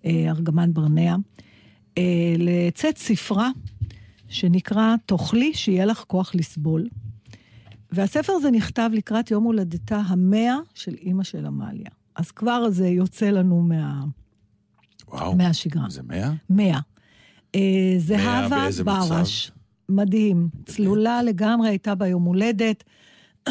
אה, 0.06 0.26
ארגמן 0.28 0.74
ברנע, 0.74 1.16
אה, 1.98 2.34
לצאת 2.38 2.98
ספרה 2.98 3.50
שנקרא 4.28 4.96
"תאכלי 5.06 5.54
שיהיה 5.54 5.86
לך 5.86 6.04
כוח 6.08 6.36
לסבול". 6.36 6.88
והספר 7.92 8.34
הזה 8.34 8.52
נכתב 8.52 8.90
לקראת 8.94 9.32
יום 9.32 9.44
הולדתה 9.44 9.98
המאה 9.98 10.56
של 10.74 10.94
אימא 11.02 11.24
של 11.24 11.46
עמליה. 11.46 11.90
אז 12.16 12.32
כבר 12.32 12.70
זה 12.70 12.88
יוצא 12.88 13.30
לנו 13.30 13.62
מה... 13.62 14.04
וואו. 15.08 15.36
מהשגרה. 15.36 15.90
זה 15.90 16.02
מאה? 16.04 16.32
מאה. 16.50 16.80
אה, 17.56 17.94
זהבה? 17.98 18.48
ברש, 18.84 19.52
מדהים. 19.90 20.50
צלולה 20.66 21.24
לגמרי, 21.24 21.70
הייתה 21.70 21.96
בה 21.96 22.08
יום 22.08 22.24
הולדת. 22.24 22.84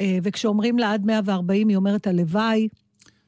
אה, 0.00 0.18
וכשאומרים 0.22 0.78
לה 0.78 0.92
עד 0.92 1.06
140, 1.06 1.68
היא 1.68 1.76
אומרת 1.76 2.06
הלוואי. 2.06 2.68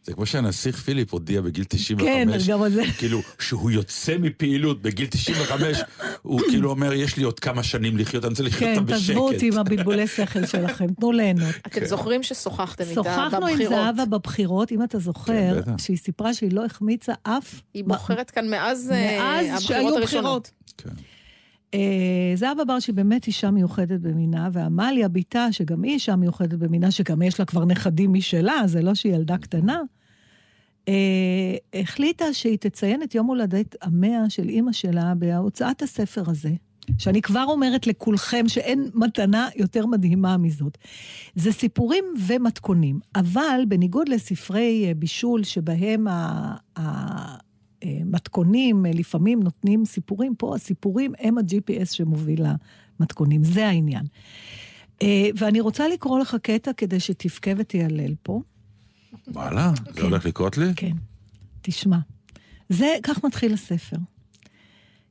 זה 0.06 0.12
כמו 0.12 0.26
שהנסיך 0.26 0.76
פיליפ 0.76 1.12
הודיע 1.12 1.40
בגיל 1.40 1.64
95, 1.68 2.46
כן, 2.46 2.52
גם 2.52 2.68
זה. 2.68 2.82
כאילו, 2.98 3.20
שהוא 3.38 3.70
יוצא 3.70 4.16
מפעילות 4.18 4.82
בגיל 4.82 5.06
95, 5.06 5.78
הוא 6.22 6.40
כאילו 6.40 6.70
אומר, 6.70 6.92
יש 6.92 7.16
לי 7.16 7.22
עוד 7.22 7.40
כמה 7.40 7.62
שנים 7.62 7.96
לחיות, 7.98 8.24
אני 8.24 8.30
רוצה 8.30 8.42
לחיות 8.42 8.70
כן, 8.70 8.74
אותם 8.74 8.86
בשקט. 8.86 9.06
תעזבו 9.06 9.28
אותי 9.28 9.46
עם 9.46 9.58
הבלבולי 9.58 10.06
שכל 10.06 10.46
שלכם, 10.46 10.86
תנו 10.86 11.12
ליהנות. 11.12 11.54
אתם 11.66 11.84
זוכרים 11.84 12.22
ששוחחתם 12.22 12.84
איתה 12.84 12.94
שוחחנו 12.94 13.46
עם 13.46 13.52
בבחירות? 13.52 13.70
זהבה 13.70 14.04
בבחירות, 14.04 14.72
אם 14.72 14.82
אתה 14.82 14.98
זוכר, 14.98 15.62
כן. 15.62 15.78
שהיא 15.78 15.96
סיפרה 15.96 16.34
שהיא 16.34 16.52
לא 16.52 16.64
החמיצה 16.64 17.12
אף... 17.22 17.60
היא 17.74 17.84
בוחרת 17.84 18.30
כאן 18.30 18.48
מאז 18.48 18.92
אה, 18.94 19.18
מאז 19.18 19.62
הבחירות 19.62 19.96
הראשונות. 19.96 20.50
בחירות. 20.76 21.06
אה, 21.74 22.32
זהבה 22.34 22.64
בר 22.64 22.80
שהיא 22.80 22.94
באמת 22.94 23.26
אישה 23.26 23.50
מיוחדת 23.50 24.00
במינה, 24.00 24.48
ועמליה 24.52 25.08
בתה, 25.08 25.46
שגם 25.50 25.82
היא 25.82 25.92
אישה 25.92 26.16
מיוחדת 26.16 26.58
במינה, 26.58 26.90
שגם 26.90 27.22
יש 27.22 27.40
לה 27.40 27.46
כבר 27.46 27.64
נכדים 27.64 28.12
משלה, 28.12 28.62
זה 28.66 28.82
לא 28.82 28.94
שהיא 28.94 29.14
ילדה 29.14 29.38
קטנה, 29.38 29.80
החליטה 31.74 32.32
שהיא 32.32 32.58
תציין 32.58 33.02
את 33.02 33.14
יום 33.14 33.26
הולדת 33.26 33.76
המאה 33.82 34.30
של 34.30 34.48
אימא 34.48 34.72
שלה 34.72 35.14
בהוצאת 35.14 35.82
הספר 35.82 36.22
הזה. 36.26 36.50
שאני 36.98 37.22
כבר 37.22 37.44
אומרת 37.48 37.86
לכולכם 37.86 38.48
שאין 38.48 38.90
מתנה 38.94 39.48
יותר 39.56 39.86
מדהימה 39.86 40.36
מזאת. 40.36 40.78
זה 41.34 41.52
סיפורים 41.52 42.04
ומתכונים, 42.26 43.00
אבל 43.16 43.60
בניגוד 43.68 44.08
לספרי 44.08 44.84
אה, 44.88 44.94
בישול 44.94 45.44
שבהם 45.44 46.08
ה- 46.08 46.56
ה- 46.78 47.36
אה, 47.84 47.98
מתכונים 48.04 48.86
אה, 48.86 48.90
לפעמים 48.94 49.42
נותנים 49.42 49.84
סיפורים, 49.84 50.34
פה 50.34 50.54
הסיפורים 50.54 51.12
הם 51.18 51.38
ה-GPS 51.38 51.92
שמוביל 51.92 52.42
למתכונים, 53.00 53.44
זה 53.44 53.66
העניין. 53.66 54.04
אה, 55.02 55.28
ואני 55.36 55.60
רוצה 55.60 55.88
לקרוא 55.88 56.18
לך 56.18 56.36
קטע 56.42 56.72
כדי 56.72 57.00
שתבכה 57.00 57.50
ותיילל 57.56 58.14
פה. 58.22 58.40
וואלה, 59.28 59.72
זה 59.94 60.02
הולך 60.02 60.26
לקרות 60.26 60.58
לי? 60.58 60.66
כן. 60.76 60.92
תשמע, 61.62 61.98
זה, 62.68 62.96
כך 63.02 63.24
מתחיל 63.24 63.54
הספר. 63.54 63.96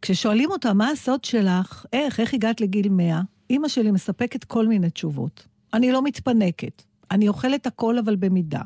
כששואלים 0.02 0.52
אותה, 0.52 0.74
מה 0.74 0.90
הסוד 0.90 1.24
שלך, 1.24 1.86
איך, 1.94 2.20
איך 2.20 2.34
הגעת 2.34 2.62
לגיל 2.62 2.90
100, 2.90 3.22
אימא 3.50 3.68
שלי 3.68 3.92
מספקת 3.92 4.44
כל 4.44 4.68
מיני 4.68 4.90
תשובות. 4.90 5.48
אני 5.74 5.92
לא 5.92 6.02
מתפנקת, 6.04 6.84
אני 7.12 7.28
אוכלת 7.28 7.68
הכל 7.68 7.98
אבל 7.98 8.16
במידה. 8.16 8.62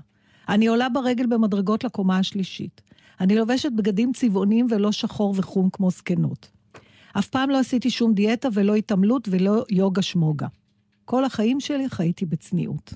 אני 0.49 0.67
עולה 0.67 0.89
ברגל 0.89 1.25
במדרגות 1.25 1.83
לקומה 1.83 2.17
השלישית. 2.17 2.81
אני 3.19 3.35
לובשת 3.35 3.71
בגדים 3.75 4.11
צבעוניים 4.13 4.67
ולא 4.69 4.91
שחור 4.91 5.33
וחום 5.37 5.69
כמו 5.69 5.89
זקנות. 5.89 6.51
אף 7.17 7.27
פעם 7.27 7.49
לא 7.49 7.59
עשיתי 7.59 7.89
שום 7.89 8.13
דיאטה 8.13 8.47
ולא 8.53 8.75
התעמלות 8.75 9.27
ולא 9.31 9.63
יוגה 9.69 10.01
שמוגה. 10.01 10.47
כל 11.05 11.25
החיים 11.25 11.59
שלי 11.59 11.89
חייתי 11.89 12.25
בצניעות. 12.25 12.93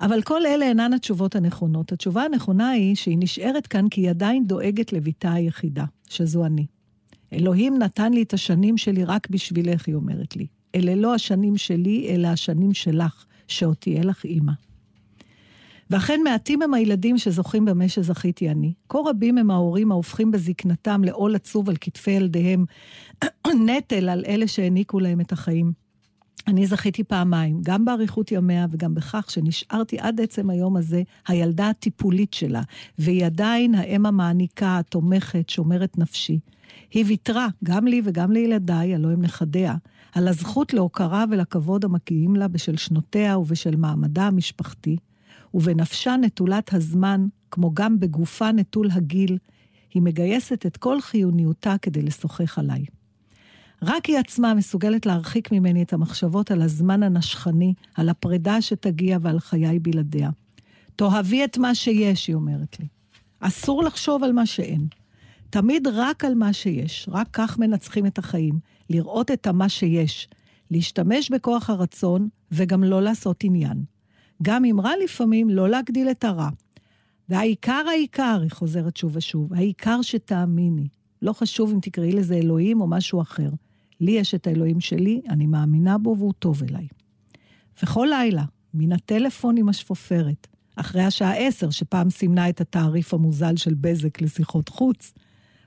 אבל 0.00 0.22
כל 0.22 0.46
אלה 0.46 0.68
אינן 0.68 0.92
התשובות 0.92 1.36
הנכונות. 1.36 1.92
התשובה 1.92 2.22
הנכונה 2.22 2.70
היא 2.70 2.94
שהיא 2.94 3.18
נשארת 3.20 3.66
כאן 3.66 3.88
כי 3.88 4.00
היא 4.00 4.10
עדיין 4.10 4.46
דואגת 4.46 4.92
לביתה 4.92 5.32
היחידה, 5.32 5.84
שזו 6.08 6.44
אני. 6.44 6.66
אלוהים 7.32 7.78
נתן 7.78 8.12
לי 8.12 8.22
את 8.22 8.34
השנים 8.34 8.76
שלי 8.76 9.04
רק 9.04 9.30
בשבילך, 9.30 9.86
היא 9.86 9.94
אומרת 9.94 10.36
לי. 10.36 10.46
אלה 10.74 10.94
לא 10.94 11.14
השנים 11.14 11.56
שלי, 11.56 12.06
אלא 12.08 12.28
השנים 12.28 12.74
שלך, 12.74 13.24
שעוד 13.48 13.76
תהיה 13.76 14.04
לך 14.04 14.24
אימא. 14.24 14.52
ואכן 15.90 16.20
מעטים 16.24 16.62
הם 16.62 16.74
הילדים 16.74 17.18
שזוכים 17.18 17.64
במה 17.64 17.88
שזכיתי 17.88 18.50
אני. 18.50 18.72
כה 18.88 18.98
רבים 19.06 19.38
הם 19.38 19.50
ההורים 19.50 19.92
ההופכים 19.92 20.30
בזקנתם 20.30 21.04
לעול 21.04 21.34
עצוב 21.34 21.68
על 21.68 21.76
כתפי 21.80 22.10
ילדיהם, 22.10 22.64
נטל 23.66 24.08
על 24.08 24.24
אלה 24.26 24.48
שהעניקו 24.48 25.00
להם 25.00 25.20
את 25.20 25.32
החיים. 25.32 25.85
אני 26.48 26.66
זכיתי 26.66 27.04
פעמיים, 27.04 27.60
גם 27.62 27.84
באריכות 27.84 28.32
ימיה 28.32 28.66
וגם 28.70 28.94
בכך 28.94 29.30
שנשארתי 29.30 29.98
עד 29.98 30.20
עצם 30.20 30.50
היום 30.50 30.76
הזה 30.76 31.02
הילדה 31.28 31.68
הטיפולית 31.68 32.34
שלה, 32.34 32.62
והיא 32.98 33.26
עדיין 33.26 33.74
האם 33.74 34.06
המעניקה, 34.06 34.78
התומכת, 34.78 35.48
שומרת 35.48 35.98
נפשי. 35.98 36.38
היא 36.90 37.04
ויתרה, 37.06 37.48
גם 37.64 37.86
לי 37.86 38.02
וגם 38.04 38.32
לילדיי, 38.32 38.94
הלוא 38.94 39.10
הם 39.10 39.22
נכדיה, 39.22 39.74
על 40.14 40.28
הזכות 40.28 40.72
להוקרה 40.72 41.24
ולכבוד 41.30 41.84
המגיעים 41.84 42.36
לה 42.36 42.48
בשל 42.48 42.76
שנותיה 42.76 43.38
ובשל 43.38 43.76
מעמדה 43.76 44.26
המשפחתי, 44.26 44.96
ובנפשה 45.54 46.16
נטולת 46.16 46.74
הזמן, 46.74 47.26
כמו 47.50 47.70
גם 47.74 48.00
בגופה 48.00 48.52
נטול 48.52 48.88
הגיל, 48.92 49.38
היא 49.94 50.02
מגייסת 50.02 50.66
את 50.66 50.76
כל 50.76 51.00
חיוניותה 51.00 51.74
כדי 51.82 52.02
לשוחח 52.02 52.58
עליי. 52.58 52.84
רק 53.82 54.06
היא 54.06 54.18
עצמה 54.18 54.54
מסוגלת 54.54 55.06
להרחיק 55.06 55.52
ממני 55.52 55.82
את 55.82 55.92
המחשבות 55.92 56.50
על 56.50 56.62
הזמן 56.62 57.02
הנשכני, 57.02 57.74
על 57.94 58.08
הפרידה 58.08 58.62
שתגיע 58.62 59.18
ועל 59.20 59.40
חיי 59.40 59.78
בלעדיה. 59.78 60.30
תאהבי 60.96 61.44
את 61.44 61.58
מה 61.58 61.74
שיש, 61.74 62.26
היא 62.26 62.34
אומרת 62.34 62.80
לי. 62.80 62.86
אסור 63.40 63.82
לחשוב 63.82 64.24
על 64.24 64.32
מה 64.32 64.46
שאין. 64.46 64.86
תמיד 65.50 65.86
רק 65.86 66.24
על 66.24 66.34
מה 66.34 66.52
שיש, 66.52 67.08
רק 67.12 67.28
כך 67.32 67.58
מנצחים 67.58 68.06
את 68.06 68.18
החיים. 68.18 68.58
לראות 68.90 69.30
את 69.30 69.46
המה 69.46 69.68
שיש, 69.68 70.28
להשתמש 70.70 71.30
בכוח 71.30 71.70
הרצון 71.70 72.28
וגם 72.52 72.84
לא 72.84 73.02
לעשות 73.02 73.44
עניין. 73.44 73.84
גם 74.42 74.64
אם 74.64 74.80
רע 74.80 74.92
לפעמים, 75.04 75.50
לא 75.50 75.68
להגדיל 75.68 76.10
את 76.10 76.24
הרע. 76.24 76.48
והעיקר 77.28 77.84
העיקר, 77.88 78.38
היא 78.42 78.50
חוזרת 78.50 78.96
שוב 78.96 79.16
ושוב, 79.16 79.54
העיקר 79.54 80.02
שתאמיני. 80.02 80.88
לא 81.22 81.32
חשוב 81.32 81.72
אם 81.72 81.78
תקראי 81.82 82.12
לזה 82.12 82.34
אלוהים 82.34 82.80
או 82.80 82.86
משהו 82.86 83.20
אחר. 83.20 83.48
לי 84.00 84.12
יש 84.12 84.34
את 84.34 84.46
האלוהים 84.46 84.80
שלי, 84.80 85.20
אני 85.28 85.46
מאמינה 85.46 85.98
בו 85.98 86.16
והוא 86.18 86.32
טוב 86.38 86.62
אליי. 86.62 86.88
וכל 87.82 88.08
לילה, 88.10 88.44
מן 88.74 88.92
הטלפון 88.92 89.56
עם 89.56 89.68
השפופרת, 89.68 90.46
אחרי 90.76 91.02
השעה 91.02 91.34
עשר, 91.34 91.70
שפעם 91.70 92.10
סימנה 92.10 92.48
את 92.48 92.60
התעריף 92.60 93.14
המוזל 93.14 93.56
של 93.56 93.74
בזק 93.74 94.20
לשיחות 94.20 94.68
חוץ, 94.68 95.14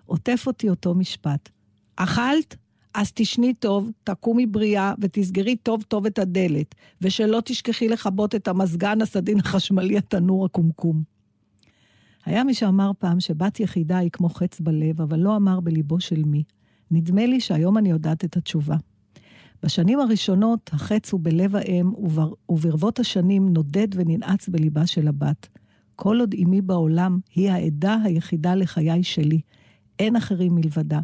עוטף 0.05 0.43
אותי 0.47 0.69
אותו 0.69 0.95
משפט. 0.95 1.49
אכלת? 1.95 2.55
אז 2.93 3.11
תשני 3.13 3.53
טוב, 3.53 3.91
תקומי 4.03 4.45
בריאה 4.45 4.93
ותסגרי 5.01 5.55
טוב 5.55 5.83
טוב 5.83 6.05
את 6.05 6.19
הדלת, 6.19 6.75
ושלא 7.01 7.41
תשכחי 7.45 7.87
לכבות 7.87 8.35
את 8.35 8.47
המזגן, 8.47 9.01
הסדין 9.01 9.39
החשמלי, 9.39 9.97
התנור 9.97 10.45
הקומקום. 10.45 11.03
היה 12.25 12.43
מי 12.43 12.53
שאמר 12.53 12.91
פעם 12.99 13.19
שבת 13.19 13.59
יחידה 13.59 13.97
היא 13.97 14.09
כמו 14.11 14.29
חץ 14.29 14.59
בלב, 14.59 15.01
אבל 15.01 15.19
לא 15.19 15.35
אמר 15.35 15.59
בליבו 15.59 15.99
של 15.99 16.23
מי. 16.23 16.43
נדמה 16.91 17.25
לי 17.25 17.39
שהיום 17.39 17.77
אני 17.77 17.89
יודעת 17.89 18.25
את 18.25 18.37
התשובה. 18.37 18.75
בשנים 19.63 19.99
הראשונות 19.99 20.69
החץ 20.73 21.11
הוא 21.11 21.19
בלב 21.23 21.55
האם, 21.55 21.93
ובר, 21.93 22.33
וברבות 22.49 22.99
השנים 22.99 23.49
נודד 23.49 23.87
וננעץ 23.93 24.49
בליבה 24.49 24.87
של 24.87 25.07
הבת. 25.07 25.47
כל 25.95 26.19
עוד 26.19 26.35
אמי 26.43 26.61
בעולם 26.61 27.19
היא 27.35 27.51
העדה 27.51 27.97
היחידה 28.03 28.55
לחיי 28.55 29.03
שלי. 29.03 29.41
אין 29.99 30.15
אחרים 30.15 30.55
מלבדה. 30.55 30.99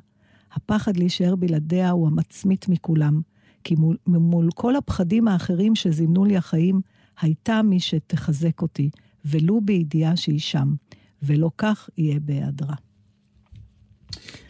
הפחד 0.54 0.98
להישאר 0.98 1.36
בלעדיה 1.36 1.92
הוא 1.92 2.08
המצמית 2.08 2.70
מכולם, 2.70 3.22
כי 3.64 3.76
מול, 3.76 3.98
מול 4.08 4.50
כל 4.56 4.76
הפחדים 4.76 5.28
האחרים 5.28 5.76
שזימנו 5.76 6.26
לי 6.26 6.38
החיים, 6.38 6.82
הייתה 7.22 7.62
מי 7.62 7.80
שתחזק 7.80 8.62
אותי, 8.62 8.90
ולו 9.26 9.62
בידיעה 9.62 10.18
שהיא 10.18 10.40
שם, 10.40 10.76
ולא 11.24 11.52
כך 11.58 11.90
יהיה 11.98 12.20
בהיעדרה. 12.20 12.76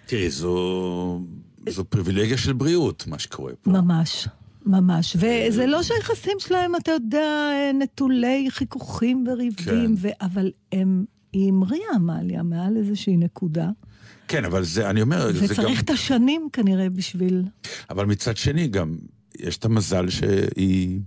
תראי, 0.05 0.29
זו 0.29 1.21
זו 1.69 1.85
פריבילגיה 1.85 2.37
של 2.37 2.53
בריאות, 2.53 3.07
מה 3.07 3.19
שקורה 3.19 3.53
פה. 3.61 3.71
ממש, 3.71 4.27
ממש. 4.65 5.15
וזה 5.19 5.65
לא 5.65 5.83
שהיחסים 5.83 6.37
שלהם, 6.39 6.75
אתה 6.75 6.91
יודע, 6.91 7.51
נטולי 7.79 8.47
חיכוכים 8.49 9.25
וריבים, 9.27 9.95
כן. 9.97 10.07
ו... 10.07 10.07
אבל 10.21 10.51
הם, 10.71 11.05
היא 11.33 11.49
המריאה, 11.49 11.95
עמליה, 11.95 12.43
מעל 12.43 12.77
איזושהי 12.77 13.17
נקודה. 13.17 13.69
כן, 14.27 14.45
אבל 14.45 14.63
זה, 14.63 14.89
אני 14.89 15.01
אומר, 15.01 15.33
זה 15.33 15.39
גם... 15.39 15.45
וצריך 15.45 15.83
את 15.83 15.89
השנים 15.89 16.47
כנראה 16.53 16.89
בשביל... 16.89 17.43
אבל 17.89 18.05
מצד 18.05 18.37
שני, 18.37 18.67
גם 18.67 18.95
יש 19.39 19.57
את 19.57 19.65
המזל 19.65 20.09
שהיא 20.09 20.99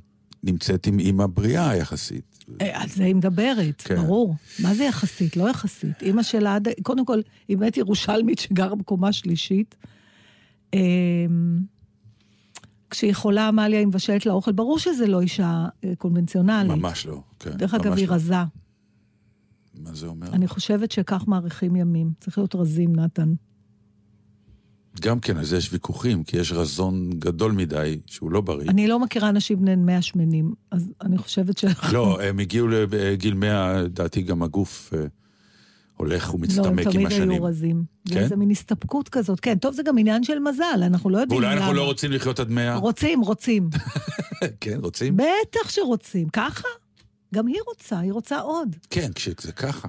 נמצאת 0.43 0.87
עם 0.87 0.99
אימא 0.99 1.27
בריאה 1.27 1.77
יחסית. 1.77 2.38
אה, 2.61 2.83
על 2.83 2.89
זה 2.89 3.05
היא 3.05 3.15
מדברת, 3.15 3.83
כן. 3.85 3.97
ברור. 3.97 4.35
מה 4.63 4.75
זה 4.75 4.85
יחסית? 4.85 5.37
לא 5.37 5.51
יחסית. 5.51 6.03
אימא 6.03 6.23
שלה, 6.23 6.59
קודם 6.83 7.05
כל, 7.05 7.21
היא 7.49 7.57
באמת 7.57 7.77
ירושלמית 7.77 8.39
שגרה 8.39 8.75
בקומה 8.75 9.13
שלישית. 9.13 9.75
אמ, 10.75 10.79
כשהיא 12.91 13.15
חולה, 13.15 13.49
עמליה, 13.49 13.79
היא 13.79 13.87
מבשלת 13.87 14.27
לה 14.27 14.33
אוכל. 14.33 14.53
ברור 14.53 14.79
שזה 14.79 15.07
לא 15.07 15.21
אישה 15.21 15.67
אה, 15.85 15.93
קונבנציונלית. 15.99 16.79
ממש 16.79 17.07
לא, 17.07 17.23
כן. 17.39 17.51
דרך 17.51 17.75
אגב, 17.75 17.89
ממש 17.89 18.01
היא 18.01 18.09
לא. 18.09 18.15
רזה. 18.15 18.35
מה 19.75 19.95
זה 19.95 20.07
אומר? 20.07 20.29
אני 20.33 20.49
חושבת 20.49 20.93
שכך 20.93 21.25
מאריכים 21.29 21.77
ימים. 21.77 22.13
צריך 22.21 22.39
להיות 22.39 22.55
רזים, 22.55 22.97
נתן. 22.97 23.35
גם 25.01 25.21
כן, 25.21 25.37
על 25.37 25.45
זה 25.45 25.57
יש 25.57 25.73
ויכוחים, 25.73 26.25
כי 26.25 26.37
יש 26.37 26.53
רזון 26.53 27.11
גדול 27.11 27.53
מדי 27.53 28.01
שהוא 28.07 28.33
לא 28.33 28.41
בריא. 28.41 28.69
אני 28.69 28.89
לא 28.89 29.01
מכירה 29.01 29.29
אנשים 29.29 29.61
בני 29.61 29.77
100 29.77 30.03
שמנים, 30.03 30.53
אז 30.71 30.93
אני 31.03 31.19
חושבת 31.19 31.59
ש... 31.59 31.65
לא, 31.95 32.23
הם 32.23 32.39
הגיעו 32.39 32.69
לגיל 32.69 33.35
100, 33.35 33.83
לדעתי 33.83 34.23
גם 34.23 34.43
הגוף 34.43 34.95
אה, 34.97 35.05
הולך 35.97 36.29
לא, 36.29 36.29
הם 36.29 36.35
ומצטמק 36.35 36.87
עם 36.87 36.93
תמיד 36.93 37.07
השנים. 37.07 37.31
היו 37.31 37.45
רזים. 37.45 37.85
כן? 38.09 38.29
זה 38.29 38.37
מין 38.37 38.51
הסתפקות 38.51 39.09
כזאת. 39.09 39.41
כן, 39.41 39.59
טוב, 39.59 39.75
זה 39.75 39.83
גם 39.83 39.99
עניין 39.99 40.25
של 40.25 40.39
מזל, 40.39 40.83
אנחנו 40.83 41.11
לא 41.11 41.19
יודעים 41.19 41.41
ואולי 41.41 41.55
למה. 41.55 41.61
אנחנו 41.61 41.75
לא 41.75 41.85
רוצים 41.85 42.13
לחיות 42.13 42.41
עד 42.41 42.51
100? 42.51 42.77
רוצים, 42.77 43.21
רוצים. 43.21 43.71
כן, 44.61 44.79
רוצים? 44.83 45.17
בטח 45.17 45.71
שרוצים. 45.71 46.29
ככה? 46.29 46.69
גם 47.35 47.47
היא 47.47 47.61
רוצה, 47.67 47.99
היא 47.99 48.13
רוצה 48.13 48.41
עוד. 48.41 48.77
כן, 48.91 49.13
כשזה 49.15 49.53
ככה. 49.53 49.89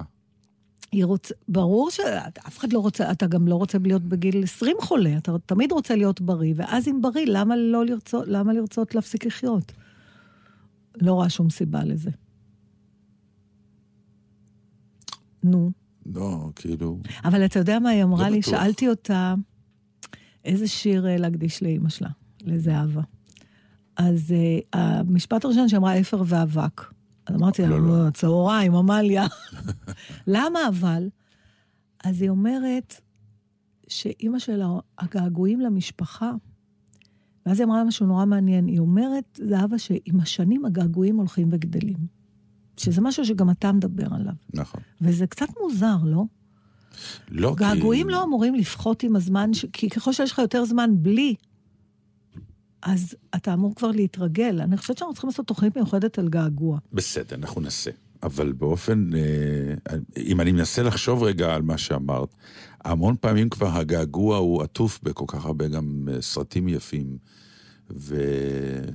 היא 0.92 1.04
רוצה, 1.04 1.34
ברור 1.48 1.90
שאף 1.90 2.58
אחד 2.58 2.72
לא 2.72 2.78
רוצה, 2.78 3.12
אתה 3.12 3.26
גם 3.26 3.48
לא 3.48 3.54
רוצה 3.54 3.78
להיות 3.78 4.02
בגיל 4.02 4.42
20 4.42 4.76
חולה, 4.80 5.16
אתה 5.16 5.32
תמיד 5.46 5.72
רוצה 5.72 5.96
להיות 5.96 6.20
בריא, 6.20 6.54
ואז 6.56 6.88
אם 6.88 7.02
בריא, 7.02 7.26
למה 7.28 7.56
לא 7.56 7.86
לרצות, 7.86 8.24
למה 8.28 8.52
לרצות 8.52 8.94
להפסיק 8.94 9.26
לחיות? 9.26 9.72
לא 10.96 11.12
רואה 11.12 11.30
שום 11.30 11.50
סיבה 11.50 11.84
לזה. 11.84 12.10
נו. 15.42 15.70
לא, 16.06 16.50
כאילו... 16.56 16.98
אבל 17.24 17.44
אתה 17.44 17.58
יודע 17.58 17.78
מה 17.78 17.90
היא 17.90 18.02
אמרה 18.02 18.28
לא 18.28 18.34
לי? 18.34 18.40
בטוח. 18.40 18.50
שאלתי 18.50 18.88
אותה 18.88 19.34
איזה 20.44 20.68
שיר 20.68 21.06
אה, 21.06 21.16
להקדיש 21.16 21.62
לאימא 21.62 21.88
שלה, 21.88 22.08
לזהבה. 22.42 23.02
אז 23.96 24.34
uh, 24.34 24.78
המשפט 24.78 25.44
הראשון 25.44 25.68
שאמרה 25.68 26.00
אפר 26.00 26.22
ואבק. 26.26 26.82
אז 27.30 27.36
אמרתי 27.36 27.62
לה, 27.62 27.68
לא, 27.68 28.04
לא, 28.06 28.10
צהריים, 28.10 28.74
עמליה. 28.74 29.26
למה 30.26 30.58
אבל? 30.68 31.08
אז 32.04 32.22
היא 32.22 32.30
אומרת 32.30 33.00
שאימא 33.88 34.38
שלה, 34.38 34.68
הגעגועים 34.98 35.60
למשפחה, 35.60 36.32
ואז 37.46 37.60
היא 37.60 37.66
אמרה 37.66 37.84
משהו 37.84 38.06
נורא 38.06 38.24
מעניין. 38.24 38.66
היא 38.66 38.78
אומרת, 38.78 39.40
זהבה, 39.48 39.78
שעם 39.78 40.20
השנים 40.20 40.64
הגעגועים 40.64 41.16
הולכים 41.16 41.48
וגדלים. 41.52 42.20
שזה 42.76 43.00
משהו 43.00 43.24
שגם 43.24 43.50
אתה 43.50 43.72
מדבר 43.72 44.06
עליו. 44.14 44.32
נכון. 44.54 44.80
וזה 45.00 45.26
קצת 45.26 45.48
מוזר, 45.62 45.96
לא? 46.04 46.24
לא, 47.28 47.54
כי... 47.58 47.64
געגועים 47.64 48.08
לא 48.08 48.24
אמורים 48.24 48.54
לפחות 48.54 49.02
עם 49.02 49.16
הזמן, 49.16 49.54
ש... 49.54 49.64
כי 49.72 49.90
ככל 49.90 50.12
שיש 50.12 50.32
לך 50.32 50.38
יותר 50.38 50.64
זמן 50.64 50.90
בלי, 50.92 51.34
אז 52.82 53.16
אתה 53.36 53.54
אמור 53.54 53.74
כבר 53.74 53.90
להתרגל. 53.90 54.60
אני 54.60 54.76
חושבת 54.76 54.98
שאנחנו 54.98 55.14
צריכים 55.14 55.30
לעשות 55.30 55.46
תוכנית 55.46 55.76
מיוחדת 55.76 56.18
על 56.18 56.28
געגוע. 56.28 56.78
בסדר, 56.92 57.36
אנחנו 57.36 57.60
נעשה. 57.60 57.90
אבל 58.22 58.52
באופן, 58.52 59.10
אה, 59.14 59.74
אם 60.16 60.40
אני 60.40 60.52
מנסה 60.52 60.82
לחשוב 60.82 61.22
רגע 61.22 61.54
על 61.54 61.62
מה 61.62 61.78
שאמרת, 61.78 62.34
המון 62.84 63.16
פעמים 63.20 63.48
כבר 63.48 63.68
הגעגוע 63.68 64.36
הוא 64.36 64.62
עטוף 64.62 65.00
בכל 65.02 65.24
כך 65.28 65.44
הרבה 65.44 65.68
גם 65.68 66.08
אה, 66.12 66.22
סרטים 66.22 66.68
יפים, 66.68 67.18
וכתבי 67.90 68.86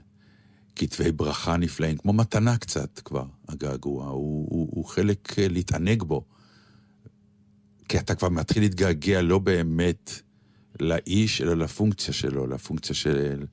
ברכה 1.16 1.58
נפלאים, 1.58 1.98
כמו 1.98 2.14
מתנה 2.14 2.58
קצת 2.58 3.00
כבר, 3.00 3.26
הגעגוע. 3.48 4.08
הוא, 4.08 4.48
הוא, 4.50 4.70
הוא 4.72 4.86
חלק 4.86 5.40
אה, 5.40 5.48
להתענג 5.48 6.04
בו. 6.04 6.26
כי 7.90 8.00
אתה 8.00 8.16
כבר 8.16 8.30
מתחיל 8.30 8.64
להתגעגע 8.64 9.22
לא 9.22 9.40
באמת 9.40 10.12
לאיש, 10.80 11.42
אלא 11.42 11.58
לפונקציה 11.58 12.14
שלו, 12.14 12.48
לפונקציה 12.48 12.96
של, 12.96 13.46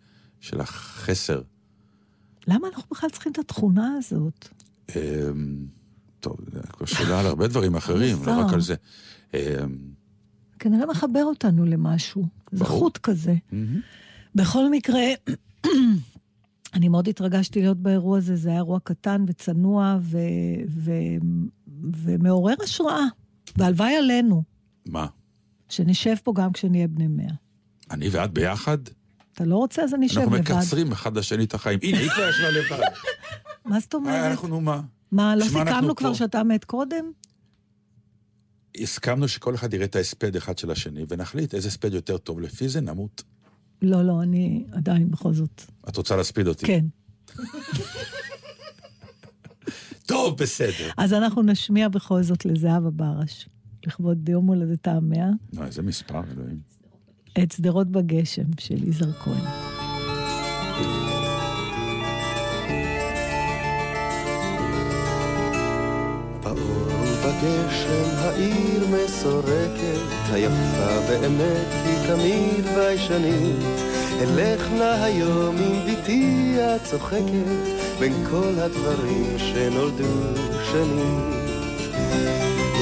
של 0.42 0.60
החסר. 0.60 1.42
למה 2.46 2.68
אנחנו 2.68 2.82
בכלל 2.90 3.10
צריכים 3.10 3.32
את 3.32 3.38
התכונה 3.38 3.94
הזאת? 3.98 4.48
אמ, 4.96 5.66
טוב, 6.20 6.36
כבר 6.72 6.86
שאלה 6.86 7.20
על 7.20 7.26
הרבה 7.26 7.48
דברים 7.48 7.74
אחרים, 7.76 8.16
לא 8.26 8.32
רק 8.32 8.52
על 8.52 8.60
זה. 8.60 8.74
אמ, 9.34 9.40
כנראה 10.58 10.86
מחבר 10.86 11.24
אותנו 11.24 11.64
למשהו. 11.64 12.26
זה. 12.52 12.64
חוט 12.64 12.98
כזה. 12.98 13.34
בכל 14.34 14.70
מקרה, 14.70 15.00
אני 16.74 16.88
מאוד 16.88 17.08
התרגשתי 17.08 17.60
להיות 17.60 17.78
באירוע 17.78 18.18
הזה, 18.18 18.36
זה 18.36 18.48
היה 18.48 18.58
אירוע 18.58 18.78
קטן 18.84 19.24
וצנוע 19.28 19.98
ו... 20.00 20.18
ו... 20.68 20.90
ומעורר 21.82 22.54
השראה. 22.62 23.04
והלוואי 23.56 23.96
עלינו, 23.96 24.42
מה? 24.86 25.06
שנשב 25.68 26.14
פה 26.24 26.32
גם 26.36 26.52
כשנהיה 26.52 26.88
בני 26.88 27.06
מאה. 27.08 27.34
אני 27.90 28.08
ואת 28.08 28.32
ביחד? 28.32 28.78
אתה 29.34 29.44
לא 29.44 29.56
רוצה, 29.56 29.82
אז 29.82 29.94
אני 29.94 30.06
אשב 30.06 30.20
אנחנו 30.20 30.36
לבד. 30.36 30.52
מקצרים 30.52 30.92
אחד 30.92 31.16
לשני 31.16 31.44
את 31.44 31.54
החיים. 31.54 31.78
הנה, 31.82 31.98
היא 31.98 32.10
כבר 32.10 32.28
ישבה 32.28 32.50
לבד. 32.50 32.84
מה 33.64 33.80
זאת 33.80 33.94
אומרת? 33.94 34.30
אנחנו, 34.30 34.48
נו 34.48 34.60
מה? 34.60 34.80
מה, 35.12 35.36
לא 35.36 35.44
אנחנו 35.44 35.60
סיכמנו 35.60 35.96
כבר. 35.96 36.14
שאתה 36.14 36.42
מת 36.44 36.64
קודם? 36.64 37.04
הסכמנו 38.80 39.28
שכל 39.28 39.54
אחד 39.54 39.74
יראה 39.74 39.84
את 39.84 39.96
ההספד 39.96 40.36
אחד 40.36 40.58
של 40.58 40.70
השני, 40.70 41.04
ונחליט 41.08 41.54
איזה 41.54 41.68
הספד 41.68 41.94
יותר 41.94 42.18
טוב. 42.18 42.40
לפי 42.40 42.68
זה 42.68 42.80
נמות. 42.80 43.22
לא, 43.82 44.02
לא, 44.02 44.22
אני 44.22 44.64
עדיין 44.72 45.10
בכל 45.10 45.32
זאת. 45.32 45.62
את 45.88 45.96
רוצה 45.96 46.16
להספיד 46.16 46.46
אותי? 46.46 46.66
כן. 46.66 46.84
טוב, 50.06 50.38
בסדר. 50.38 50.90
אז 50.96 51.12
אנחנו 51.12 51.42
נשמיע 51.42 51.88
בכל 51.88 52.22
זאת 52.22 52.44
לזהבה 52.44 52.90
ברש, 52.90 53.48
לכבוד 53.86 54.28
יום 54.28 54.46
הולדתה 54.46 54.92
המאה, 54.92 55.28
איזה 55.66 55.82
מספר, 55.82 56.20
אלוהים. 56.32 56.71
את 57.38 57.52
שדרות 57.52 57.88
בגשם 57.88 58.44
של 58.60 58.88
יזהר 58.88 59.12
כהן. 59.12 59.72
ובגשם 67.22 68.16
העיר 68.18 68.86
מסורקת, 68.86 70.32
היפה 70.32 71.00
באמת 71.08 71.66
היא 71.84 72.06
תמיד 72.06 72.64
ביישנית. 72.74 73.92
אלך 74.20 74.70
נא 74.70 75.04
היום 75.04 75.56
עם 75.56 75.76
בתי 75.86 76.56
הצוחקת, 76.60 77.64
בין 77.98 78.12
כל 78.30 78.52
הדברים 78.58 79.38
שנולדו 79.38 80.34
שנית. 80.72 81.41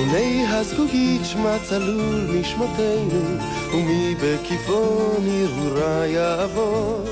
הנה 0.01 0.59
הזגוגית 0.59 1.21
שמה 1.25 1.57
צלול 1.63 2.41
משמותינו, 2.41 3.39
ומי 3.73 4.15
בכיפון 4.23 5.27
הרהורה 5.27 6.07
יעבור. 6.07 7.05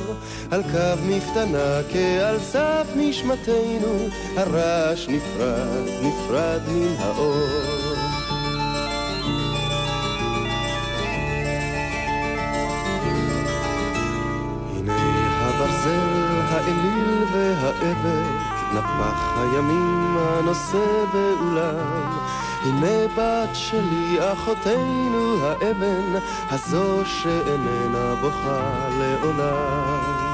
על 0.50 0.62
קו 0.62 1.02
מפתנה 1.08 1.80
כעל 1.92 2.38
סף 2.40 2.86
נשמתנו, 2.96 4.08
הרעש 4.36 5.08
נפרד, 5.08 5.88
נפרד 6.02 6.60
מן 6.68 6.94
האור. 6.98 7.98
הברזל, 15.40 16.40
האליל 16.48 17.24
והאבן, 17.32 18.38
נפח 18.74 19.34
הימים 19.36 20.16
הנושא 20.18 21.04
באולם. 21.12 22.37
הנה 22.62 23.08
בת 23.16 23.48
שלי, 23.54 24.32
אחותנו 24.32 25.36
האבן, 25.42 26.18
הזו 26.50 27.02
שאיננה 27.04 28.14
בוכה 28.20 28.88
לעולם. 28.98 30.28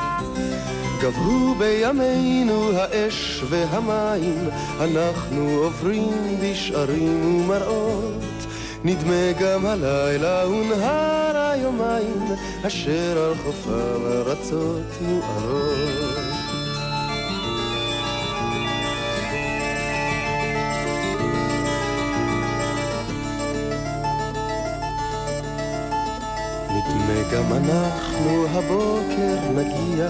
גברו 1.03 1.55
בימינו 1.59 2.71
האש 2.75 3.43
והמים, 3.49 4.49
אנחנו 4.81 5.49
עוברים 5.51 6.39
בשערים 6.43 7.27
ומראות. 7.27 8.23
נדמה 8.85 9.33
גם 9.41 9.67
הלילה 9.67 10.43
הונהר 10.43 11.37
היומיים, 11.37 12.27
אשר 12.67 13.19
על 13.19 13.35
חופם 13.35 14.07
ארצות 14.07 15.01
מוארות. 15.01 16.04
גם 27.35 27.53
אנחנו 27.53 28.47
הבוקר 28.51 29.51
נגיע 29.55 30.09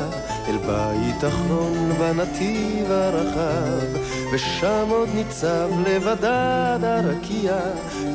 אל 0.48 0.56
בית 0.58 1.24
אחרון 1.28 1.92
בנתיב 1.98 2.90
הרחב, 2.90 3.98
ושם 4.32 4.86
עוד 4.90 5.08
ניצב 5.14 5.68
לבדד 5.86 6.78
הרקיע, 6.82 7.56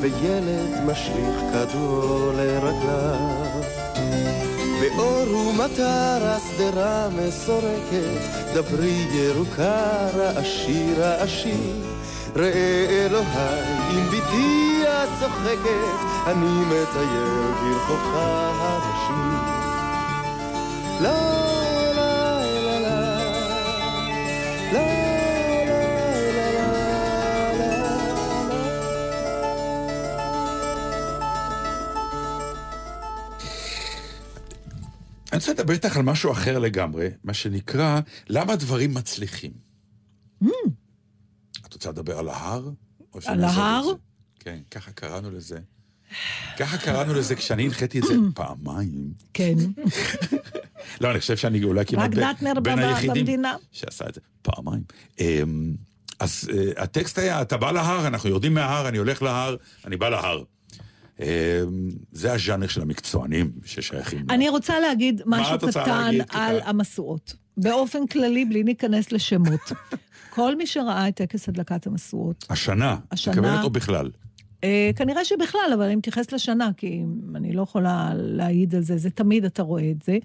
וילד 0.00 0.84
משליך 0.86 1.40
כדור 1.52 2.32
לרגליו. 2.36 3.60
באור 4.80 5.34
ומטר 5.36 6.18
השדרה 6.22 7.08
מסורקת, 7.08 8.20
דברי 8.54 9.06
ירוקה 9.12 10.08
רעשי 10.16 10.94
רעשי. 10.98 11.89
ראה 12.36 13.06
אלוהי, 13.06 13.64
אם 13.90 14.10
ביתי 14.10 14.82
את 14.82 15.08
צוחקת, 15.20 16.26
אני 16.26 16.64
מטייל 16.64 17.52
ברחובך 17.62 18.60
הראשי. 18.60 19.50
לא 21.00 21.40
אני 35.32 35.38
רוצה 35.38 35.52
לדבר 35.52 35.72
איתך 35.72 35.96
על 35.96 36.02
משהו 36.02 36.32
אחר 36.32 36.58
לגמרי, 36.58 37.08
מה 37.24 37.34
שנקרא, 37.34 38.00
למה 38.28 38.56
דברים 38.56 38.94
מצליחים. 38.94 39.69
רוצה 41.80 41.90
לדבר 41.90 42.18
על 42.18 42.28
ההר? 42.28 42.70
על 43.24 43.44
ההר? 43.44 43.84
כן, 44.40 44.58
ככה 44.70 44.92
קראנו 44.92 45.30
לזה. 45.30 45.58
ככה 46.58 46.78
קראנו 46.78 47.14
לזה 47.14 47.34
כשאני 47.34 47.62
הנחיתי 47.62 47.98
את 47.98 48.04
זה 48.04 48.14
פעמיים. 48.34 49.12
כן. 49.34 49.54
לא, 51.00 51.10
אני 51.10 51.20
חושב 51.20 51.36
שאני 51.36 51.64
אולי 51.64 51.86
כמעט 51.86 52.10
רק 52.16 52.36
דטנר 52.36 52.60
בין 52.60 52.78
היחידים 52.78 53.14
במדינה. 53.14 53.56
שעשה 53.72 54.08
את 54.08 54.14
זה 54.14 54.20
פעמיים. 54.42 54.82
אמ, 55.18 55.74
אז 56.20 56.50
אה, 56.52 56.82
הטקסט 56.82 57.18
היה, 57.18 57.42
אתה 57.42 57.56
בא 57.56 57.72
להר, 57.72 58.06
אנחנו 58.06 58.28
יורדים 58.28 58.54
מההר, 58.54 58.88
אני 58.88 58.98
הולך 58.98 59.22
להר, 59.22 59.56
אני 59.84 59.96
בא 59.96 60.08
להר. 60.08 60.42
אמ, 61.20 61.26
זה 62.12 62.32
הז'אנר 62.32 62.66
של 62.66 62.82
המקצוענים 62.82 63.52
ששייכים. 63.64 64.26
אני 64.30 64.48
רוצה 64.48 64.80
להגיד 64.80 65.22
משהו 65.26 65.58
קטן? 65.58 66.18
על 66.28 66.60
המשואות. 66.64 67.34
באופן 67.56 68.06
כללי, 68.06 68.44
בלי 68.44 68.62
להיכנס 68.62 69.12
לשמות. 69.12 69.72
כל 70.30 70.56
מי 70.56 70.66
שראה 70.66 71.08
את 71.08 71.14
טקס 71.16 71.48
הדלקת 71.48 71.86
המשואות, 71.86 72.46
השנה, 72.50 72.96
השנה- 73.10 73.34
מתכוונת 73.34 73.64
או 73.64 73.70
בכלל? 73.70 74.10
אה, 74.64 74.90
כנראה 74.96 75.24
שבכלל, 75.24 75.70
אבל 75.74 75.82
אני 75.82 75.96
מתייחסת 75.96 76.32
לשנה, 76.32 76.70
כי 76.76 77.02
אני 77.34 77.52
לא 77.52 77.62
יכולה 77.62 78.10
להעיד 78.14 78.74
על 78.74 78.80
זה, 78.82 78.96
זה 78.96 79.10
תמיד 79.10 79.44
אתה 79.44 79.62
רואה 79.62 79.90
את 79.90 80.02
זה. 80.02 80.18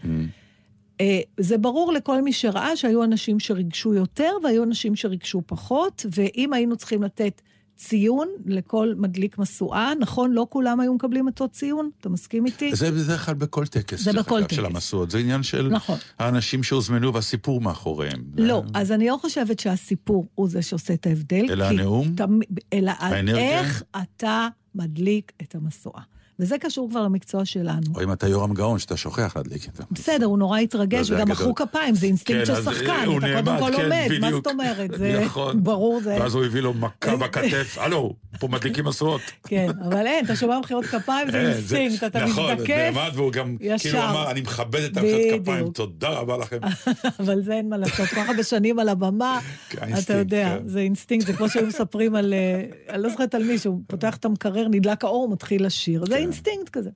אה, 1.02 1.20
זה 1.40 1.58
ברור 1.58 1.94
לכל 1.94 2.22
מי 2.22 2.34
שראה 2.34 2.76
שהיו 2.76 3.04
אנשים 3.04 3.40
שריגשו 3.40 3.94
יותר 3.94 4.32
והיו 4.44 4.64
אנשים 4.64 4.96
שריגשו 4.96 5.42
פחות, 5.46 6.06
ואם 6.16 6.54
היינו 6.54 6.76
צריכים 6.76 7.04
לתת 7.04 7.42
ציון 7.76 8.28
לכל 8.46 8.94
מדליק 8.98 9.38
משואה, 9.38 9.94
נכון, 10.00 10.32
לא 10.32 10.48
כולם 10.50 10.80
היו 10.80 10.94
מקבלים 10.94 11.28
אותו 11.28 11.48
ציון, 11.50 11.90
אתה 12.00 12.10
מסכים 12.10 12.46
איתי? 12.46 12.76
זה 12.76 12.92
בדרך 12.92 13.26
כלל 13.26 13.36
בכל 13.36 13.66
טקס, 13.68 14.02
זה 14.04 14.14
בכל 14.14 14.38
אגב, 14.40 14.50
של 14.52 14.62
טקס. 14.64 14.72
המשואות. 14.76 15.12
זה 15.12 15.18
עניין 15.18 15.44
של 15.44 15.68
נכון. 15.72 15.98
האנשים 16.20 16.64
שהוזמנו 16.64 17.14
והסיפור 17.14 17.62
מאחוריהם. 17.62 18.24
לא, 18.38 18.64
אז 18.74 18.92
אני 18.92 19.08
לא 19.08 19.18
חושבת 19.22 19.60
שהסיפור 19.60 20.28
הוא 20.36 20.50
זה 20.50 20.62
שעושה 20.62 20.94
את 20.94 21.06
ההבדל. 21.08 21.46
אלא 21.50 21.64
הנאום? 21.66 22.14
תמיד- 22.16 22.60
אלא 22.74 22.92
על 23.00 23.14
האנרגיה? 23.14 23.60
איך 23.60 23.84
אתה 24.02 24.48
מדליק 24.76 25.32
את 25.42 25.56
המשואה. 25.56 26.02
וזה 26.40 26.58
קשור 26.58 26.90
כבר 26.90 27.02
למקצוע 27.04 27.46
שלנו. 27.46 27.82
או 27.96 28.04
אם 28.04 28.12
אתה 28.12 28.28
יורם 28.28 28.54
גאון, 28.54 28.80
שאתה 28.80 28.98
שוכח 28.98 29.34
להדליק 29.36 29.68
את 29.70 29.76
זה. 29.76 29.84
בסדר, 29.92 30.26
הוא 30.26 30.38
נורא 30.38 30.60
התרגש, 30.60 30.98
לא, 30.98 31.04
זה 31.04 31.16
וגם. 31.16 31.30
מחאו 31.32 31.56
כפיים, 31.56 31.96
זה 31.96 32.06
אינסטינקט 32.06 32.50
כן, 32.50 32.56
של 32.56 32.68
אה, 32.68 32.74
שחקן, 32.74 33.06
אתה 33.18 33.28
נעמד, 33.28 33.46
קודם 33.46 33.60
כל 33.60 33.78
כן, 33.78 33.84
לומד, 33.84 34.08
מה. 34.22 34.32
זאת 34.32 34.48
אומרת? 34.48 34.92
זה 34.98 35.22
נכון. 35.26 35.64
ברור, 35.64 36.02
זה... 36.02 36.18
ואז 36.20 36.36
הוא 36.36 36.46
הביא 36.46 36.62
לו 36.62 36.74
מכה 36.74 37.16
בכתף, 37.16 37.78
הלו, 37.82 38.14
פה 38.40 38.48
מדליקים 38.48 38.86
משואות. 38.86 39.22
כן, 39.48 39.70
אבל 39.90 40.08
אין, 40.08 40.26
אתה 40.26 40.36
שומע 40.36 40.60
מחיאות 40.60 40.86
כפיים, 40.86 41.32
זה 41.32 41.38
אה, 41.38 41.52
אינסטינקט, 41.52 42.04
אתה 42.04 42.26
נכון, 42.26 42.54
מזדקף. 42.54 42.92
נעמד 42.94 43.12
והוא 43.14 43.32
גם 43.32 43.58
ישר. 43.60 43.90
כאילו 43.90 44.04
אמר, 44.04 44.32
אני 44.32 44.42
מכבד 44.42 44.82
את 44.82 44.98
המחיאות 44.98 45.42
כפיים. 45.42 45.70
תודה 45.70 46.10
רבה 46.10 46.38
לכם. 46.38 46.58
אבל 47.20 47.42
זה 47.42 47.54
אין 47.54 47.70
מה 47.70 47.78
לעשות, 47.78 47.96
כל 47.96 48.06
כך 48.06 48.30
הרבה 48.30 48.44
שנים 48.44 48.80
על 48.80 48.90
הבמה, 48.90 49.40
כן, 49.70 49.98
אתה 50.04 50.14
יודע, 50.14 50.58
כן. 50.60 50.68
זה 50.68 50.80
אינסטינקט, 50.80 51.28
זה 51.28 51.34
כמו 51.34 51.50
שהיו 51.50 51.68
מספרים 51.68 52.16
על, 52.16 52.34
אה, 52.34 52.64
אני 52.90 53.04
לא 53.04 53.10
זוכרת 53.10 53.36
על 53.36 53.44
מישהו, 53.44 53.82
פותח 53.88 54.16
את 54.16 54.26
המקרר, 54.26 54.68
נדלק 54.68 55.04
האור, 55.04 55.30
מתחיל 55.30 55.66
לשיר, 55.66 56.06
כן. 56.06 56.12
זה 56.12 56.18
אינסטינקט 56.26 56.70
כזה. 56.70 56.90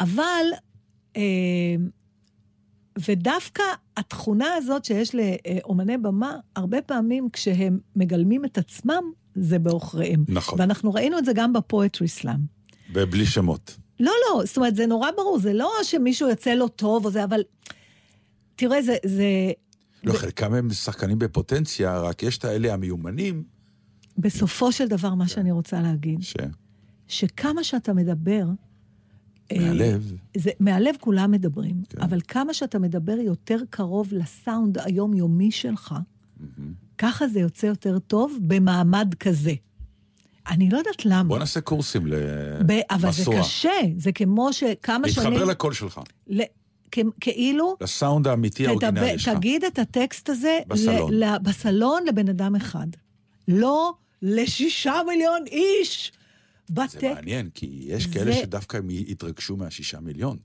אבל, 0.00 0.44
אה, 1.16 1.22
ודווקא 3.08 3.62
התכונה 3.96 4.54
הזאת 4.54 4.84
שיש 4.84 5.14
לאומני 5.14 5.98
במה, 5.98 6.36
הרבה 6.56 6.82
פעמים 6.82 7.28
כשהם 7.32 7.78
מגלמים 7.96 8.44
את 8.44 8.58
עצמם, 8.58 9.02
זה 9.34 9.58
בעוכריהם. 9.58 10.24
נכון. 10.28 10.60
ואנחנו 10.60 10.94
ראינו 10.94 11.18
את 11.18 11.24
זה 11.24 11.32
גם 11.34 11.52
ב 11.52 11.60
poetry 11.60 12.08
slam. 12.08 12.40
ובלי 12.92 13.26
שמות. 13.26 13.76
לא, 14.00 14.12
לא, 14.28 14.42
זאת 14.46 14.56
אומרת, 14.56 14.76
זה 14.76 14.86
נורא 14.86 15.10
ברור, 15.16 15.38
זה 15.38 15.52
לא 15.52 15.72
שמישהו 15.82 16.28
יוצא 16.28 16.54
לו 16.54 16.68
טוב 16.68 17.04
או 17.04 17.10
זה, 17.10 17.24
אבל... 17.24 17.40
תראה, 18.56 18.82
זה... 18.82 18.96
זה... 19.04 19.24
לא, 20.04 20.12
חלקם 20.12 20.54
הם 20.54 20.72
שחקנים 20.72 21.18
בפוטנציה, 21.18 21.98
רק 21.98 22.22
יש 22.22 22.38
את 22.38 22.44
האלה 22.44 22.72
המיומנים, 22.72 23.44
בסופו 24.18 24.72
של 24.72 24.88
דבר, 24.88 25.14
מה 25.14 25.28
שאני 25.28 25.50
רוצה 25.50 25.80
להגיד, 25.80 26.22
ש... 26.22 26.34
שכמה 27.08 27.64
שאתה 27.64 27.92
מדבר... 27.92 28.44
אה, 29.52 29.58
מהלב. 29.58 30.12
זה, 30.36 30.50
מהלב 30.60 30.94
כולם 31.00 31.30
מדברים, 31.30 31.82
כן. 31.88 32.00
אבל 32.00 32.20
כמה 32.28 32.54
שאתה 32.54 32.78
מדבר 32.78 33.12
יותר 33.18 33.58
קרוב 33.70 34.08
לסאונד 34.12 34.78
היומיומי 34.78 35.50
שלך, 35.50 35.94
ככה 36.98 37.28
זה 37.28 37.40
יוצא 37.40 37.66
יותר 37.66 37.98
טוב 37.98 38.38
במעמד 38.40 39.14
כזה. 39.20 39.52
אני 40.48 40.70
לא 40.70 40.78
יודעת 40.78 41.04
למה. 41.06 41.24
בוא 41.24 41.38
נעשה 41.38 41.60
קורסים 41.60 42.10
ב- 42.66 42.80
אבל 42.90 43.12
זה. 43.12 43.30
קשה, 43.38 43.70
זה 43.96 44.12
כמו 44.12 44.52
שכמה 44.52 45.08
שנים... 45.08 45.30
להתחבר 45.30 45.44
לקול 45.44 45.72
שלך, 45.72 46.00
ל... 46.26 46.42
כאילו... 47.20 47.76
לסאונד 47.80 48.26
האמיתי 48.26 48.64
תדבר, 48.64 48.86
האורגינלי 48.86 49.18
שלך. 49.18 49.34
תגיד 49.36 49.64
את 49.64 49.78
הטקסט 49.78 50.28
הזה 50.28 50.58
בסלון. 50.68 51.12
ל, 51.12 51.24
ל, 51.24 51.38
בסלון 51.38 52.04
לבן 52.06 52.28
אדם 52.28 52.56
אחד. 52.56 52.86
לא 53.48 53.94
לשישה 54.22 54.94
מיליון 55.08 55.44
איש. 55.46 56.12
זה 56.66 56.74
בטקסט. 56.74 57.02
מעניין, 57.04 57.50
כי 57.54 57.82
יש 57.86 58.06
כאלה 58.06 58.32
זה- 58.32 58.38
שדווקא 58.38 58.76
הם 58.76 58.90
יתרגשו 58.90 59.56
מהשישה 59.56 60.00
מיליון. 60.00 60.36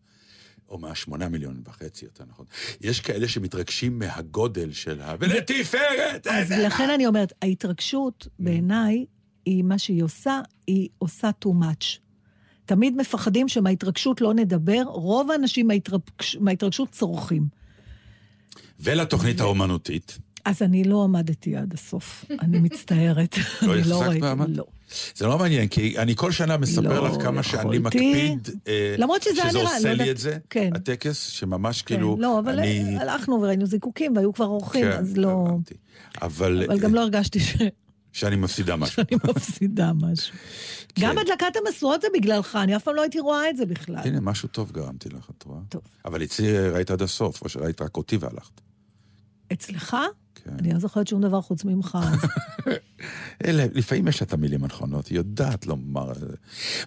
או 0.70 0.78
מהשמונה 0.78 1.30
מיליון 1.30 1.62
וחצי, 1.68 2.06
יותר 2.06 2.24
נכון. 2.30 2.46
יש 2.82 3.00
כאלה 3.00 3.28
שמתרגשים 3.28 4.00
מהגודל 4.00 4.72
של 4.72 5.02
ה... 5.02 5.16
ולתפארת! 5.20 6.28
אז 6.28 6.52
לכן 6.52 6.90
אני 6.90 7.08
אומרת, 7.08 7.34
ההתרגשות 7.42 8.28
בעיניי, 8.40 9.06
היא 9.46 9.64
מה 9.64 9.78
שהיא 9.80 10.04
עושה, 10.04 10.40
היא 10.68 10.90
עושה 10.98 11.30
too 11.46 11.50
much. 11.50 11.86
תמיד 12.66 12.96
מפחדים 12.96 13.48
שמההתרגשות 13.48 14.22
לא 14.22 14.34
נדבר, 14.34 14.82
רוב 14.86 15.32
האנשים 15.32 15.68
מההתרגש, 15.68 16.36
מההתרגשות 16.40 16.90
צורכים. 16.92 17.48
ולתוכנית 18.80 19.40
האומנותית. 19.40 20.18
אז 20.46 20.62
אני 20.62 20.84
לא 20.84 21.04
עמדתי 21.04 21.56
עד 21.56 21.74
הסוף, 21.74 22.26
אני 22.42 22.60
מצטערת. 22.60 23.36
לא 23.62 23.76
החזקת 23.80 23.96
ראיתי, 24.08 24.20
מעמד? 24.20 24.50
לא. 24.58 24.66
זה 25.16 25.28
לא 25.28 25.38
מעניין, 25.38 25.68
כי 25.68 25.98
אני 25.98 26.16
כל 26.16 26.32
שנה 26.32 26.58
מספר 26.58 27.02
לא 27.02 27.10
לך 27.10 27.24
כמה 27.24 27.44
שאני. 27.44 27.80
מקפיד, 27.80 28.50
אה, 28.68 28.96
למרות 28.98 29.22
שזה 29.24 29.42
שזה 29.50 29.60
נראה, 29.60 29.76
עושה 29.76 29.94
לא 29.94 30.04
לי 30.04 30.12
את 30.12 30.18
זה, 30.18 30.38
כן. 30.50 30.70
הטקס, 30.76 31.28
שממש 31.28 31.82
כן, 31.82 31.96
כאילו, 31.96 32.16
לא, 32.20 32.40
אבל 32.40 32.60
אני... 32.60 32.98
הלכנו 33.00 33.42
וראינו 33.42 33.66
זיקוקים 33.66 34.16
והיו 34.16 34.34
כבר 34.34 34.46
אורחים, 34.46 34.86
כן, 34.86 34.98
אז 34.98 35.18
לא... 35.18 35.48
אבל 36.22 36.64
אבל 36.68 36.80
גם 36.80 36.96
לא 36.96 37.02
הרגשתי 37.02 37.40
ש- 37.40 37.58
שאני 38.12 38.36
מפסידה 38.36 38.76
משהו. 38.76 38.96
שאני 38.96 39.20
מפסידה 39.30 39.92
משהו. 39.94 40.34
כן. 40.96 41.02
גם 41.02 41.18
הדלקת 41.18 41.56
המשואות 41.66 42.02
זה 42.02 42.08
בגללך, 42.14 42.56
אני 42.56 42.76
אף 42.76 42.84
פעם 42.84 42.96
לא 42.96 43.02
הייתי 43.02 43.20
רואה 43.20 43.50
את 43.50 43.58
זה 43.58 43.66
בכלל. 43.66 43.96
הנה, 44.04 44.20
משהו 44.22 44.48
טוב 44.48 44.72
גרמתי 44.72 45.10
לך, 45.10 45.30
את 45.38 45.44
רואה? 45.44 45.60
טוב. 45.70 45.82
אבל 46.06 46.24
אצלי 46.24 46.70
ראית 46.70 46.92
עד 46.92 47.02
הסוף, 47.02 47.42
או 47.42 47.50
שראית 47.50 47.82
רק 47.82 47.98
אותי 47.98 48.18
והלכת. 48.18 48.62
אצלך? 49.54 49.98
כן. 50.36 50.52
אני 50.60 50.74
לא 50.74 50.80
זוכרת 50.80 51.08
שום 51.08 51.22
דבר 51.22 51.42
חוץ 51.42 51.66
ממך. 51.66 51.98
אז. 52.04 52.20
אלה, 53.46 53.66
לפעמים 53.74 54.08
יש 54.08 54.22
לה 54.22 54.28
את 54.28 54.34
המילים 54.34 54.64
הנכונות, 54.64 55.08
היא 55.08 55.18
יודעת 55.18 55.68
לומר... 55.68 56.12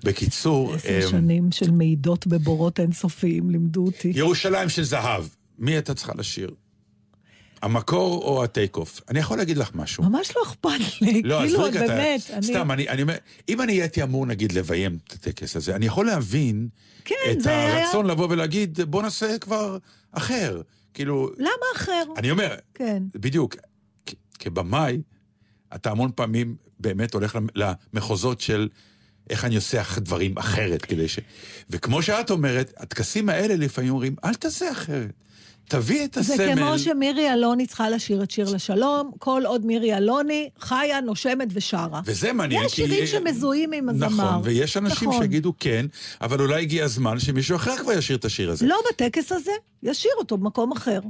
בקיצור, 0.04 0.74
עשר 0.74 1.00
אמ, 1.04 1.10
שנים 1.10 1.52
של 1.52 1.70
מעידות 1.70 2.26
בבורות 2.26 2.80
אינסופיים 2.80 3.50
לימדו 3.50 3.84
אותי. 3.86 4.12
ירושלים 4.14 4.68
של 4.68 4.82
זהב, 4.82 5.24
מי 5.58 5.70
הייתה 5.72 5.94
צריכה 5.94 6.12
לשיר? 6.16 6.50
המקור 7.62 8.22
או 8.22 8.44
הטייק 8.44 8.76
אוף? 8.76 9.00
אני 9.08 9.18
יכול 9.18 9.38
להגיד 9.38 9.56
לך 9.56 9.70
משהו. 9.74 10.04
ממש 10.04 10.32
לא 10.36 10.42
אכפת 10.42 11.00
לי, 11.00 11.22
לא, 11.22 11.40
כאילו, 11.44 11.62
רגע, 11.62 11.84
אתה- 11.84 11.94
באמת, 11.94 12.30
אני... 12.32 12.46
סתם, 12.46 12.70
אני, 12.70 12.88
אני 12.88 13.02
אומר, 13.02 13.14
אם 13.48 13.60
אני 13.60 13.72
הייתי 13.72 14.02
אמור, 14.02 14.26
נגיד, 14.26 14.52
לביים 14.52 14.98
את 15.08 15.12
הטקס 15.12 15.56
הזה, 15.56 15.76
אני 15.76 15.86
יכול 15.86 16.06
להבין 16.06 16.68
כן, 17.04 17.14
את 17.30 17.40
זה 17.40 17.50
היה... 17.50 17.84
הרצון 17.86 18.06
לבוא 18.06 18.26
ולהגיד, 18.30 18.80
בוא 18.80 19.02
נעשה 19.02 19.38
כבר 19.38 19.78
אחר. 20.12 20.60
כאילו, 20.94 21.30
למה 21.38 21.48
אחר? 21.76 22.02
אני 22.16 22.30
אומר, 22.30 22.54
כן. 22.74 23.02
בדיוק, 23.14 23.56
כ- 24.06 24.12
כבמאי, 24.38 25.02
אתה 25.74 25.90
המון 25.90 26.10
פעמים 26.14 26.56
באמת 26.80 27.14
הולך 27.14 27.36
למ- 27.36 27.46
למחוזות 27.92 28.40
של 28.40 28.68
איך 29.30 29.44
אני 29.44 29.56
עושה 29.56 29.82
דברים 29.98 30.38
אחרת 30.38 30.84
כדי 30.84 31.08
ש... 31.08 31.18
וכמו 31.70 32.02
שאת 32.02 32.30
אומרת, 32.30 32.72
הטקסים 32.76 33.28
האלה 33.28 33.56
לפעמים 33.56 33.90
אומרים, 33.90 34.14
אל 34.24 34.34
תעשה 34.34 34.72
אחרת. 34.72 35.12
תביא 35.68 36.04
את 36.04 36.14
זה 36.20 36.34
הסמל. 36.34 36.54
כמו 36.56 36.78
שמירי 36.78 37.32
אלוני 37.32 37.66
צריכה 37.66 37.90
לשיר 37.90 38.22
את 38.22 38.30
שיר 38.30 38.50
לשלום, 38.54 39.10
כל 39.18 39.42
עוד 39.46 39.66
מירי 39.66 39.96
אלוני 39.96 40.48
חיה, 40.60 41.00
נושמת 41.00 41.48
ושרה. 41.52 42.00
וזה 42.04 42.32
מעניין, 42.32 42.64
יש 42.64 42.74
כי- 42.74 42.82
שירים 42.82 43.06
שמזוהים 43.06 43.72
עם 43.72 43.88
הזמר. 43.88 44.08
נכון, 44.08 44.40
ויש 44.44 44.76
אנשים 44.76 45.08
נכון. 45.08 45.22
שיגידו 45.22 45.52
כן, 45.60 45.86
אבל 46.20 46.40
אולי 46.40 46.62
הגיע 46.62 46.84
הזמן 46.84 47.18
שמישהו 47.20 47.56
אחר 47.56 47.76
כבר 47.76 47.92
ישיר 47.92 48.16
את 48.16 48.24
השיר 48.24 48.50
הזה. 48.50 48.66
לא 48.66 48.76
בטקס 48.90 49.32
הזה, 49.32 49.50
ישיר 49.82 50.10
אותו 50.18 50.38
במקום 50.38 50.72
אחר. 50.72 51.00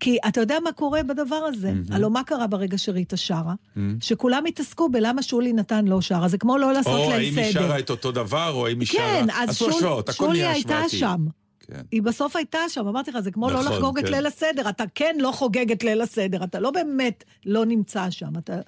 כי 0.00 0.16
אתה 0.28 0.40
יודע 0.40 0.58
מה 0.64 0.72
קורה 0.72 1.02
בדבר 1.02 1.36
הזה? 1.48 1.72
הלוא 1.90 2.10
מה 2.10 2.24
קרה 2.24 2.46
ברגע 2.46 2.78
שריטה 2.78 3.16
שרה? 3.16 3.54
שכולם 4.00 4.44
התעסקו 4.46 4.88
בלמה 4.88 5.22
שולי 5.22 5.52
נתן 5.52 5.84
לא 5.84 6.00
שרה, 6.00 6.28
זה 6.28 6.38
כמו 6.38 6.58
לא 6.58 6.72
לעשות 6.72 6.92
או 7.00 7.10
ליל 7.10 7.12
האם 7.12 7.38
היא 7.38 7.52
סדר. 7.52 7.62
שרה 7.62 7.78
את 7.78 7.90
אותו 7.90 8.12
דבר, 8.12 8.50
או 8.54 8.66
האם 8.66 8.80
היא 8.80 8.88
שרה... 8.88 8.98
כן, 9.00 9.26
אז 9.34 9.56
שול- 9.56 9.72
שולי 10.12 10.46
הייתה. 10.46 10.82
שם. 10.88 11.26
כן. 11.66 11.80
היא 11.92 12.02
בסוף 12.02 12.36
הייתה 12.36 12.58
שם, 12.68 12.88
אמרתי 12.88 13.10
לך, 13.10 13.20
זה 13.20 13.30
כמו 13.30 13.50
לא 13.50 13.60
נכון, 13.60 13.72
לחגוג 13.72 13.98
את 13.98 14.04
כן. 14.04 14.10
ליל 14.12 14.26
הסדר, 14.26 14.68
אתה 14.68 14.84
כן 14.94 15.16
לא 15.20 15.32
חוגג 15.32 15.72
את 15.72 15.84
ליל 15.84 16.00
הסדר, 16.00 16.44
אתה 16.44 16.60
לא 16.60 16.70
באמת 16.70 17.24
לא 17.46 17.64
נמצא 17.66 18.10
שם, 18.10 18.38
אתה... 18.38 18.60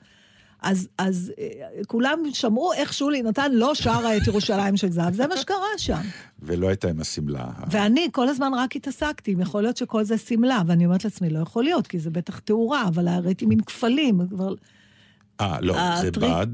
אז, 0.63 0.89
אז 0.99 1.33
אה, 1.39 1.45
כולם 1.87 2.19
שמעו 2.33 2.73
איך 2.73 2.93
שולי 2.93 3.23
נתן 3.23 3.53
לא 3.53 3.75
שרה 3.75 4.17
את 4.17 4.27
ירושלים 4.27 4.77
של 4.77 4.91
זהב, 4.91 5.15
זה 5.15 5.27
מה 5.27 5.37
שקרה 5.37 5.57
שם. 5.77 6.01
ולא 6.43 6.69
הייתה 6.69 6.89
עם 6.89 7.01
השמלה. 7.01 7.47
ואני 7.71 8.09
כל 8.13 8.29
הזמן 8.29 8.51
רק 8.55 8.77
התעסקתי, 8.77 9.35
יכול 9.39 9.63
להיות 9.63 9.77
שכל 9.77 10.05
זה 10.05 10.19
שמלה, 10.19 10.63
ואני 10.67 10.87
אומרת 10.87 11.05
לעצמי, 11.05 11.31
לא 11.31 11.39
יכול 11.39 11.65
להיות, 11.65 11.87
כי 11.87 11.99
זה 11.99 12.11
בטח 12.11 12.39
תאורה, 12.39 12.89
אבל 12.89 13.09
ראיתי 13.09 13.47
מין 13.47 13.61
כפלים, 13.61 14.21
כבר... 14.31 14.55
אה, 15.41 15.61
לא, 15.61 15.75
זה 15.75 16.09
הטריק- 16.09 16.19
בד 16.31 16.47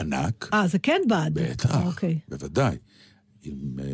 ענק, 0.00 0.48
אה, 0.54 0.66
זה 0.68 0.78
כן 0.78 1.00
בד. 1.08 1.30
בטח, 1.34 1.76
אוקיי. 1.86 2.18
בוודאי. 2.28 2.76
עם 3.44 3.54
אה, 3.78 3.84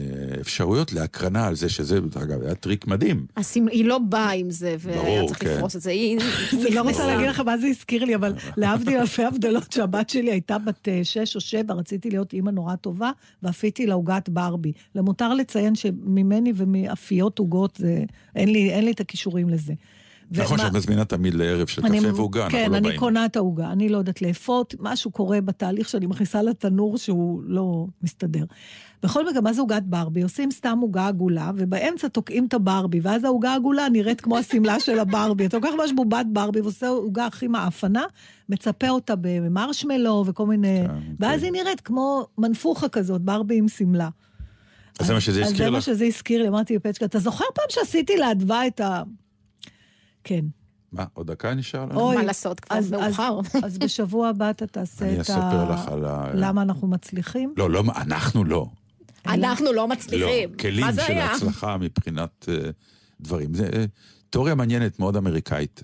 אפשרויות 0.41 0.93
להקרנה 0.93 1.47
על 1.47 1.55
זה 1.55 1.69
שזה, 1.69 1.99
אגב, 2.23 2.43
היה 2.43 2.55
טריק 2.55 2.87
מדהים. 2.87 3.27
השמ- 3.37 3.71
היא 3.71 3.85
לא 3.85 3.99
באה 3.99 4.31
עם 4.33 4.51
זה, 4.51 4.77
והיה 4.79 5.27
צריך 5.27 5.43
כן. 5.45 5.55
לפרוס 5.57 5.77
את 5.77 5.81
זה. 5.81 5.91
היא 5.91 6.19
אני 6.67 6.75
לא 6.75 6.81
רוצה. 6.83 7.07
להגיד 7.07 7.29
לך 7.29 7.41
מה 7.41 7.59
זה 7.59 7.67
הזכיר 7.67 8.05
לי, 8.05 8.15
אבל 8.15 8.33
להבדיל 8.57 8.99
אלפי 8.99 9.25
הבדלות, 9.25 9.73
שהבת 9.73 10.11
שלי 10.11 10.31
הייתה 10.31 10.59
בת 10.59 10.89
אה, 10.89 11.01
שש 11.05 11.37
או 11.37 11.41
שבע, 11.41 11.75
רציתי 11.75 12.11
להיות 12.11 12.33
אימא 12.33 12.51
נורא 12.51 12.77
טובה, 12.77 13.11
ואפיתי 13.43 13.87
לה 13.87 13.95
עוגת 13.95 14.29
ברבי. 14.29 14.73
למותר 14.95 15.35
לציין 15.35 15.75
שממני 15.75 16.53
ומאפיות 16.57 17.39
עוגות, 17.39 17.77
זה- 17.77 18.05
אין 18.37 18.49
לי- 18.53 18.71
אין 18.71 18.85
לי 18.85 18.91
את 18.91 19.01
הכישורים 19.01 19.49
לזה. 19.49 19.73
נכון 20.31 20.59
שאת 20.59 20.72
מזמינה 20.72 21.05
תמיד 21.05 21.35
לערב 21.35 21.66
של 21.66 21.87
אני- 21.87 21.99
קפה 22.01 22.14
ועוגה, 22.14 22.45
אנחנו 22.45 22.59
כן, 22.59 22.70
לא 22.70 22.77
אני 22.77 22.89
באים. 22.89 23.01
קונה 23.01 23.24
את 23.24 23.37
העוגה, 23.37 23.72
אני 23.72 23.89
לא 23.89 23.99
יודעת 23.99 24.22
לאפות, 24.22 24.74
משהו 24.81 25.11
קורה 25.11 25.41
בתהליך 25.41 25.89
שאני 25.89 26.07
מכניסה 26.07 26.43
לתנור 26.43 26.99
שהוא 26.99 27.43
לא 27.47 27.87
מסתדר. 28.03 28.45
בכל 29.03 29.29
מקרה, 29.31 29.41
מה 29.41 29.53
זה 29.53 29.61
עוגת 29.61 29.83
ברבי? 29.83 30.22
עושים 30.22 30.51
סתם 30.51 30.79
עוגה 30.83 31.07
עגולה, 31.09 31.51
ובאמצע 31.57 32.09
תוקעים 32.09 32.47
את 32.47 32.55
הברבי, 32.55 33.01
ואז 33.03 33.24
העוגה 33.24 33.51
העגולה 33.53 33.89
נראית 33.89 34.20
כמו 34.20 34.39
השמלה 34.39 34.81
של 34.87 34.99
הברבי. 34.99 35.47
אתה 35.47 35.57
לוקח 35.57 35.68
ממש 35.79 35.91
בובת 35.97 36.27
ברבי 36.33 36.61
ועושה 36.61 36.89
עוגה 36.89 37.27
הכי 37.27 37.49
מעפנה, 37.49 38.03
מצפה 38.49 38.89
אותה 38.89 39.14
במרשמלו 39.20 40.24
וכל 40.27 40.47
מיני... 40.47 40.83
כן, 40.87 40.95
ואז 41.20 41.43
היא 41.43 41.53
נראית 41.53 41.81
כמו 41.81 42.27
מנפוחה 42.39 42.89
כזאת, 42.89 43.20
ברבי 43.22 43.59
עם 43.59 43.68
שמלה. 43.68 44.09
אז 45.01 45.07
זה 45.07 45.14
מה 45.14 45.20
שזה 45.20 45.41
אז 45.41 45.47
הזכיר 45.47 45.64
זה 45.64 45.70
מה 45.70 45.79
לך? 45.79 45.85
שזה 45.85 46.05
הזכיר 46.05 46.43
לי, 46.43 46.49
אמרתי 46.49 46.77
לפצ'קה, 46.77 47.05
אתה 47.05 47.18
זוכר 47.18 47.45
פעם 47.55 47.64
שעשיתי 47.68 48.16
לאדווה 48.16 48.66
את 48.66 48.81
ה... 48.81 49.03
כן. 50.27 50.45
מה, 50.93 51.05
עוד 51.14 51.27
דקה 51.31 51.55
נשאר 51.55 51.85
לנו? 51.85 52.01
אוי, 52.01 52.16
מה 52.16 52.22
לעשות, 52.22 52.61
כבר 52.61 52.77
אז- 52.77 52.91
מאוחר. 52.93 53.41
אז- 53.55 53.64
אז 53.64 53.79
בשבוע 53.79 54.29
הבא 54.29 54.51
אתה 54.51 54.66
תעשה 54.66 55.05
אני 55.09 55.14
את 55.14 55.20
אספר 55.20 55.70
לך 55.72 55.89
על 55.89 56.05
ה... 56.05 56.31
למה 56.35 56.62
אנחנו 56.62 56.89
מצליחים? 56.89 57.55
לא, 57.57 57.70
לא, 57.70 57.83
אנחנו 57.97 58.45
לא. 58.45 58.66
אנחנו 59.27 59.64
לא 59.66 59.74
לא, 59.74 59.89
מצליחים. 59.89 60.55
כלים 60.61 60.85
מה 60.85 60.93
זה 60.93 61.03
של 61.03 61.12
היה? 61.12 61.33
הצלחה 61.35 61.77
מבחינת 61.77 62.49
אה, 62.49 62.70
דברים. 63.20 63.55
זה 63.55 63.68
אה, 63.72 63.85
תיאוריה 64.31 64.55
מעניינת, 64.55 64.99
מאוד 64.99 65.16
אמריקאית. 65.16 65.83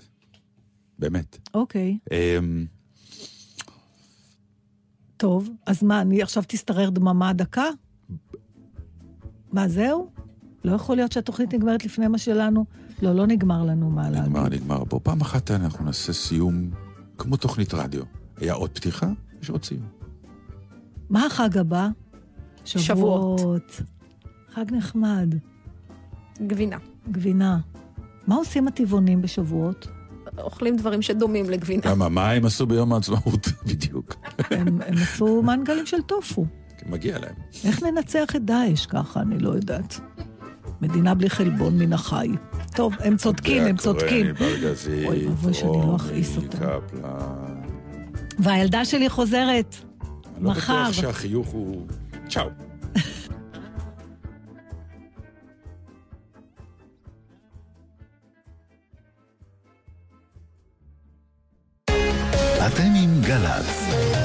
באמת. 0.99 1.37
אוקיי, 1.53 1.97
אמ, 2.11 2.65
טוב. 5.17 5.49
אז 5.65 5.83
מה, 5.83 6.01
אני 6.01 6.21
עכשיו 6.21 6.43
תשתרר 6.47 6.89
דממה 6.89 7.33
דקה? 7.33 7.65
מה, 9.51 9.67
זהו? 9.67 10.09
לא 10.65 10.71
יכול 10.75 10.95
להיות 10.95 11.11
שהתוכנית 11.11 11.53
נגמרת 11.53 11.85
לפני 11.85 12.07
מה 12.07 12.17
שלנו? 12.17 12.65
לא, 13.01 13.15
לא 13.15 13.27
נגמר 13.27 13.63
לנו 13.63 13.89
מה 13.89 14.09
להגיד. 14.09 14.29
נגמר, 14.29 14.49
נגמר. 14.49 14.83
בוא, 14.83 14.99
פעם 15.03 15.21
אחת 15.21 15.51
אנחנו 15.51 15.85
נעשה 15.85 16.13
סיום 16.13 16.69
כמו 17.17 17.37
תוכנית 17.37 17.73
רדיו. 17.73 18.03
היה 18.37 18.53
עוד 18.53 18.69
פתיחה? 18.69 19.07
יש 19.41 19.49
עוד 19.49 19.63
סיום. 19.63 19.87
מה 21.09 21.25
החג 21.25 21.57
הבא? 21.57 21.87
שבועות. 22.65 22.85
שבועות. 22.85 23.81
חג 24.53 24.65
נחמד. 24.71 25.35
גבינה. 26.47 26.77
גבינה. 27.11 27.59
מה 28.27 28.35
עושים 28.35 28.67
הטבעונים 28.67 29.21
בשבועות? 29.21 29.87
אוכלים 30.37 30.75
דברים 30.75 31.01
שדומים 31.01 31.49
לגבינה. 31.49 31.83
למה, 31.91 32.09
מה 32.09 32.31
הם 32.31 32.45
עשו 32.45 32.65
ביום 32.65 32.93
העצמאות? 32.93 33.47
בדיוק. 33.67 34.15
הם, 34.51 34.67
הם 34.87 34.93
עשו 34.93 35.41
מנגלים 35.41 35.85
של 35.85 36.01
טופו. 36.01 36.45
מגיע 36.85 37.19
להם. 37.19 37.35
איך 37.65 37.83
ננצח 37.83 38.35
את 38.35 38.45
דאעש 38.45 38.85
ככה? 38.85 39.21
אני 39.21 39.39
לא 39.39 39.49
יודעת. 39.49 39.99
מדינה 40.83 41.13
בלי 41.13 41.29
חלבון 41.29 41.77
מן 41.77 41.93
החי. 41.93 42.27
טוב, 42.75 42.93
הם 42.99 43.17
צודקים, 43.17 43.63
הם 43.63 43.77
צודקים. 43.77 44.25
אוי 45.07 45.27
ואבוי 45.27 45.53
שאני 45.53 45.71
לא 45.71 45.95
אכעיס 45.95 46.37
אותם. 46.37 46.57
והילדה 48.39 48.85
שלי 48.85 49.09
חוזרת 49.09 49.75
אני 50.37 50.43
לא 50.43 50.51
מחר. 50.51 50.83
בטוח 50.83 50.91
שהחיוך 50.91 51.47
הוא... 51.47 51.87
צ'או. 52.29 52.49
אתם 62.67 62.91
עם 62.95 63.21
גל"צ. 63.21 64.22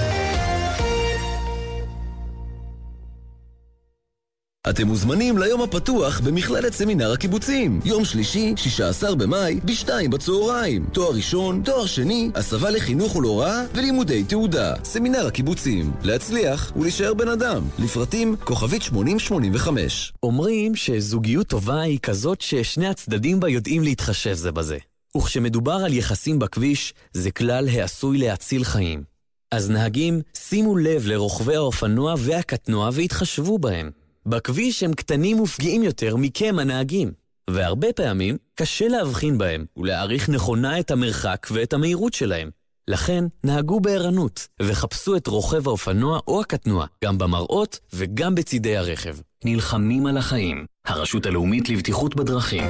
אתם 4.71 4.87
מוזמנים 4.87 5.39
ליום 5.39 5.63
הפתוח 5.63 6.21
במכללת 6.21 6.73
סמינר 6.73 7.13
הקיבוצים. 7.13 7.81
יום 7.85 8.05
שלישי, 8.05 8.53
16 8.57 9.15
במאי, 9.15 9.61
ב-2 9.65 10.09
בצהריים. 10.11 10.87
תואר 10.93 11.15
ראשון, 11.15 11.63
תואר 11.65 11.87
שני, 11.87 12.31
הסבה 12.35 12.71
לחינוך 12.71 13.17
ולהוראה 13.17 13.65
ולימודי 13.75 14.25
תעודה. 14.25 14.75
סמינר 14.85 15.27
הקיבוצים. 15.27 15.93
להצליח 16.03 16.73
ולהישאר 16.77 17.15
בן 17.15 17.29
אדם. 17.29 17.63
לפרטים, 17.79 18.37
כוכבית 18.45 18.83
8085. 18.83 20.13
אומרים 20.23 20.77
שזוגיות 20.77 21.47
טובה 21.47 21.81
היא 21.81 21.99
כזאת 21.99 22.41
ששני 22.41 22.89
הצדדים 22.89 23.41
בה 23.41 23.49
יודעים 23.49 23.83
להתחשב 23.83 24.35
זה 24.35 24.53
בזה. 24.53 24.79
וכשמדובר 25.17 25.81
על 25.85 25.95
יחסים 25.95 26.39
בכביש, 26.39 26.95
זה 27.13 27.31
כלל 27.31 27.69
העשוי 27.69 28.19
להציל 28.19 28.65
חיים. 28.65 29.03
אז 29.51 29.71
נהגים, 29.71 30.21
שימו 30.35 30.77
לב 30.77 31.07
לרוכבי 31.07 31.57
האופנוע 31.57 32.15
והקטנוע 32.19 32.91
והתחשבו 32.93 33.59
בהם. 33.59 33.91
בכביש 34.29 34.83
הם 34.83 34.95
קטנים 34.95 35.41
ופגיעים 35.41 35.83
יותר 35.83 36.17
מכם 36.17 36.59
הנהגים, 36.59 37.13
והרבה 37.51 37.93
פעמים 37.93 38.37
קשה 38.55 38.89
להבחין 38.89 39.39
בהם 39.39 39.65
ולהעריך 39.77 40.29
נכונה 40.29 40.81
את 40.81 40.91
המרחק 40.91 41.47
ואת 41.51 41.73
המהירות 41.73 42.15
שלהם. 42.15 42.51
לכן, 42.89 43.25
נהגו 43.45 43.81
בערנות, 43.81 44.49
וחפשו 44.63 45.17
את 45.17 45.27
רוכב 45.27 45.69
האופנוע 45.69 46.21
או 46.29 46.41
הקטנוע, 46.41 46.87
גם 47.05 47.19
במראות 47.19 47.79
וגם 47.93 48.35
בצידי 48.35 48.77
הרכב. 48.77 49.17
נלחמים 49.45 50.07
על 50.07 50.17
החיים. 50.17 50.67
הרשות 50.87 51.27
הלאומית 51.27 51.69
לבטיחות 51.69 52.17
בדרכים. 52.17 52.65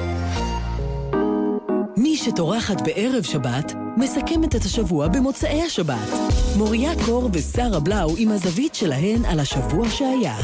שטורחת 2.29 2.81
בערב 2.81 3.23
שבת, 3.23 3.73
מסכמת 3.97 4.55
את 4.55 4.63
השבוע 4.63 5.07
במוצאי 5.07 5.61
השבת. 5.61 6.09
מוריה 6.57 6.91
קור 7.05 7.29
ושרה 7.33 7.79
בלאו 7.79 8.13
עם 8.17 8.31
הזווית 8.31 8.75
שלהן 8.75 9.25
על 9.25 9.39
השבוע 9.39 9.89
שהיה. 9.89 10.37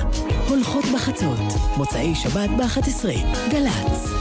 הולכות 0.49 0.85
בחצות, 0.93 1.39
מוצאי 1.77 2.15
שבת 2.15 2.49
ב-11, 2.49 3.05
גל"צ. 3.51 4.14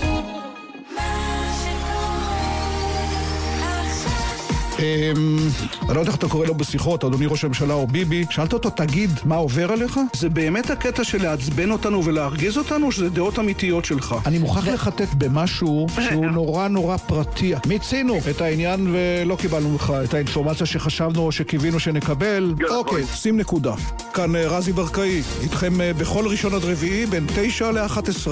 אני 4.79 5.95
לא 5.95 6.01
יודע 6.01 6.11
איך 6.11 6.19
אתה 6.19 6.29
קורא 6.29 6.47
לו 6.47 6.55
בשיחות, 6.55 7.05
אדוני 7.05 7.27
ראש 7.27 7.45
הממשלה 7.45 7.75
או 7.75 7.87
ביבי, 7.87 8.25
שאלת 8.31 8.53
אותו, 8.53 8.71
תגיד, 8.71 9.11
מה 9.25 9.37
עובר 9.37 9.73
עליך? 9.73 10.01
זה 10.17 10.29
באמת 10.29 10.71
הקטע 10.71 11.05
של 11.05 11.23
לעצבן 11.23 11.71
אותנו 11.71 12.05
ולהרגיז 12.05 12.59
אותנו, 12.59 12.87
או 12.87 12.93
שזה 12.93 13.11
דעות 13.11 13.39
אמיתיות 13.39 13.85
שלך? 13.85 14.15
אני 14.27 14.39
מוכרח 14.39 14.69
לחטט 14.69 15.15
במשהו 15.19 15.87
שהוא 16.01 16.27
נורא 16.41 16.69
נורא 16.69 16.97
פרטי. 16.97 17.55
מיצינו 17.67 18.19
את 18.31 18.41
העניין 18.41 18.87
ולא 18.93 19.37
קיבלנו 19.37 19.71
ממך 19.71 19.93
את 20.05 20.15
האינפורמציה 20.15 20.67
שחשבנו 20.67 21.23
או 21.23 21.33
שקיווינו 21.33 21.81
שנקבל. 21.81 22.55
אוקיי, 22.71 23.05
שים 23.15 23.37
נקודה. 23.37 23.75
כאן 24.15 24.37
אה, 24.37 24.49
רזי 24.49 24.73
ברקאי, 24.73 25.23
איתכם 25.43 25.81
אה, 25.81 25.93
בכל 25.93 26.27
ראשון 26.29 26.55
עד 26.55 26.65
רביעי 26.65 27.07
בין 27.07 27.27
9 27.35 27.71
ל-11. 27.71 28.29